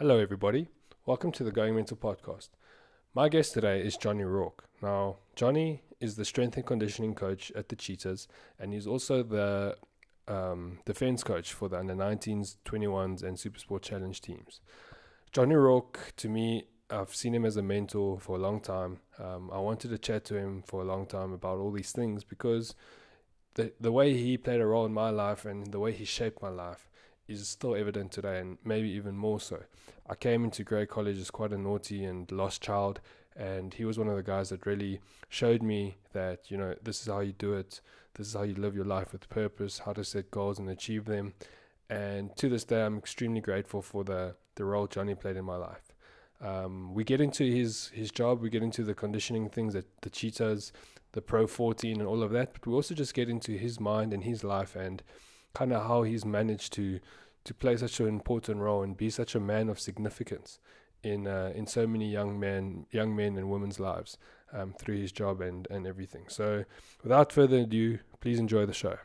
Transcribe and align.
Hello, 0.00 0.18
everybody. 0.18 0.66
Welcome 1.04 1.30
to 1.32 1.44
the 1.44 1.52
Going 1.52 1.74
Mental 1.74 1.94
podcast. 1.94 2.48
My 3.14 3.28
guest 3.28 3.52
today 3.52 3.82
is 3.82 3.98
Johnny 3.98 4.24
Rourke. 4.24 4.64
Now, 4.80 5.16
Johnny 5.36 5.82
is 6.00 6.16
the 6.16 6.24
strength 6.24 6.56
and 6.56 6.64
conditioning 6.64 7.14
coach 7.14 7.52
at 7.54 7.68
the 7.68 7.76
Cheetahs, 7.76 8.26
and 8.58 8.72
he's 8.72 8.86
also 8.86 9.22
the 9.22 9.76
um, 10.26 10.78
defense 10.86 11.22
coach 11.22 11.52
for 11.52 11.68
the 11.68 11.76
under 11.76 11.94
19s, 11.94 12.56
21s, 12.64 13.22
and 13.22 13.38
Super 13.38 13.58
Sport 13.58 13.82
Challenge 13.82 14.18
teams. 14.22 14.62
Johnny 15.32 15.54
Rourke, 15.54 16.14
to 16.16 16.30
me, 16.30 16.64
I've 16.88 17.14
seen 17.14 17.34
him 17.34 17.44
as 17.44 17.58
a 17.58 17.62
mentor 17.62 18.18
for 18.18 18.36
a 18.36 18.40
long 18.40 18.60
time. 18.62 19.00
Um, 19.18 19.50
I 19.52 19.58
wanted 19.58 19.90
to 19.90 19.98
chat 19.98 20.24
to 20.24 20.34
him 20.34 20.62
for 20.64 20.80
a 20.80 20.86
long 20.86 21.04
time 21.04 21.34
about 21.34 21.58
all 21.58 21.72
these 21.72 21.92
things 21.92 22.24
because 22.24 22.74
the 23.52 23.74
the 23.78 23.92
way 23.92 24.16
he 24.16 24.38
played 24.38 24.62
a 24.62 24.66
role 24.66 24.86
in 24.86 24.94
my 24.94 25.10
life 25.10 25.44
and 25.44 25.72
the 25.72 25.78
way 25.78 25.92
he 25.92 26.06
shaped 26.06 26.40
my 26.40 26.48
life 26.48 26.89
is 27.30 27.48
still 27.48 27.74
evident 27.74 28.12
today, 28.12 28.40
and 28.40 28.58
maybe 28.64 28.88
even 28.88 29.16
more 29.16 29.40
so. 29.40 29.62
I 30.08 30.14
came 30.14 30.44
into 30.44 30.64
Grey 30.64 30.86
College 30.86 31.18
as 31.18 31.30
quite 31.30 31.52
a 31.52 31.58
naughty 31.58 32.04
and 32.04 32.30
lost 32.32 32.62
child, 32.62 33.00
and 33.36 33.72
he 33.74 33.84
was 33.84 33.98
one 33.98 34.08
of 34.08 34.16
the 34.16 34.22
guys 34.22 34.48
that 34.48 34.66
really 34.66 35.00
showed 35.28 35.62
me 35.62 35.96
that 36.12 36.50
you 36.50 36.56
know 36.56 36.74
this 36.82 37.00
is 37.00 37.06
how 37.06 37.20
you 37.20 37.32
do 37.32 37.54
it, 37.54 37.80
this 38.14 38.26
is 38.28 38.34
how 38.34 38.42
you 38.42 38.54
live 38.54 38.74
your 38.74 38.84
life 38.84 39.12
with 39.12 39.28
purpose, 39.28 39.80
how 39.80 39.92
to 39.92 40.04
set 40.04 40.30
goals 40.30 40.58
and 40.58 40.68
achieve 40.68 41.04
them. 41.04 41.34
And 41.88 42.36
to 42.36 42.48
this 42.48 42.64
day, 42.64 42.82
I'm 42.82 42.98
extremely 42.98 43.40
grateful 43.40 43.82
for 43.82 44.04
the 44.04 44.36
the 44.56 44.64
role 44.64 44.86
Johnny 44.86 45.14
played 45.14 45.36
in 45.36 45.44
my 45.44 45.56
life. 45.56 45.92
Um, 46.40 46.94
we 46.94 47.04
get 47.04 47.20
into 47.20 47.44
his 47.44 47.88
his 47.94 48.10
job, 48.10 48.40
we 48.40 48.50
get 48.50 48.62
into 48.62 48.82
the 48.82 48.94
conditioning 48.94 49.48
things 49.48 49.74
that 49.74 49.86
the 50.02 50.10
cheetahs, 50.10 50.72
the 51.12 51.22
Pro 51.22 51.46
14, 51.46 51.98
and 51.98 52.08
all 52.08 52.22
of 52.22 52.30
that, 52.32 52.52
but 52.52 52.66
we 52.66 52.72
also 52.72 52.94
just 52.94 53.14
get 53.14 53.28
into 53.28 53.52
his 53.52 53.78
mind 53.78 54.12
and 54.12 54.24
his 54.24 54.42
life 54.42 54.74
and 54.74 55.02
kind 55.54 55.72
of 55.72 55.86
how 55.86 56.02
he's 56.02 56.24
managed 56.24 56.72
to 56.74 57.00
to 57.44 57.54
play 57.54 57.76
such 57.76 58.00
an 58.00 58.06
important 58.06 58.60
role 58.60 58.82
and 58.82 58.96
be 58.96 59.10
such 59.10 59.34
a 59.34 59.40
man 59.40 59.68
of 59.68 59.80
significance 59.80 60.58
in 61.02 61.26
uh, 61.26 61.52
in 61.54 61.66
so 61.66 61.86
many 61.86 62.10
young 62.10 62.38
men 62.38 62.86
young 62.90 63.14
men 63.16 63.36
and 63.36 63.48
women's 63.48 63.80
lives 63.80 64.18
um, 64.52 64.74
through 64.78 64.98
his 64.98 65.12
job 65.12 65.40
and 65.40 65.66
and 65.70 65.86
everything. 65.86 66.24
So, 66.28 66.64
without 67.02 67.32
further 67.32 67.58
ado, 67.58 67.98
please 68.20 68.38
enjoy 68.38 68.66
the 68.66 68.74
show. 68.74 68.98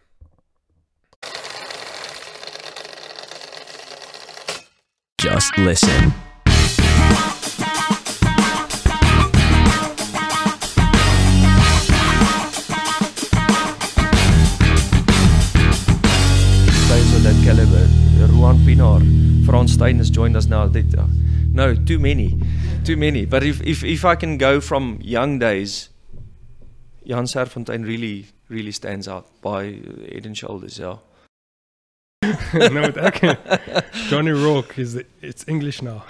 Just 5.18 5.58
listen. 5.58 6.25
Steyn 19.76 19.98
has 19.98 20.10
joined 20.10 20.36
us 20.38 20.48
now. 20.48 20.68
They- 20.68 20.86
uh, 20.98 21.08
No, 21.56 21.74
too 21.74 22.00
many, 22.00 22.38
too 22.84 22.98
many. 22.98 23.26
But 23.26 23.44
if, 23.44 23.62
if, 23.64 23.84
if 23.84 24.04
I 24.04 24.16
can 24.16 24.38
go 24.38 24.60
from 24.60 25.00
young 25.02 25.40
days, 25.40 25.90
Jan 27.08 27.26
Serfontein 27.28 27.86
really 27.86 28.26
really 28.50 28.72
stands 28.72 29.08
out 29.08 29.26
by 29.42 29.60
uh, 29.68 30.14
head 30.14 30.26
and 30.26 30.38
shoulders. 30.38 30.78
Yeah. 30.80 30.98
no, 32.54 32.92
but 32.92 32.98
okay. 33.10 33.36
Johnny 34.10 34.32
Rourke 34.32 34.78
is 34.80 35.02
it's 35.22 35.46
English 35.48 35.82
now. 35.82 36.04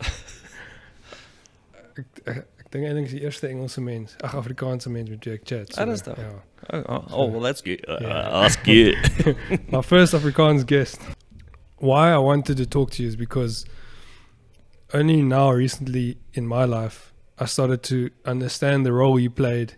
ek 1.98 2.06
ek 2.26 2.36
ek 2.60 2.70
dink 2.72 2.86
eintlik 2.88 3.06
is 3.10 3.14
die 3.16 3.22
eerste 3.26 3.48
Engelse 3.48 3.80
mens, 3.84 4.14
ag 4.24 4.34
Afrikaanse 4.40 4.90
mens 4.92 5.10
met 5.12 5.24
wie 5.26 5.34
ek 5.36 5.44
chat. 5.48 5.74
Ah, 5.78 5.84
dis 5.90 6.02
dat. 6.06 6.16
Ja. 6.18 6.30
Oh, 6.72 6.84
oh, 6.88 7.02
oh 7.10 7.26
well, 7.32 7.42
that's 7.42 7.62
good. 7.62 7.82
Uh, 7.88 7.98
Yeah. 8.00 8.30
That's 8.42 8.56
good. 8.56 8.96
My 9.74 9.82
first 9.82 10.14
Afrikaans 10.14 10.64
guest. 10.64 11.00
Why 11.82 12.12
I 12.12 12.18
wanted 12.18 12.58
to 12.58 12.66
talk 12.66 12.92
to 12.92 13.02
you 13.02 13.08
is 13.08 13.16
because 13.16 13.64
only 14.94 15.20
now 15.20 15.50
recently 15.50 16.16
in 16.32 16.46
my 16.46 16.64
life 16.64 17.12
I 17.40 17.46
started 17.46 17.82
to 17.82 18.08
understand 18.24 18.86
the 18.86 18.92
role 18.92 19.18
you 19.18 19.30
played 19.30 19.74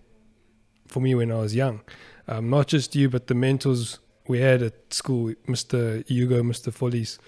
for 0.87 1.01
me 1.01 1.15
when 1.15 1.33
I 1.33 1.37
was 1.37 1.55
young. 1.55 1.81
Um, 2.29 2.51
not 2.51 2.67
just 2.67 2.95
you, 2.95 3.09
but 3.09 3.29
the 3.29 3.35
mentors 3.35 4.01
we 4.29 4.41
had 4.41 4.61
at 4.61 4.93
school, 4.93 5.33
Mr. 5.49 6.07
Hugo, 6.07 6.43
Mr. 6.43 6.71
Follies, 6.71 7.19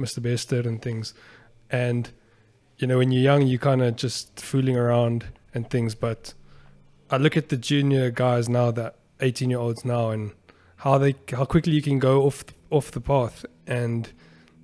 Mr. 0.00 0.20
Bester, 0.20 0.68
and 0.68 0.82
things. 0.82 1.14
And 1.70 2.10
you 2.78 2.88
know, 2.88 2.98
when 2.98 3.12
you're 3.12 3.22
young, 3.22 3.46
you 3.46 3.60
kind 3.60 3.82
of 3.82 3.94
just 3.94 4.40
fooling 4.40 4.76
around 4.76 5.26
and 5.54 5.70
things. 5.70 5.94
But 5.94 6.34
I 7.08 7.18
look 7.18 7.36
at 7.36 7.50
the 7.50 7.56
junior 7.56 8.10
guys 8.10 8.48
now, 8.48 8.72
that 8.72 8.96
18 9.20 9.48
year 9.48 9.60
olds 9.60 9.84
now, 9.84 10.10
and 10.10 10.32
how 10.78 10.98
they 10.98 11.14
how 11.30 11.44
quickly 11.44 11.74
you 11.74 11.82
can 11.82 12.00
go 12.00 12.22
off 12.22 12.44
off 12.70 12.90
the 12.90 13.00
path. 13.00 13.44
And 13.66 14.10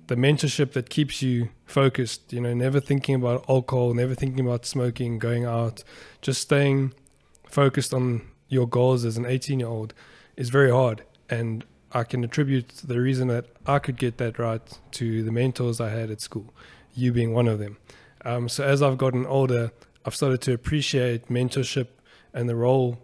the 0.07 0.15
mentorship 0.15 0.73
that 0.73 0.89
keeps 0.89 1.21
you 1.21 1.49
focused 1.65 2.31
you 2.31 2.39
know 2.39 2.53
never 2.53 2.79
thinking 2.79 3.15
about 3.15 3.43
alcohol 3.49 3.91
never 3.95 4.13
thinking 4.13 4.45
about 4.45 4.63
smoking 4.63 5.17
going 5.17 5.45
out 5.45 5.83
just 6.21 6.39
staying 6.39 6.93
focused 7.49 7.91
on 7.91 8.21
your 8.47 8.67
goals 8.67 9.03
as 9.03 9.17
an 9.17 9.25
18 9.25 9.59
year 9.59 9.67
old 9.67 9.93
is 10.35 10.49
very 10.49 10.71
hard. 10.71 11.03
And 11.29 11.65
i 11.91 12.03
can 12.03 12.23
attribute 12.23 12.69
the 12.83 12.99
reason 12.99 13.27
that 13.29 13.45
i 13.65 13.79
could 13.79 13.97
get 13.97 14.17
that 14.17 14.37
right 14.37 14.79
to 14.91 15.23
the 15.23 15.31
mentors 15.31 15.79
i 15.79 15.89
had 15.89 16.11
at 16.11 16.21
school 16.21 16.53
you 16.93 17.11
being 17.11 17.33
one 17.33 17.47
of 17.47 17.59
them. 17.59 17.77
Um, 18.23 18.47
so 18.47 18.63
as 18.63 18.81
i've 18.83 18.97
gotten 18.97 19.25
older 19.25 19.71
i've 20.05 20.15
started 20.15 20.41
to 20.41 20.53
appreciate 20.53 21.29
mentorship 21.29 21.87
and 22.33 22.47
the 22.47 22.55
role 22.55 22.99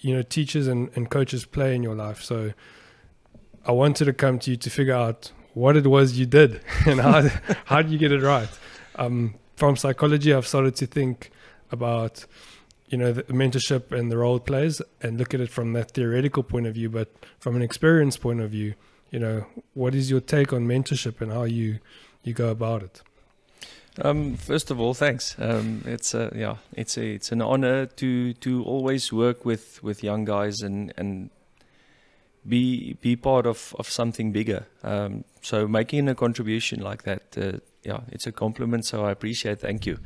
you 0.00 0.14
know 0.14 0.22
teachers 0.22 0.66
and, 0.66 0.90
and 0.94 1.10
coaches 1.10 1.44
play 1.44 1.74
in 1.74 1.82
your 1.82 1.94
life. 1.94 2.22
So 2.22 2.52
i 3.66 3.72
wanted 3.72 4.04
to 4.04 4.12
come 4.12 4.38
to 4.38 4.50
you 4.50 4.56
to 4.56 4.70
figure 4.70 4.94
out 4.94 5.32
what 5.54 5.76
it 5.76 5.86
was 5.86 6.18
you 6.18 6.26
did 6.26 6.60
and 6.86 7.00
how 7.00 7.28
how 7.64 7.82
did 7.82 7.90
you 7.90 7.98
get 7.98 8.12
it 8.12 8.22
right 8.22 8.48
um, 8.96 9.34
from 9.56 9.76
psychology 9.76 10.32
i've 10.32 10.46
started 10.46 10.74
to 10.76 10.86
think 10.86 11.30
about 11.72 12.24
you 12.88 12.98
know 12.98 13.12
the 13.12 13.22
mentorship 13.24 13.92
and 13.92 14.10
the 14.10 14.16
role 14.16 14.36
it 14.36 14.44
plays 14.44 14.82
and 15.00 15.18
look 15.18 15.32
at 15.34 15.40
it 15.40 15.50
from 15.50 15.72
that 15.72 15.92
theoretical 15.92 16.42
point 16.42 16.66
of 16.66 16.74
view 16.74 16.88
but 16.90 17.08
from 17.38 17.54
an 17.56 17.62
experience 17.62 18.16
point 18.16 18.40
of 18.40 18.50
view 18.50 18.74
you 19.10 19.18
know 19.18 19.46
what 19.74 19.94
is 19.94 20.10
your 20.10 20.20
take 20.20 20.52
on 20.52 20.66
mentorship 20.66 21.20
and 21.20 21.32
how 21.32 21.44
you 21.44 21.78
you 22.22 22.32
go 22.32 22.48
about 22.48 22.82
it 22.82 23.02
Um, 24.02 24.36
first 24.36 24.70
of 24.70 24.80
all, 24.80 24.94
thanks. 24.94 25.34
Um, 25.38 25.82
it's 25.84 26.14
a, 26.14 26.30
yeah, 26.34 26.56
it's 26.72 26.96
a, 26.96 27.04
it's 27.16 27.32
an 27.32 27.42
honor 27.42 27.86
to 27.86 28.32
to 28.34 28.64
always 28.64 29.12
work 29.12 29.44
with 29.44 29.82
with 29.82 30.02
young 30.04 30.24
guys 30.24 30.60
and 30.62 30.92
and 30.96 31.30
be 32.48 32.96
be 33.00 33.16
part 33.16 33.46
of 33.46 33.74
of 33.78 33.88
something 33.88 34.32
bigger. 34.32 34.66
Um, 34.82 35.24
so 35.42 35.68
making 35.68 36.08
a 36.08 36.14
contribution 36.14 36.80
like 36.80 37.02
that, 37.02 37.36
uh, 37.36 37.58
yeah, 37.82 38.00
it's 38.10 38.26
a 38.26 38.32
compliment. 38.32 38.84
So 38.84 39.04
I 39.04 39.10
appreciate. 39.10 39.60
Thank 39.60 39.86
you. 39.86 39.98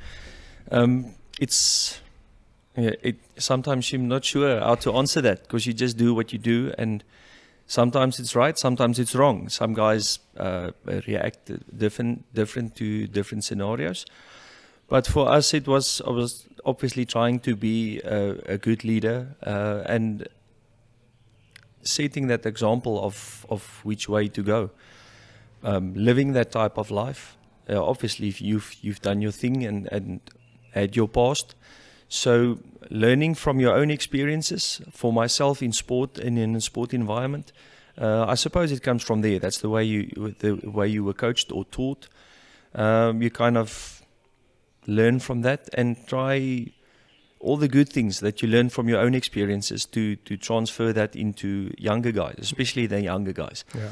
Um, 0.70 1.14
it's 1.40 2.00
yeah, 2.76 2.90
it 3.02 3.16
sometimes 3.38 3.92
I'm 3.92 4.08
not 4.08 4.24
sure 4.24 4.60
how 4.60 4.74
to 4.76 4.92
answer 4.94 5.20
that 5.22 5.42
because 5.42 5.66
you 5.66 5.72
just 5.72 5.96
do 5.96 6.14
what 6.14 6.32
you 6.32 6.38
do 6.38 6.72
and. 6.78 7.04
Sometimes 7.66 8.20
it's 8.20 8.36
right, 8.36 8.58
sometimes 8.58 8.98
it's 8.98 9.14
wrong. 9.14 9.48
Some 9.48 9.72
guys 9.72 10.18
uh, 10.36 10.72
react 10.84 11.50
different, 11.78 12.26
different 12.34 12.76
to 12.76 13.06
different 13.06 13.42
scenarios. 13.42 14.04
But 14.86 15.06
for 15.06 15.30
us, 15.30 15.54
it 15.54 15.66
was, 15.66 16.02
I 16.06 16.10
was 16.10 16.46
obviously 16.66 17.06
trying 17.06 17.40
to 17.40 17.56
be 17.56 18.00
a, 18.00 18.54
a 18.54 18.58
good 18.58 18.84
leader 18.84 19.34
uh, 19.46 19.82
and 19.86 20.28
setting 21.84 22.26
that 22.28 22.46
example 22.46 23.02
of, 23.02 23.46
of 23.48 23.80
which 23.84 24.08
way 24.08 24.28
to 24.28 24.42
go. 24.42 24.70
Um, 25.62 25.94
living 25.94 26.32
that 26.32 26.52
type 26.52 26.76
of 26.78 26.90
life. 26.90 27.36
Uh, 27.68 27.82
obviously, 27.82 28.28
if 28.28 28.42
you've 28.42 28.74
you've 28.82 29.00
done 29.00 29.22
your 29.22 29.32
thing 29.32 29.64
and, 29.64 29.88
and 29.90 30.20
had 30.72 30.94
your 30.94 31.08
past. 31.08 31.54
So 32.08 32.58
learning 32.90 33.34
from 33.36 33.60
your 33.60 33.74
own 33.74 33.90
experiences 33.90 34.82
for 34.90 35.12
myself 35.12 35.62
in 35.62 35.72
sport 35.72 36.18
and 36.18 36.38
in 36.38 36.54
a 36.54 36.60
sport 36.60 36.92
environment, 36.92 37.52
uh, 37.98 38.26
I 38.28 38.34
suppose 38.34 38.72
it 38.72 38.82
comes 38.82 39.02
from 39.02 39.22
there. 39.22 39.38
That's 39.38 39.58
the 39.58 39.70
way 39.70 39.84
you 39.84 40.34
the 40.38 40.54
way 40.70 40.88
you 40.88 41.04
were 41.04 41.14
coached 41.14 41.50
or 41.52 41.64
taught. 41.64 42.08
Um, 42.74 43.22
you 43.22 43.30
kind 43.30 43.56
of 43.56 44.02
learn 44.86 45.20
from 45.20 45.42
that 45.42 45.68
and 45.74 45.96
try 46.06 46.66
all 47.44 47.58
the 47.58 47.68
good 47.68 47.88
things 47.88 48.18
that 48.20 48.40
you 48.42 48.48
learn 48.48 48.68
from 48.70 48.88
your 48.88 49.00
own 49.04 49.14
experiences 49.14 49.86
to 49.86 50.16
to 50.24 50.36
transfer 50.36 50.92
that 50.92 51.14
into 51.16 51.46
younger 51.78 52.12
guys, 52.12 52.38
especially 52.38 52.86
the 52.88 53.00
younger 53.02 53.32
guys. 53.32 53.64
yeah 53.74 53.90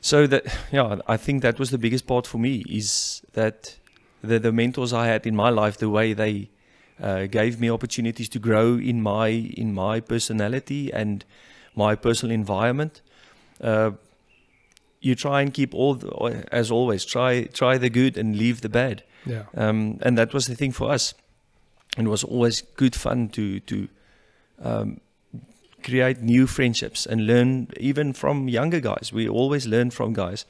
So 0.00 0.26
that 0.26 0.42
yeah, 0.72 0.98
I 1.14 1.16
think 1.18 1.42
that 1.42 1.58
was 1.58 1.70
the 1.70 1.78
biggest 1.78 2.06
part 2.06 2.26
for 2.26 2.38
me 2.38 2.62
is 2.68 3.22
that 3.32 3.78
the 4.28 4.38
the 4.38 4.52
mentors 4.52 4.92
I 4.92 5.06
had 5.06 5.26
in 5.26 5.34
my 5.36 5.50
life, 5.50 5.76
the 5.78 5.88
way 5.88 6.14
they 6.14 6.48
uh, 7.02 7.26
gave 7.30 7.58
me 7.60 7.70
opportunities 7.70 8.28
to 8.28 8.38
grow 8.38 8.78
in 8.78 9.02
my 9.02 9.28
in 9.56 9.74
my 9.74 10.00
personality 10.00 10.92
and 10.92 11.24
my 11.74 11.96
personal 11.96 12.34
environment. 12.34 13.02
Uh, 13.60 13.90
you 15.00 15.14
try 15.14 15.42
and 15.42 15.52
keep 15.52 15.74
all, 15.74 15.94
the, 15.94 16.08
as 16.52 16.70
always, 16.70 17.04
try 17.04 17.44
try 17.52 17.78
the 17.78 17.90
good 17.90 18.16
and 18.18 18.36
leave 18.36 18.60
the 18.60 18.68
bad. 18.68 19.02
yeah 19.26 19.44
Um, 19.54 19.98
and 20.02 20.16
that 20.18 20.32
was 20.32 20.46
the 20.46 20.54
thing 20.54 20.72
for 20.74 20.94
us. 20.94 21.14
It 21.98 22.06
was 22.06 22.24
always 22.24 22.62
good 22.76 22.94
fun 22.94 23.28
to 23.30 23.60
to 23.60 23.88
um, 24.62 25.00
create 25.82 26.20
new 26.20 26.46
friendships 26.46 27.06
and 27.06 27.26
learn 27.26 27.68
even 27.80 28.12
from 28.12 28.48
younger 28.48 28.80
guys. 28.80 29.12
We 29.12 29.28
always 29.28 29.66
learn 29.66 29.90
from 29.90 30.12
guys. 30.12 30.46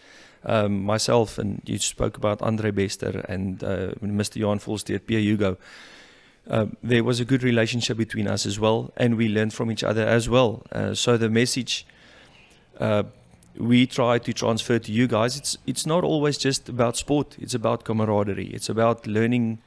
um, 0.46 0.84
myself 0.84 1.38
and 1.38 1.60
you 1.66 1.78
spoke 1.78 2.16
about 2.16 2.40
Andre 2.40 2.70
Bester 2.70 3.24
and 3.28 3.62
uh, 3.62 3.88
Mr. 4.02 4.36
Johan 4.36 4.58
Volsteed, 4.60 5.06
Pierre 5.06 5.20
Hugo. 5.20 5.58
Uh, 6.48 6.66
there 6.82 7.02
was 7.02 7.18
a 7.18 7.24
good 7.24 7.42
relationship 7.42 7.96
between 7.96 8.28
us 8.28 8.46
as 8.46 8.58
well, 8.58 8.92
and 8.96 9.16
we 9.16 9.28
learned 9.28 9.52
from 9.52 9.70
each 9.70 9.82
other 9.82 10.06
as 10.06 10.28
well. 10.28 10.62
Uh, 10.70 10.94
so 10.94 11.16
the 11.16 11.28
message 11.28 11.84
uh, 12.78 13.02
we 13.58 13.86
try 13.86 14.18
to 14.18 14.32
transfer 14.32 14.78
to 14.78 14.92
you 14.92 15.08
guys, 15.08 15.36
it's 15.36 15.58
it's 15.66 15.86
not 15.86 16.04
always 16.04 16.38
just 16.38 16.68
about 16.68 16.96
sport. 16.96 17.36
It's 17.40 17.54
about 17.54 17.84
camaraderie. 17.84 18.50
It's 18.54 18.68
about 18.68 19.06
learning 19.06 19.58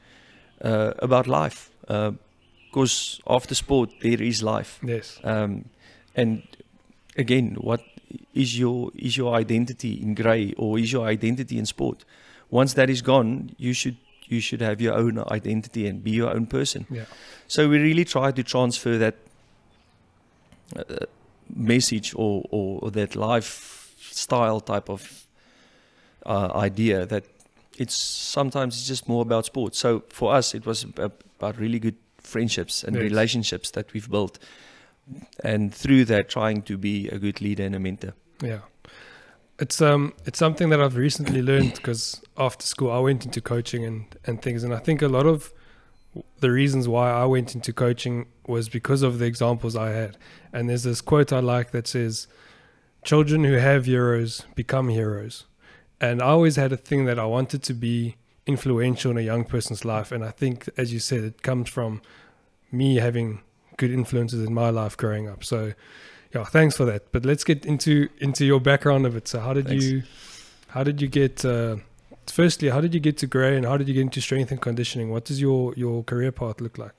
uh, 0.64 0.92
about 0.98 1.26
life. 1.26 1.70
Because 2.70 3.20
after 3.26 3.54
sport, 3.54 3.90
there 4.00 4.22
is 4.22 4.42
life. 4.42 4.78
Yes. 4.82 5.18
Um, 5.24 5.64
and 6.14 6.42
again, 7.16 7.56
what 7.60 7.80
is 8.34 8.58
your 8.58 8.90
is 8.94 9.16
your 9.16 9.34
identity 9.34 10.00
in 10.00 10.14
grey 10.14 10.54
or 10.56 10.78
is 10.78 10.92
your 10.92 11.06
identity 11.06 11.58
in 11.58 11.66
sport? 11.66 12.04
Once 12.50 12.74
that 12.74 12.90
is 12.90 13.02
gone, 13.02 13.50
you 13.58 13.72
should 13.72 13.96
you 14.26 14.40
should 14.40 14.60
have 14.60 14.80
your 14.80 14.94
own 14.94 15.18
identity 15.30 15.86
and 15.88 16.04
be 16.04 16.12
your 16.12 16.30
own 16.30 16.46
person. 16.46 16.86
Yeah. 16.90 17.04
So 17.48 17.68
we 17.68 17.78
really 17.78 18.04
try 18.04 18.30
to 18.30 18.42
transfer 18.42 18.96
that 18.98 19.16
uh, 20.76 21.06
message 21.54 22.14
or, 22.14 22.44
or, 22.50 22.78
or 22.82 22.90
that 22.92 23.16
lifestyle 23.16 24.60
type 24.60 24.88
of 24.88 25.26
uh, 26.24 26.50
idea 26.54 27.06
that 27.06 27.24
it's 27.82 27.94
sometimes 28.38 28.76
it's 28.76 28.86
just 28.88 29.08
more 29.08 29.22
about 29.22 29.44
sports. 29.46 29.78
So 29.78 30.02
for 30.10 30.34
us, 30.38 30.54
it 30.54 30.64
was 30.66 30.84
about 30.84 31.56
really 31.58 31.78
good 31.78 31.96
friendships 32.32 32.84
and 32.84 32.94
Yes. 32.96 33.02
relationships 33.10 33.70
that 33.70 33.86
we've 33.94 34.10
built, 34.10 34.38
and 35.44 35.74
through 35.74 36.04
that, 36.12 36.28
trying 36.28 36.62
to 36.62 36.76
be 36.78 37.08
a 37.08 37.18
good 37.18 37.40
leader 37.40 37.64
and 37.64 37.74
a 37.74 37.78
mentor. 37.78 38.12
Yeah. 38.42 38.60
It's 39.58 39.80
um 39.82 40.12
it's 40.26 40.38
something 40.38 40.70
that 40.70 40.80
I've 40.80 40.96
recently 40.96 41.42
learned 41.42 41.74
because 41.74 42.20
after 42.36 42.64
school 42.66 42.90
I 42.90 43.00
went 43.08 43.24
into 43.26 43.40
coaching 43.40 43.84
and 43.84 44.04
and 44.26 44.40
things 44.42 44.64
and 44.64 44.72
I 44.74 44.78
think 44.86 45.02
a 45.02 45.08
lot 45.08 45.26
of 45.26 45.52
the 46.40 46.50
reasons 46.50 46.86
why 46.88 47.10
I 47.22 47.24
went 47.26 47.54
into 47.54 47.72
coaching 47.72 48.26
was 48.46 48.68
because 48.68 49.02
of 49.06 49.18
the 49.18 49.26
examples 49.26 49.74
I 49.76 49.90
had. 50.00 50.16
And 50.52 50.68
there's 50.68 50.82
this 50.82 51.00
quote 51.02 51.32
I 51.32 51.40
like 51.40 51.70
that 51.72 51.86
says 51.88 52.26
children 53.04 53.44
who 53.44 53.56
have 53.58 53.84
heroes 53.86 54.44
become 54.54 54.88
heroes. 54.88 55.44
And 56.00 56.22
I 56.22 56.26
always 56.26 56.56
had 56.56 56.72
a 56.72 56.76
thing 56.76 57.04
that 57.04 57.18
I 57.18 57.26
wanted 57.26 57.62
to 57.64 57.74
be 57.74 58.16
influential 58.46 59.10
in 59.10 59.18
a 59.18 59.20
young 59.20 59.44
person's 59.44 59.84
life 59.84 60.10
and 60.10 60.24
I 60.24 60.30
think 60.30 60.68
as 60.76 60.92
you 60.92 60.98
said 60.98 61.22
it 61.22 61.42
comes 61.42 61.68
from 61.68 62.02
me 62.72 62.96
having 62.96 63.42
good 63.76 63.90
influences 63.90 64.44
in 64.44 64.52
my 64.52 64.70
life 64.70 64.96
growing 64.96 65.28
up. 65.28 65.44
So 65.44 65.72
yeah, 66.34 66.44
thanks 66.44 66.76
for 66.76 66.84
that. 66.84 67.12
But 67.12 67.24
let's 67.24 67.44
get 67.44 67.64
into 67.66 68.08
into 68.18 68.44
your 68.44 68.60
background 68.60 69.06
of 69.06 69.16
it. 69.16 69.28
So 69.28 69.40
how 69.40 69.52
did 69.52 69.66
Thanks. 69.68 69.84
you 69.84 70.02
how 70.68 70.84
did 70.84 71.00
you 71.02 71.08
get 71.08 71.44
uh, 71.44 71.76
firstly 72.26 72.68
how 72.68 72.80
did 72.80 72.94
you 72.94 73.00
get 73.00 73.16
to 73.18 73.26
Grey 73.26 73.56
and 73.56 73.66
how 73.66 73.76
did 73.76 73.88
you 73.88 73.94
get 73.94 74.02
into 74.02 74.20
strength 74.20 74.50
and 74.50 74.60
conditioning? 74.60 75.10
What 75.10 75.24
does 75.24 75.40
your 75.40 75.74
your 75.76 76.04
career 76.04 76.32
path 76.32 76.60
look 76.60 76.78
like? 76.78 76.94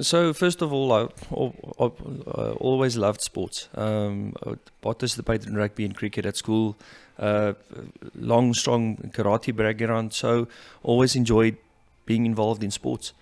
So 0.00 0.32
first 0.32 0.60
of 0.60 0.72
all, 0.72 0.92
I, 0.92 1.08
al- 1.30 1.54
al- 1.78 1.96
uh, 2.26 2.52
always 2.54 2.96
loved 2.96 3.20
sports. 3.20 3.68
Um, 3.76 4.34
I 4.44 4.54
participated 4.82 5.48
in 5.48 5.54
rugby 5.54 5.84
and 5.84 5.94
cricket 5.94 6.26
at 6.26 6.36
school. 6.36 6.76
Uh, 7.16 7.52
long, 8.16 8.54
strong 8.54 8.96
karate 9.14 9.54
background. 9.54 10.12
So 10.12 10.48
always 10.82 11.14
enjoyed 11.14 11.56
being 12.06 12.26
involved 12.26 12.64
in 12.64 12.72
sports. 12.72 13.12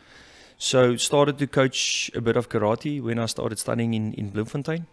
So 0.56 0.96
started 0.96 1.38
to 1.38 1.46
coach 1.46 2.10
a 2.14 2.20
bit 2.20 2.36
of 2.36 2.48
karate 2.48 3.02
when 3.02 3.18
I 3.18 3.26
started 3.26 3.58
studying 3.58 3.94
in 3.94 4.14
in 4.14 4.30
Bloemfontein, 4.30 4.86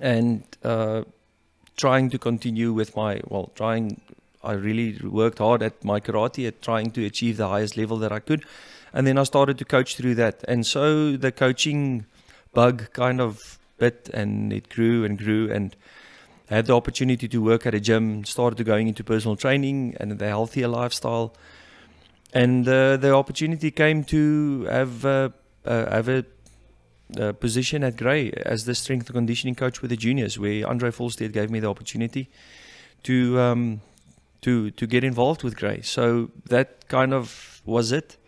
and 0.00 0.44
uh, 0.62 1.02
trying 1.76 2.08
to 2.10 2.18
continue 2.18 2.72
with 2.72 2.96
my 2.96 3.20
well, 3.28 3.50
trying. 3.54 4.00
I 4.42 4.52
really 4.52 4.98
worked 5.02 5.38
hard 5.38 5.62
at 5.62 5.84
my 5.84 6.00
karate 6.00 6.46
at 6.46 6.62
trying 6.62 6.90
to 6.92 7.04
achieve 7.04 7.38
the 7.38 7.48
highest 7.48 7.76
level 7.78 7.96
that 7.98 8.12
I 8.12 8.20
could 8.20 8.44
and 8.94 9.06
then 9.06 9.18
I 9.18 9.24
started 9.24 9.58
to 9.58 9.64
coach 9.64 9.96
through 9.96 10.14
that. 10.14 10.44
And 10.46 10.64
so 10.64 11.16
the 11.16 11.32
coaching 11.32 12.06
bug 12.54 12.92
kind 12.92 13.20
of 13.20 13.58
bit 13.76 14.08
and 14.14 14.52
it 14.52 14.68
grew 14.68 15.04
and 15.04 15.18
grew 15.18 15.50
and 15.52 15.76
I 16.50 16.54
had 16.56 16.66
the 16.66 16.76
opportunity 16.76 17.26
to 17.28 17.42
work 17.42 17.66
at 17.66 17.74
a 17.74 17.80
gym, 17.80 18.24
started 18.24 18.56
to 18.56 18.64
going 18.64 18.86
into 18.86 19.02
personal 19.02 19.34
training 19.34 19.96
and 19.98 20.18
the 20.18 20.28
healthier 20.28 20.68
lifestyle. 20.68 21.34
And 22.32 22.68
uh, 22.68 22.96
the 22.98 23.14
opportunity 23.14 23.70
came 23.70 24.04
to 24.04 24.64
have 24.70 25.04
uh, 25.04 25.30
uh, 25.64 25.90
have 25.90 26.08
a, 26.08 26.24
a 27.16 27.32
position 27.32 27.82
at 27.82 27.96
Grey 27.96 28.30
as 28.44 28.66
the 28.66 28.74
strength 28.74 29.06
and 29.06 29.14
conditioning 29.14 29.54
coach 29.54 29.80
with 29.80 29.90
the 29.90 29.96
juniors, 29.96 30.38
where 30.38 30.68
Andre 30.68 30.90
Volsteed 30.90 31.32
gave 31.32 31.50
me 31.50 31.60
the 31.60 31.68
opportunity 31.68 32.28
to 33.04 33.40
um, 33.40 33.80
to 34.42 34.70
to 34.72 34.86
get 34.86 35.02
involved 35.02 35.42
with 35.42 35.56
Grey. 35.56 35.80
So 35.80 36.30
that 36.48 36.88
kind 36.88 37.14
of 37.14 37.62
was 37.64 37.90
it 37.90 38.18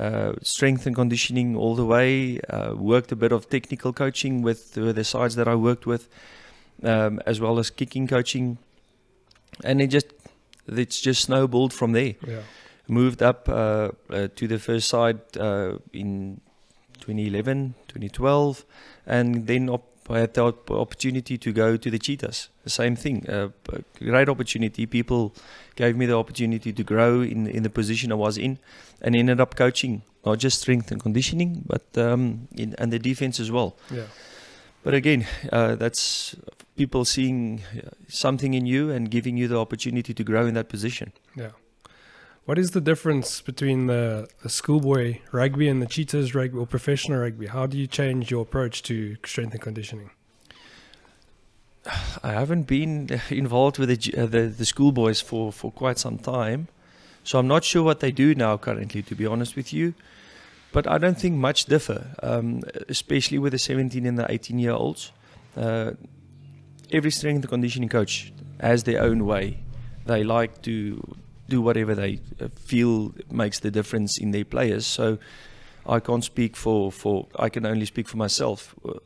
uh, 0.00 0.32
strength 0.42 0.86
and 0.86 0.96
conditioning 0.96 1.54
all 1.54 1.74
the 1.76 1.84
way. 1.84 2.40
Uh, 2.48 2.74
worked 2.74 3.12
a 3.12 3.16
bit 3.16 3.32
of 3.32 3.50
technical 3.50 3.92
coaching 3.92 4.40
with, 4.40 4.76
with 4.76 4.96
the 4.96 5.04
sides 5.04 5.34
that 5.36 5.46
I 5.46 5.54
worked 5.54 5.84
with, 5.84 6.08
um, 6.82 7.20
as 7.26 7.38
well 7.38 7.58
as 7.58 7.68
kicking 7.68 8.06
coaching, 8.08 8.56
and 9.62 9.82
it 9.82 9.88
just 9.88 10.06
it's 10.66 11.00
just 11.00 11.22
snowballed 11.22 11.74
from 11.74 11.92
there. 11.92 12.14
Yeah. 12.26 12.40
Moved 12.88 13.22
up 13.22 13.48
uh, 13.48 13.90
uh, 14.08 14.28
to 14.34 14.48
the 14.48 14.58
first 14.58 14.88
side 14.88 15.20
uh, 15.36 15.76
in 15.92 16.40
2011, 17.00 17.74
2012, 17.88 18.64
and 19.06 19.46
then 19.46 19.68
op- 19.68 19.89
I 20.10 20.20
had 20.20 20.34
the 20.34 20.52
opportunity 20.70 21.38
to 21.38 21.52
go 21.52 21.76
to 21.76 21.90
the 21.90 21.98
Cheetahs. 21.98 22.48
The 22.64 22.70
same 22.70 22.96
thing, 22.96 23.28
uh, 23.28 23.48
a 23.72 24.04
great 24.04 24.28
opportunity. 24.28 24.86
People 24.86 25.34
gave 25.76 25.96
me 25.96 26.06
the 26.06 26.16
opportunity 26.16 26.72
to 26.72 26.82
grow 26.82 27.20
in 27.20 27.46
in 27.46 27.62
the 27.62 27.70
position 27.70 28.12
I 28.12 28.16
was 28.16 28.36
in, 28.36 28.58
and 29.00 29.14
ended 29.14 29.40
up 29.40 29.54
coaching 29.54 30.02
not 30.24 30.38
just 30.38 30.60
strength 30.60 30.90
and 30.90 31.00
conditioning, 31.00 31.62
but 31.66 31.84
um, 31.96 32.48
in 32.56 32.74
and 32.78 32.92
the 32.92 32.98
defense 32.98 33.40
as 33.40 33.50
well. 33.50 33.76
Yeah. 33.90 34.06
But 34.82 34.94
again, 34.94 35.26
uh, 35.52 35.76
that's 35.76 36.36
people 36.76 37.04
seeing 37.04 37.60
uh, 37.76 37.90
something 38.08 38.54
in 38.54 38.66
you 38.66 38.90
and 38.90 39.10
giving 39.10 39.36
you 39.36 39.48
the 39.48 39.58
opportunity 39.58 40.14
to 40.14 40.24
grow 40.24 40.46
in 40.46 40.54
that 40.54 40.68
position. 40.68 41.12
Yeah. 41.36 41.50
What 42.50 42.58
is 42.58 42.72
the 42.72 42.80
difference 42.80 43.40
between 43.40 43.86
the, 43.86 44.28
the 44.42 44.48
schoolboy 44.48 45.20
rugby 45.30 45.68
and 45.68 45.80
the 45.80 45.86
cheetahs 45.86 46.34
rugby 46.34 46.58
or 46.58 46.66
professional 46.66 47.20
rugby? 47.20 47.46
How 47.46 47.66
do 47.66 47.78
you 47.78 47.86
change 47.86 48.28
your 48.28 48.42
approach 48.42 48.82
to 48.90 49.16
strength 49.24 49.52
and 49.52 49.62
conditioning? 49.62 50.10
I 52.24 52.32
haven't 52.32 52.64
been 52.64 53.20
involved 53.30 53.78
with 53.78 53.88
the 53.88 54.20
uh, 54.20 54.26
the, 54.26 54.48
the 54.48 54.64
schoolboys 54.64 55.20
for, 55.20 55.52
for 55.52 55.70
quite 55.70 55.96
some 56.00 56.18
time, 56.18 56.66
so 57.22 57.38
I'm 57.38 57.46
not 57.46 57.62
sure 57.62 57.84
what 57.84 58.00
they 58.00 58.10
do 58.10 58.34
now 58.34 58.56
currently. 58.56 59.00
To 59.02 59.14
be 59.14 59.26
honest 59.26 59.54
with 59.54 59.72
you, 59.72 59.94
but 60.72 60.88
I 60.88 60.98
don't 60.98 61.20
think 61.20 61.36
much 61.36 61.66
differ, 61.66 62.16
um, 62.20 62.64
especially 62.88 63.38
with 63.38 63.52
the 63.52 63.60
17 63.60 64.04
and 64.04 64.18
the 64.18 64.28
18 64.28 64.58
year 64.58 64.72
olds. 64.72 65.12
Uh, 65.56 65.92
every 66.90 67.12
strength 67.12 67.42
and 67.42 67.48
conditioning 67.48 67.88
coach 67.88 68.32
has 68.58 68.82
their 68.82 69.00
own 69.00 69.24
way. 69.24 69.62
They 70.06 70.24
like 70.24 70.62
to 70.62 71.00
do 71.50 71.60
whatever 71.60 71.94
they 71.94 72.20
uh, 72.40 72.48
feel 72.54 73.12
makes 73.30 73.60
the 73.60 73.70
difference 73.70 74.18
in 74.18 74.30
their 74.30 74.44
players. 74.44 74.86
So 74.86 75.18
I 75.86 76.00
can't 76.00 76.24
speak 76.24 76.56
for, 76.56 76.90
for 76.92 77.26
I 77.36 77.48
can 77.48 77.66
only 77.66 77.86
speak 77.86 78.08
for 78.08 78.16
myself. 78.16 78.74
Uh, 78.84 78.98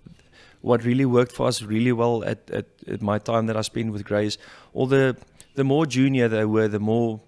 What 0.64 0.82
really 0.84 1.04
worked 1.04 1.34
for 1.36 1.46
us 1.48 1.62
really 1.62 1.92
well 1.92 2.24
at, 2.24 2.50
at, 2.50 2.66
at 2.94 3.00
my 3.02 3.18
time 3.20 3.44
that 3.48 3.56
I 3.56 3.62
spent 3.62 3.92
with 3.92 4.04
Grays, 4.04 4.38
all 4.72 4.88
the 4.88 5.16
the 5.54 5.64
more 5.64 5.86
junior 5.86 6.28
they 6.28 6.44
were, 6.44 6.68
the 6.68 6.80
more 6.80 7.20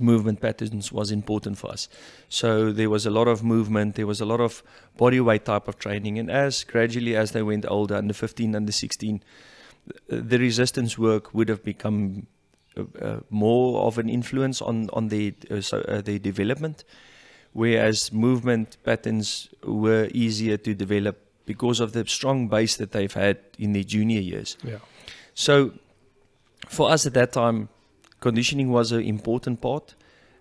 movement 0.00 0.40
patterns 0.40 0.92
was 0.92 1.10
important 1.10 1.58
for 1.58 1.70
us. 1.70 1.88
So 2.28 2.72
there 2.72 2.90
was 2.90 3.06
a 3.06 3.10
lot 3.10 3.28
of 3.28 3.42
movement, 3.42 3.94
there 3.94 4.06
was 4.06 4.20
a 4.20 4.24
lot 4.24 4.40
of 4.40 4.62
body 4.96 5.20
weight 5.20 5.44
type 5.44 5.68
of 5.68 5.76
training, 5.78 6.18
and 6.18 6.30
as 6.30 6.64
gradually 6.64 7.16
as 7.16 7.30
they 7.30 7.42
went 7.42 7.64
older, 7.68 7.96
under 7.96 8.14
15, 8.14 8.54
under 8.54 8.72
16, 8.72 9.22
the 10.08 10.38
resistance 10.38 10.98
work 10.98 11.32
would 11.32 11.48
have 11.48 11.62
become 11.62 12.26
more 13.30 13.82
of 13.86 13.98
an 13.98 14.08
influence 14.08 14.60
on 14.62 14.88
on 14.92 15.08
their 15.08 15.32
uh, 15.50 15.60
so, 15.60 15.78
uh, 15.80 16.00
their 16.00 16.18
development, 16.18 16.84
whereas 17.52 18.12
movement 18.12 18.76
patterns 18.84 19.48
were 19.62 20.08
easier 20.12 20.56
to 20.56 20.74
develop 20.74 21.16
because 21.46 21.80
of 21.80 21.92
the 21.92 22.04
strong 22.06 22.48
base 22.48 22.76
that 22.76 22.90
they've 22.90 23.14
had 23.14 23.38
in 23.58 23.72
their 23.72 23.84
junior 23.84 24.20
years. 24.20 24.56
Yeah. 24.64 24.78
So 25.34 25.72
for 26.68 26.90
us 26.90 27.06
at 27.06 27.14
that 27.14 27.32
time, 27.32 27.68
conditioning 28.20 28.70
was 28.70 28.92
an 28.92 29.02
important 29.02 29.60
part, 29.60 29.94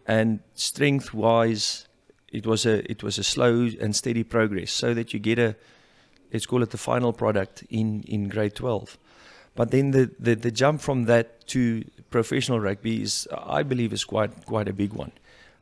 and 0.07 0.39
strength 0.55 1.13
wise, 1.13 1.87
it 2.31 2.45
was 2.45 2.65
a 2.65 2.89
it 2.91 3.03
was 3.03 3.17
a 3.17 3.23
slow 3.23 3.69
and 3.79 3.95
steady 3.95 4.23
progress, 4.23 4.71
so 4.71 4.93
that 4.93 5.13
you 5.13 5.19
get 5.19 5.39
a 5.39 5.55
let's 6.33 6.45
call 6.45 6.63
it 6.63 6.71
the 6.71 6.77
final 6.77 7.13
product 7.13 7.63
in 7.69 8.03
in 8.03 8.27
grade 8.27 8.55
12. 8.55 8.97
But 9.55 9.71
then 9.71 9.91
the, 9.91 10.11
the, 10.19 10.35
the 10.35 10.51
jump 10.51 10.81
from 10.81 11.05
that 11.05 11.47
to 11.47 11.85
professional 12.15 12.61
rugby 12.61 13.01
is, 13.01 13.27
I 13.57 13.61
believe, 13.63 13.91
is 13.91 14.05
quite 14.05 14.31
quite 14.45 14.69
a 14.69 14.73
big 14.73 14.93
one. 14.93 15.11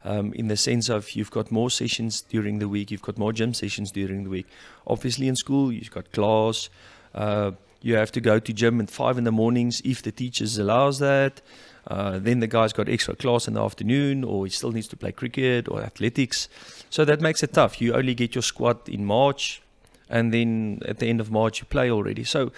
Um, 0.06 0.34
in 0.34 0.48
the 0.50 0.58
sense 0.58 0.88
of 0.96 1.12
you've 1.16 1.32
got 1.32 1.52
more 1.52 1.72
sessions 1.72 2.22
during 2.22 2.60
the 2.60 2.70
week, 2.76 2.92
you've 2.92 3.08
got 3.10 3.18
more 3.18 3.34
gym 3.34 3.54
sessions 3.54 3.92
during 3.92 4.24
the 4.26 4.30
week. 4.30 4.48
Obviously, 4.86 5.28
in 5.28 5.36
school, 5.36 5.72
you've 5.72 5.96
got 6.00 6.12
class. 6.12 6.70
Uh, 7.16 7.52
you 7.82 7.96
have 7.96 8.12
to 8.12 8.22
go 8.22 8.36
to 8.40 8.54
gym 8.54 8.80
at 8.82 8.92
five 8.92 9.18
in 9.18 9.24
the 9.24 9.32
mornings 9.32 9.82
if 9.94 10.04
the 10.04 10.12
teachers 10.12 10.60
allows 10.60 11.00
that. 11.00 11.42
Uh, 11.88 12.20
then 12.28 12.40
the 12.40 12.52
guy's 12.56 12.74
got 12.80 12.88
extra 12.88 13.16
class 13.16 13.48
in 13.48 13.56
the 13.56 13.64
afternoon, 13.70 14.24
or 14.24 14.46
he 14.46 14.52
still 14.52 14.72
needs 14.72 14.88
to 14.90 14.96
play 14.96 15.12
cricket 15.12 15.68
or 15.68 15.82
athletics. 15.82 16.48
So 16.90 17.04
that 17.06 17.20
makes 17.20 17.42
it 17.42 17.52
tough. 17.54 17.82
You 17.82 17.96
only 17.96 18.14
get 18.14 18.36
your 18.36 18.44
squad 18.44 18.88
in 18.88 19.06
March, 19.06 19.62
and 20.08 20.32
then 20.32 20.82
at 20.92 20.98
the 21.00 21.08
end 21.08 21.20
of 21.20 21.32
March 21.32 21.62
you 21.62 21.66
play 21.66 21.90
already. 21.90 22.24
So 22.24 22.52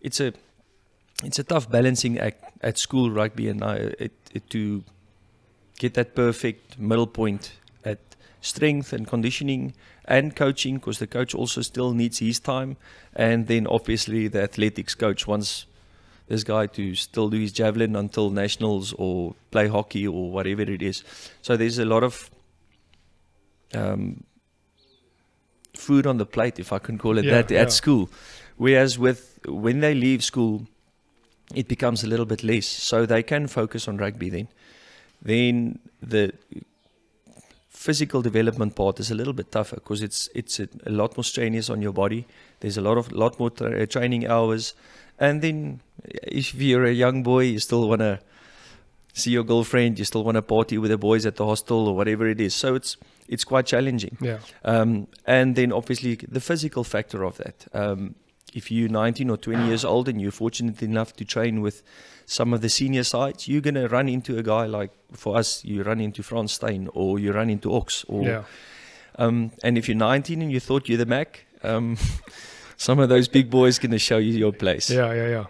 it's 0.00 0.20
a 0.20 0.32
it's 1.22 1.38
a 1.38 1.44
tough 1.44 1.70
balancing 1.70 2.18
act 2.18 2.44
at 2.62 2.78
school 2.78 3.10
rugby, 3.10 3.48
and 3.48 3.62
uh, 3.62 3.90
it, 3.98 4.12
it, 4.32 4.50
to 4.50 4.84
get 5.78 5.94
that 5.94 6.14
perfect 6.14 6.78
middle 6.78 7.06
point 7.06 7.52
at 7.84 7.98
strength 8.40 8.92
and 8.92 9.06
conditioning 9.06 9.74
and 10.04 10.34
coaching, 10.34 10.76
because 10.76 10.98
the 10.98 11.06
coach 11.06 11.34
also 11.34 11.62
still 11.62 11.92
needs 11.92 12.18
his 12.18 12.40
time, 12.40 12.76
and 13.14 13.46
then 13.46 13.66
obviously 13.66 14.28
the 14.28 14.42
athletics 14.42 14.94
coach 14.94 15.26
wants 15.26 15.66
this 16.28 16.44
guy 16.44 16.66
to 16.66 16.94
still 16.94 17.28
do 17.28 17.38
his 17.38 17.52
javelin 17.52 17.94
until 17.96 18.30
nationals 18.30 18.94
or 18.94 19.34
play 19.50 19.68
hockey 19.68 20.06
or 20.06 20.30
whatever 20.30 20.62
it 20.62 20.82
is. 20.82 21.04
So 21.42 21.56
there's 21.56 21.78
a 21.78 21.84
lot 21.84 22.02
of 22.04 22.30
um, 23.74 24.24
food 25.74 26.06
on 26.06 26.18
the 26.18 26.26
plate, 26.26 26.58
if 26.58 26.72
I 26.72 26.78
can 26.78 26.96
call 26.98 27.18
it 27.18 27.24
Yeah, 27.24 27.42
that, 27.42 27.50
yeah. 27.50 27.60
at 27.62 27.72
school. 27.72 28.08
Whereas 28.56 28.98
with 28.98 29.40
when 29.46 29.80
they 29.80 29.94
leave 29.94 30.22
school, 30.22 30.66
it 31.54 31.68
becomes 31.68 32.04
a 32.04 32.06
little 32.06 32.26
bit 32.26 32.42
less, 32.42 32.66
so 32.66 33.06
they 33.06 33.22
can 33.22 33.46
focus 33.46 33.88
on 33.88 33.96
rugby 33.96 34.30
then. 34.30 34.48
Then 35.20 35.78
the 36.02 36.32
physical 37.68 38.22
development 38.22 38.76
part 38.76 39.00
is 39.00 39.10
a 39.10 39.14
little 39.14 39.32
bit 39.32 39.50
tougher 39.50 39.76
because 39.76 40.02
it's 40.02 40.28
it's 40.34 40.60
a, 40.60 40.68
a 40.86 40.90
lot 40.90 41.16
more 41.16 41.24
strenuous 41.24 41.70
on 41.70 41.82
your 41.82 41.92
body. 41.92 42.26
There's 42.60 42.76
a 42.76 42.80
lot 42.80 42.98
of 42.98 43.12
lot 43.12 43.38
more 43.38 43.50
tra- 43.50 43.82
uh, 43.82 43.86
training 43.86 44.26
hours, 44.26 44.74
and 45.18 45.42
then 45.42 45.80
if 46.22 46.54
you're 46.54 46.84
a 46.84 46.92
young 46.92 47.22
boy, 47.22 47.44
you 47.44 47.58
still 47.58 47.88
want 47.88 48.00
to 48.00 48.20
see 49.14 49.30
your 49.30 49.44
girlfriend, 49.44 49.98
you 49.98 50.04
still 50.04 50.24
want 50.24 50.36
to 50.36 50.42
party 50.42 50.78
with 50.78 50.90
the 50.90 50.98
boys 50.98 51.26
at 51.26 51.36
the 51.36 51.44
hostel 51.44 51.88
or 51.88 51.96
whatever 51.96 52.26
it 52.26 52.40
is. 52.40 52.54
So 52.54 52.74
it's 52.74 52.96
it's 53.28 53.44
quite 53.44 53.66
challenging. 53.66 54.16
Yeah. 54.20 54.38
Um, 54.64 55.06
and 55.26 55.56
then 55.56 55.72
obviously 55.72 56.16
the 56.16 56.40
physical 56.40 56.84
factor 56.84 57.24
of 57.24 57.36
that. 57.38 57.66
Um, 57.72 58.14
if 58.52 58.70
you're 58.70 58.88
19 58.88 59.30
or 59.30 59.36
20 59.36 59.66
years 59.66 59.84
old 59.84 60.08
and 60.08 60.20
you're 60.20 60.30
fortunate 60.30 60.82
enough 60.82 61.14
to 61.16 61.24
train 61.24 61.60
with 61.60 61.82
some 62.26 62.52
of 62.54 62.60
the 62.60 62.68
senior 62.68 63.04
sides, 63.04 63.48
you're 63.48 63.60
going 63.60 63.74
to 63.74 63.88
run 63.88 64.08
into 64.08 64.38
a 64.38 64.42
guy 64.42 64.66
like, 64.66 64.90
for 65.12 65.36
us, 65.36 65.64
you 65.64 65.82
run 65.82 66.00
into 66.00 66.22
Frans 66.22 66.52
Steyn 66.52 66.88
or 66.94 67.18
you 67.18 67.32
run 67.32 67.50
into 67.50 67.72
Ox. 67.74 68.04
Or, 68.08 68.22
Yeah. 68.24 68.42
um, 69.18 69.50
and 69.62 69.76
if 69.76 69.88
you're 69.88 69.96
19 69.96 70.40
and 70.42 70.50
you 70.52 70.60
thought 70.60 70.88
you're 70.88 70.98
the 70.98 71.06
Mac, 71.06 71.44
um, 71.62 71.96
some 72.76 72.98
of 72.98 73.08
those 73.08 73.28
big 73.28 73.50
boys 73.50 73.78
going 73.78 73.90
to 73.92 73.98
show 73.98 74.18
you 74.18 74.32
your 74.32 74.52
place. 74.52 74.90
Yeah, 74.90 75.12
yeah, 75.12 75.28
yeah. 75.28 75.44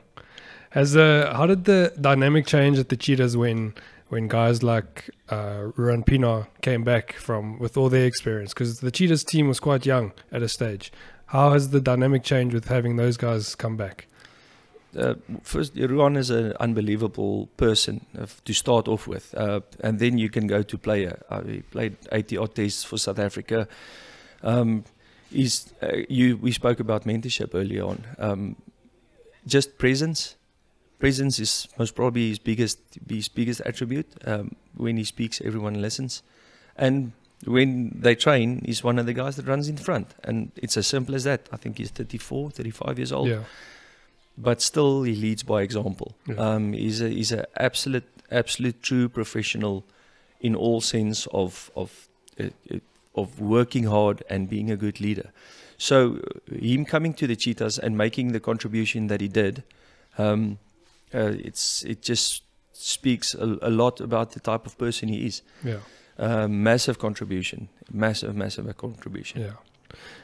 Has 0.71 0.97
uh, 0.97 1.33
how 1.37 1.47
did 1.47 1.65
the 1.67 1.93
dynamic 2.01 2.47
change 2.47 2.79
at 2.79 2.89
the 2.89 2.97
Cheetahs 2.97 3.37
when 3.37 3.75
when 4.09 4.27
guys 4.29 4.63
like 4.63 5.11
uh, 5.29 5.69
Ruan 5.77 6.03
Pienaar 6.03 6.47
came 6.63 6.83
back 6.83 7.13
from 7.13 7.59
with 7.59 7.77
all 7.77 7.91
their 7.91 8.07
experience? 8.07 8.55
Because 8.55 8.81
the 8.81 8.91
Cheetahs 8.91 9.23
team 9.23 9.49
was 9.49 9.61
quite 9.61 9.85
young 9.85 10.13
at 10.33 10.41
a 10.43 10.49
stage. 10.49 10.91
How 11.33 11.53
has 11.53 11.71
the 11.71 11.81
dynamic 11.81 12.23
changed 12.23 12.55
with 12.55 12.67
having 12.69 12.97
those 12.97 13.17
guys 13.17 13.55
come 13.55 13.77
back? 13.77 14.07
uh, 14.97 15.15
first, 15.43 15.75
Ruan 15.77 16.17
is 16.17 16.31
an 16.31 16.53
unbelievable 16.61 17.47
person 17.57 18.05
uh, 18.19 18.27
to 18.45 18.53
start 18.53 18.89
off 18.89 19.07
with, 19.07 19.35
uh, 19.37 19.61
and 19.81 19.99
then 19.99 20.19
you 20.19 20.29
can 20.29 20.47
go 20.47 20.63
to 20.63 20.79
player. 20.79 21.23
Uh, 21.31 21.43
he 21.43 21.61
played 21.61 21.97
80 22.11 22.37
odd 22.37 22.55
tests 22.55 22.85
for 22.85 22.99
South 22.99 23.19
Africa. 23.19 23.67
Um, 24.43 24.85
he's, 25.31 25.73
uh, 25.83 26.03
you, 26.09 26.37
we 26.37 26.53
spoke 26.53 26.81
about 26.81 27.05
mentorship 27.05 27.55
earlier 27.55 27.85
on. 27.85 28.05
Um, 28.19 28.57
just 29.47 29.79
presence. 29.79 30.37
Presence 30.99 31.39
is 31.39 31.69
most 31.79 31.95
probably 31.95 32.29
his 32.29 32.39
biggest 32.39 32.79
his 33.09 33.29
biggest 33.29 33.61
attribute. 33.65 34.07
Um, 34.25 34.55
when 34.77 34.97
he 34.97 35.05
speaks, 35.05 35.41
everyone 35.45 35.81
listens, 35.81 36.23
and 36.77 37.13
when 37.45 37.91
they 37.99 38.15
train, 38.15 38.63
he's 38.65 38.85
one 38.85 38.99
of 38.99 39.07
the 39.07 39.13
guys 39.13 39.37
that 39.37 39.47
runs 39.47 39.69
in 39.69 39.77
front, 39.77 40.15
and 40.25 40.53
it's 40.57 40.77
as 40.77 40.87
simple 40.87 41.15
as 41.15 41.25
that. 41.25 41.49
I 41.53 41.57
think 41.57 41.79
he's 41.79 41.91
34, 41.91 42.51
35 42.51 42.99
years 42.99 43.13
old 43.13 43.29
Yeah, 43.29 43.45
but 44.39 44.63
still 44.63 45.03
he 45.03 45.15
leads 45.15 45.43
by 45.43 45.63
example. 45.63 46.15
Yeah. 46.27 46.37
Um, 46.37 46.73
he's 46.73 47.01
a 47.01 47.09
he's 47.09 47.33
a 47.33 47.47
absolute 47.61 48.05
absolute 48.31 48.83
true 48.83 49.09
professional 49.09 49.85
in 50.41 50.55
all 50.55 50.81
sense 50.81 51.27
of 51.33 51.71
of 51.75 52.09
uh, 52.41 52.45
uh, 52.73 52.79
of 53.15 53.41
working 53.41 53.85
hard 53.85 54.23
and 54.31 54.49
being 54.49 54.71
a 54.71 54.77
good 54.77 55.01
leader. 55.01 55.31
So 55.79 56.19
uh, 56.19 56.55
him 56.57 56.85
coming 56.85 57.13
to 57.15 57.27
the 57.27 57.37
Cheetahs 57.37 57.79
and 57.79 57.97
making 57.97 58.33
the 58.33 58.41
contribution 58.41 59.09
that 59.09 59.21
he 59.21 59.29
did, 59.29 59.65
um, 60.17 60.59
uh, 61.15 61.33
it's 61.45 61.83
it 61.85 62.03
just 62.03 62.43
speaks 62.73 63.35
a, 63.35 63.59
a 63.63 63.71
lot 63.71 64.01
about 64.01 64.33
the 64.33 64.41
type 64.41 64.67
of 64.67 64.79
person 64.79 65.09
he 65.09 65.27
is. 65.27 65.43
yeah, 65.65 65.79
Uh, 66.19 66.47
massive 66.49 66.99
contribution, 66.99 67.69
massive 67.91 68.37
massive 68.37 68.77
contribution. 68.77 69.41
yeah. 69.41 69.53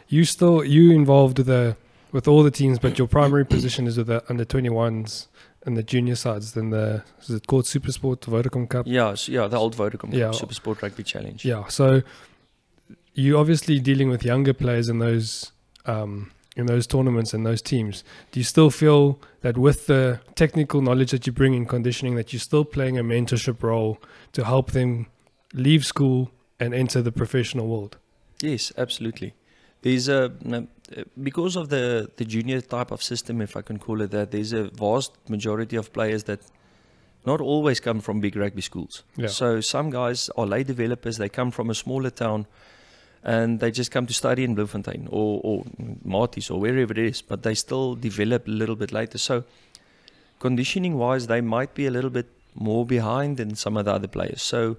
You 0.09 0.25
still 0.25 0.63
you 0.65 0.93
involved 0.93 1.39
with 1.39 1.47
the 1.47 1.77
with 2.13 2.29
all 2.29 2.43
the 2.43 2.51
teams, 2.51 2.79
but 2.79 2.99
your 2.99 3.09
primary 3.09 3.45
position 3.57 3.87
is 3.87 3.97
with 3.99 4.07
the 4.07 4.23
under 4.29 4.45
twenty 4.45 4.71
ones 4.71 5.29
and 5.65 5.77
the 5.77 5.83
junior 5.83 6.15
sides. 6.15 6.53
Then 6.53 6.71
the 6.71 7.03
is 7.23 7.31
it 7.31 7.47
called 7.47 7.67
Super 7.67 7.93
Sport 7.93 8.21
Vodacom 8.23 8.69
Cup? 8.69 8.87
Yeah, 8.87 9.15
so 9.15 9.33
yeah, 9.33 9.47
the 9.49 9.57
old 9.57 9.77
Vodacom 9.77 10.13
Yeah. 10.13 10.31
Super 10.33 10.55
Sport 10.55 10.83
Rugby 10.83 11.03
Challenge. 11.03 11.45
Yeah. 11.45 11.67
So 11.69 12.03
you 13.15 13.39
obviously 13.39 13.81
dealing 13.81 14.09
with 14.11 14.25
younger 14.25 14.53
players 14.55 14.89
in 14.89 14.99
those 14.99 15.53
um, 15.87 16.31
in 16.57 16.67
those 16.67 16.87
tournaments 16.87 17.33
and 17.35 17.45
those 17.47 17.63
teams. 17.63 18.05
Do 18.33 18.41
you 18.41 18.45
still 18.45 18.71
feel 18.71 19.19
that 19.43 19.57
with 19.57 19.87
the 19.87 20.21
technical 20.35 20.81
knowledge 20.83 21.11
that 21.13 21.27
you 21.27 21.33
bring 21.33 21.55
in 21.55 21.67
conditioning, 21.67 22.15
that 22.17 22.33
you're 22.33 22.41
still 22.41 22.65
playing 22.65 22.99
a 22.99 23.05
mentorship 23.05 23.63
role 23.63 23.99
to 24.33 24.45
help 24.45 24.73
them 24.73 25.07
leave 25.53 25.85
school 25.85 26.31
and 26.61 26.75
enter 26.75 27.03
the 27.03 27.13
professional 27.13 27.67
world? 27.67 27.97
Yes, 28.41 28.73
absolutely. 28.77 29.35
There's 29.83 30.09
a 30.09 30.33
because 31.23 31.57
of 31.57 31.69
the 31.69 32.11
the 32.17 32.25
junior 32.25 32.61
type 32.61 32.91
of 32.91 33.03
system, 33.03 33.41
if 33.41 33.57
I 33.57 33.63
can 33.63 33.79
call 33.79 34.01
it 34.01 34.11
that. 34.11 34.31
There's 34.31 34.53
a 34.53 34.71
vast 34.71 35.13
majority 35.29 35.77
of 35.77 35.93
players 35.93 36.25
that 36.25 36.41
not 37.27 37.41
always 37.41 37.81
come 37.81 38.01
from 38.01 38.21
big 38.21 38.37
rugby 38.37 38.63
schools. 38.63 39.05
Yeah. 39.17 39.29
So 39.29 39.61
some 39.61 39.91
guys 39.91 40.31
are 40.37 40.47
late 40.47 40.67
developers. 40.67 41.17
They 41.19 41.29
come 41.29 41.51
from 41.51 41.71
a 41.71 41.75
smaller 41.75 42.11
town, 42.11 42.47
and 43.23 43.61
they 43.61 43.71
just 43.71 43.91
come 43.91 44.07
to 44.07 44.15
study 44.15 44.43
in 44.45 44.55
Bloemfontein 44.55 45.09
or 45.11 45.41
or 45.45 45.65
Maties 46.05 46.51
or 46.51 46.61
wherever 46.61 46.93
it 46.93 46.99
is. 46.99 47.23
But 47.23 47.43
they 47.43 47.55
still 47.55 47.95
develop 47.95 48.49
a 48.49 48.51
little 48.51 48.77
bit 48.77 48.93
later. 48.93 49.19
So 49.19 49.45
conditioning 50.41 50.97
wise, 50.97 51.27
they 51.27 51.41
might 51.41 51.75
be 51.75 51.87
a 51.87 51.91
little 51.91 52.11
bit 52.11 52.27
more 52.55 52.85
behind 52.87 53.37
than 53.37 53.55
some 53.55 53.77
of 53.77 53.85
the 53.85 53.93
other 53.93 54.09
players. 54.09 54.43
So 54.43 54.77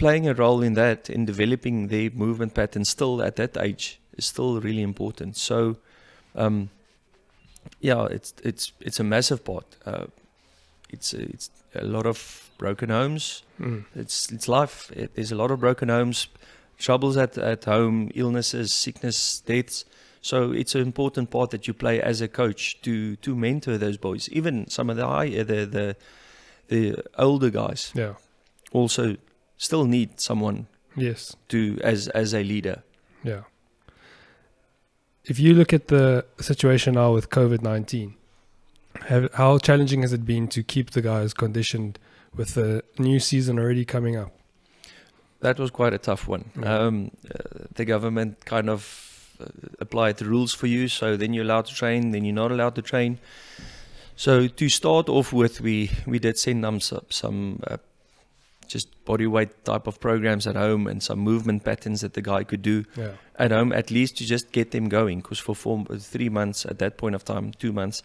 playing 0.00 0.26
a 0.28 0.34
role 0.34 0.62
in 0.66 0.74
that 0.74 1.08
in 1.10 1.26
developing 1.26 1.88
their 1.88 2.10
movement 2.10 2.54
patterns 2.54 2.88
still 2.88 3.22
at 3.22 3.36
that 3.36 3.56
age 3.56 4.00
is 4.16 4.26
still 4.26 4.60
really 4.60 4.82
important. 4.82 5.36
So, 5.36 5.76
um, 6.34 6.70
yeah, 7.80 8.06
it's 8.16 8.34
it's 8.42 8.72
it's 8.80 9.00
a 9.00 9.04
massive 9.04 9.44
part. 9.44 9.66
Uh, 9.86 10.06
it's 10.88 11.14
it's 11.14 11.50
a 11.74 11.84
lot 11.84 12.06
of 12.06 12.50
broken 12.58 12.88
homes. 12.90 13.42
Mm. 13.58 13.84
It's 13.94 14.32
it's 14.32 14.48
life. 14.48 14.90
It, 14.96 15.10
there's 15.14 15.32
a 15.32 15.36
lot 15.36 15.50
of 15.50 15.58
broken 15.60 15.88
homes, 15.88 16.28
troubles 16.78 17.16
at 17.16 17.38
at 17.38 17.64
home, 17.64 18.10
illnesses, 18.14 18.72
sickness, 18.72 19.42
deaths. 19.46 19.84
So 20.22 20.52
it's 20.52 20.74
an 20.74 20.80
important 20.82 21.30
part 21.30 21.50
that 21.50 21.66
you 21.66 21.74
play 21.74 22.00
as 22.02 22.20
a 22.20 22.28
coach 22.28 22.80
to 22.82 23.16
to 23.16 23.34
mentor 23.34 23.78
those 23.78 23.98
boys. 23.98 24.28
Even 24.32 24.68
some 24.68 24.90
of 24.92 24.96
the 24.96 25.06
high 25.06 25.44
the 25.44 25.66
the 25.66 25.96
the 26.68 26.94
older 27.18 27.50
guys 27.50 27.92
Yeah. 27.94 28.14
also 28.72 29.16
still 29.60 29.84
need 29.84 30.20
someone 30.20 30.66
Yes. 30.96 31.36
to 31.48 31.78
as 31.84 32.08
as 32.08 32.34
a 32.34 32.42
leader. 32.42 32.82
Yeah. 33.22 33.42
If 35.24 35.38
you 35.38 35.54
look 35.54 35.72
at 35.72 35.88
the 35.88 36.24
situation 36.40 36.94
now 36.94 37.12
with 37.14 37.28
COVID 37.28 37.62
19, 37.62 38.14
have, 39.08 39.28
how 39.34 39.58
challenging 39.58 40.02
has 40.02 40.12
it 40.12 40.24
been 40.24 40.48
to 40.48 40.62
keep 40.62 40.90
the 40.90 41.02
guys 41.02 41.34
conditioned 41.34 41.98
with 42.34 42.54
the 42.54 42.82
new 42.98 43.20
season 43.20 43.58
already 43.58 43.84
coming 43.84 44.16
up? 44.16 44.32
That 45.40 45.58
was 45.58 45.70
quite 45.70 45.94
a 45.94 45.98
tough 45.98 46.26
one. 46.28 46.44
Yeah. 46.58 46.78
Um, 46.78 47.10
uh, 47.26 47.66
the 47.74 47.84
government 47.84 48.44
kind 48.44 48.68
of 48.68 48.80
uh, 49.40 49.44
applied 49.78 50.16
the 50.16 50.24
rules 50.24 50.54
for 50.54 50.66
you, 50.66 50.88
so 50.88 51.16
then 51.16 51.34
you're 51.34 51.44
allowed 51.44 51.66
to 51.66 51.74
train, 51.74 52.10
then 52.10 52.24
you're 52.24 52.34
not 52.34 52.50
allowed 52.50 52.74
to 52.74 52.82
train. 52.82 53.18
So 54.16 54.48
to 54.48 54.68
start 54.68 55.08
off 55.08 55.32
with, 55.32 55.60
we 55.60 55.90
we 56.06 56.18
did 56.18 56.38
send 56.38 56.64
them 56.64 56.80
some, 56.80 57.04
some 57.08 57.60
uh, 57.66 57.76
just 58.72 58.88
body 59.04 59.26
weight 59.26 59.64
type 59.64 59.86
of 59.86 59.98
programs 60.00 60.46
at 60.46 60.56
home 60.56 60.86
and 60.90 61.02
some 61.02 61.18
movement 61.18 61.64
patterns 61.64 62.00
that 62.00 62.12
the 62.14 62.22
guy 62.22 62.44
could 62.44 62.62
do 62.62 62.84
Yeah. 62.96 63.12
at 63.38 63.50
home, 63.50 63.72
at 63.72 63.90
least 63.90 64.16
to 64.18 64.24
just 64.24 64.52
get 64.52 64.70
them 64.70 64.88
going. 64.88 65.20
Because 65.20 65.40
for 65.40 65.54
four, 65.56 65.84
three 65.98 66.28
months 66.28 66.64
at 66.64 66.78
that 66.78 66.96
point 66.96 67.14
of 67.14 67.24
time, 67.24 67.52
two 67.58 67.72
months, 67.72 68.02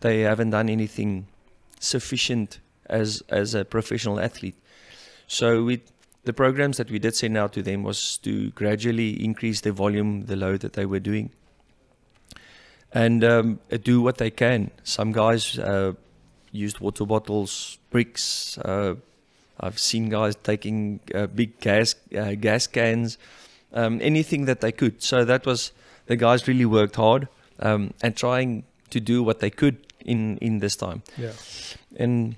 they 0.00 0.20
haven't 0.20 0.50
done 0.50 0.68
anything 0.68 1.26
sufficient 1.80 2.60
as 2.86 3.22
as 3.28 3.54
a 3.54 3.64
professional 3.64 4.18
athlete. 4.18 4.56
So 5.26 5.62
we 5.64 5.80
the 6.24 6.32
programs 6.32 6.76
that 6.76 6.90
we 6.90 6.98
did 6.98 7.14
send 7.14 7.36
out 7.36 7.52
to 7.52 7.62
them 7.62 7.82
was 7.84 8.18
to 8.18 8.50
gradually 8.50 9.10
increase 9.24 9.60
the 9.62 9.72
volume, 9.72 10.26
the 10.26 10.36
load 10.36 10.60
that 10.60 10.72
they 10.72 10.86
were 10.86 11.00
doing, 11.00 11.30
and 12.92 13.22
um, 13.24 13.58
do 13.82 14.00
what 14.00 14.16
they 14.18 14.30
can. 14.30 14.70
Some 14.82 15.12
guys 15.12 15.58
uh, 15.58 15.92
used 16.52 16.80
water 16.80 17.06
bottles 17.06 17.78
bricks. 17.90 18.58
Uh, 18.58 18.94
I've 19.60 19.78
seen 19.78 20.08
guys 20.08 20.36
taking 20.36 21.00
uh, 21.14 21.26
big 21.26 21.60
gas 21.60 21.94
uh, 22.16 22.34
gas 22.34 22.66
cans, 22.66 23.18
um, 23.72 24.00
anything 24.02 24.46
that 24.46 24.60
they 24.60 24.72
could. 24.72 25.02
So 25.02 25.24
that 25.24 25.46
was 25.46 25.72
the 26.06 26.16
guys 26.16 26.48
really 26.48 26.66
worked 26.66 26.96
hard 26.96 27.28
um, 27.60 27.92
and 28.02 28.16
trying 28.16 28.64
to 28.90 29.00
do 29.00 29.22
what 29.22 29.40
they 29.40 29.50
could 29.50 29.76
in 30.00 30.38
in 30.38 30.58
this 30.58 30.76
time. 30.76 31.02
Yeah. 31.16 31.32
And 31.96 32.36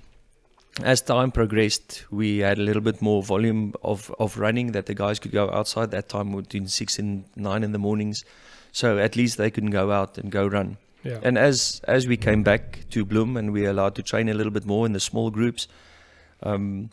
as 0.83 1.01
time 1.01 1.31
progressed, 1.31 2.05
we 2.11 2.39
had 2.39 2.57
a 2.57 2.61
little 2.61 2.81
bit 2.81 3.01
more 3.01 3.21
volume 3.21 3.73
of, 3.83 4.13
of 4.19 4.37
running 4.37 4.71
that 4.71 4.85
the 4.85 4.93
guys 4.93 5.19
could 5.19 5.31
go 5.31 5.49
outside. 5.49 5.91
That 5.91 6.09
time 6.09 6.35
between 6.35 6.67
six 6.67 6.97
and 6.97 7.25
nine 7.35 7.63
in 7.63 7.71
the 7.71 7.77
mornings, 7.79 8.23
so 8.71 8.97
at 8.97 9.15
least 9.15 9.37
they 9.37 9.51
can 9.51 9.69
go 9.69 9.91
out 9.91 10.17
and 10.17 10.31
go 10.31 10.47
run. 10.47 10.77
Yeah. 11.03 11.19
And 11.23 11.37
as 11.37 11.81
as 11.87 12.07
we 12.07 12.17
came 12.17 12.43
back 12.43 12.85
to 12.91 13.05
Bloem 13.05 13.37
and 13.37 13.51
we 13.51 13.63
were 13.63 13.69
allowed 13.69 13.95
to 13.95 14.03
train 14.03 14.29
a 14.29 14.33
little 14.33 14.51
bit 14.51 14.65
more 14.65 14.85
in 14.85 14.93
the 14.93 14.99
small 14.99 15.31
groups, 15.31 15.67
um, 16.43 16.89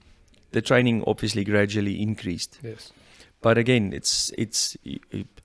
the 0.52 0.62
training 0.62 1.04
obviously 1.06 1.44
gradually 1.44 2.00
increased. 2.00 2.58
yes. 2.62 2.92
But 3.40 3.56
again, 3.56 3.92
it's 3.92 4.32
it's 4.36 4.76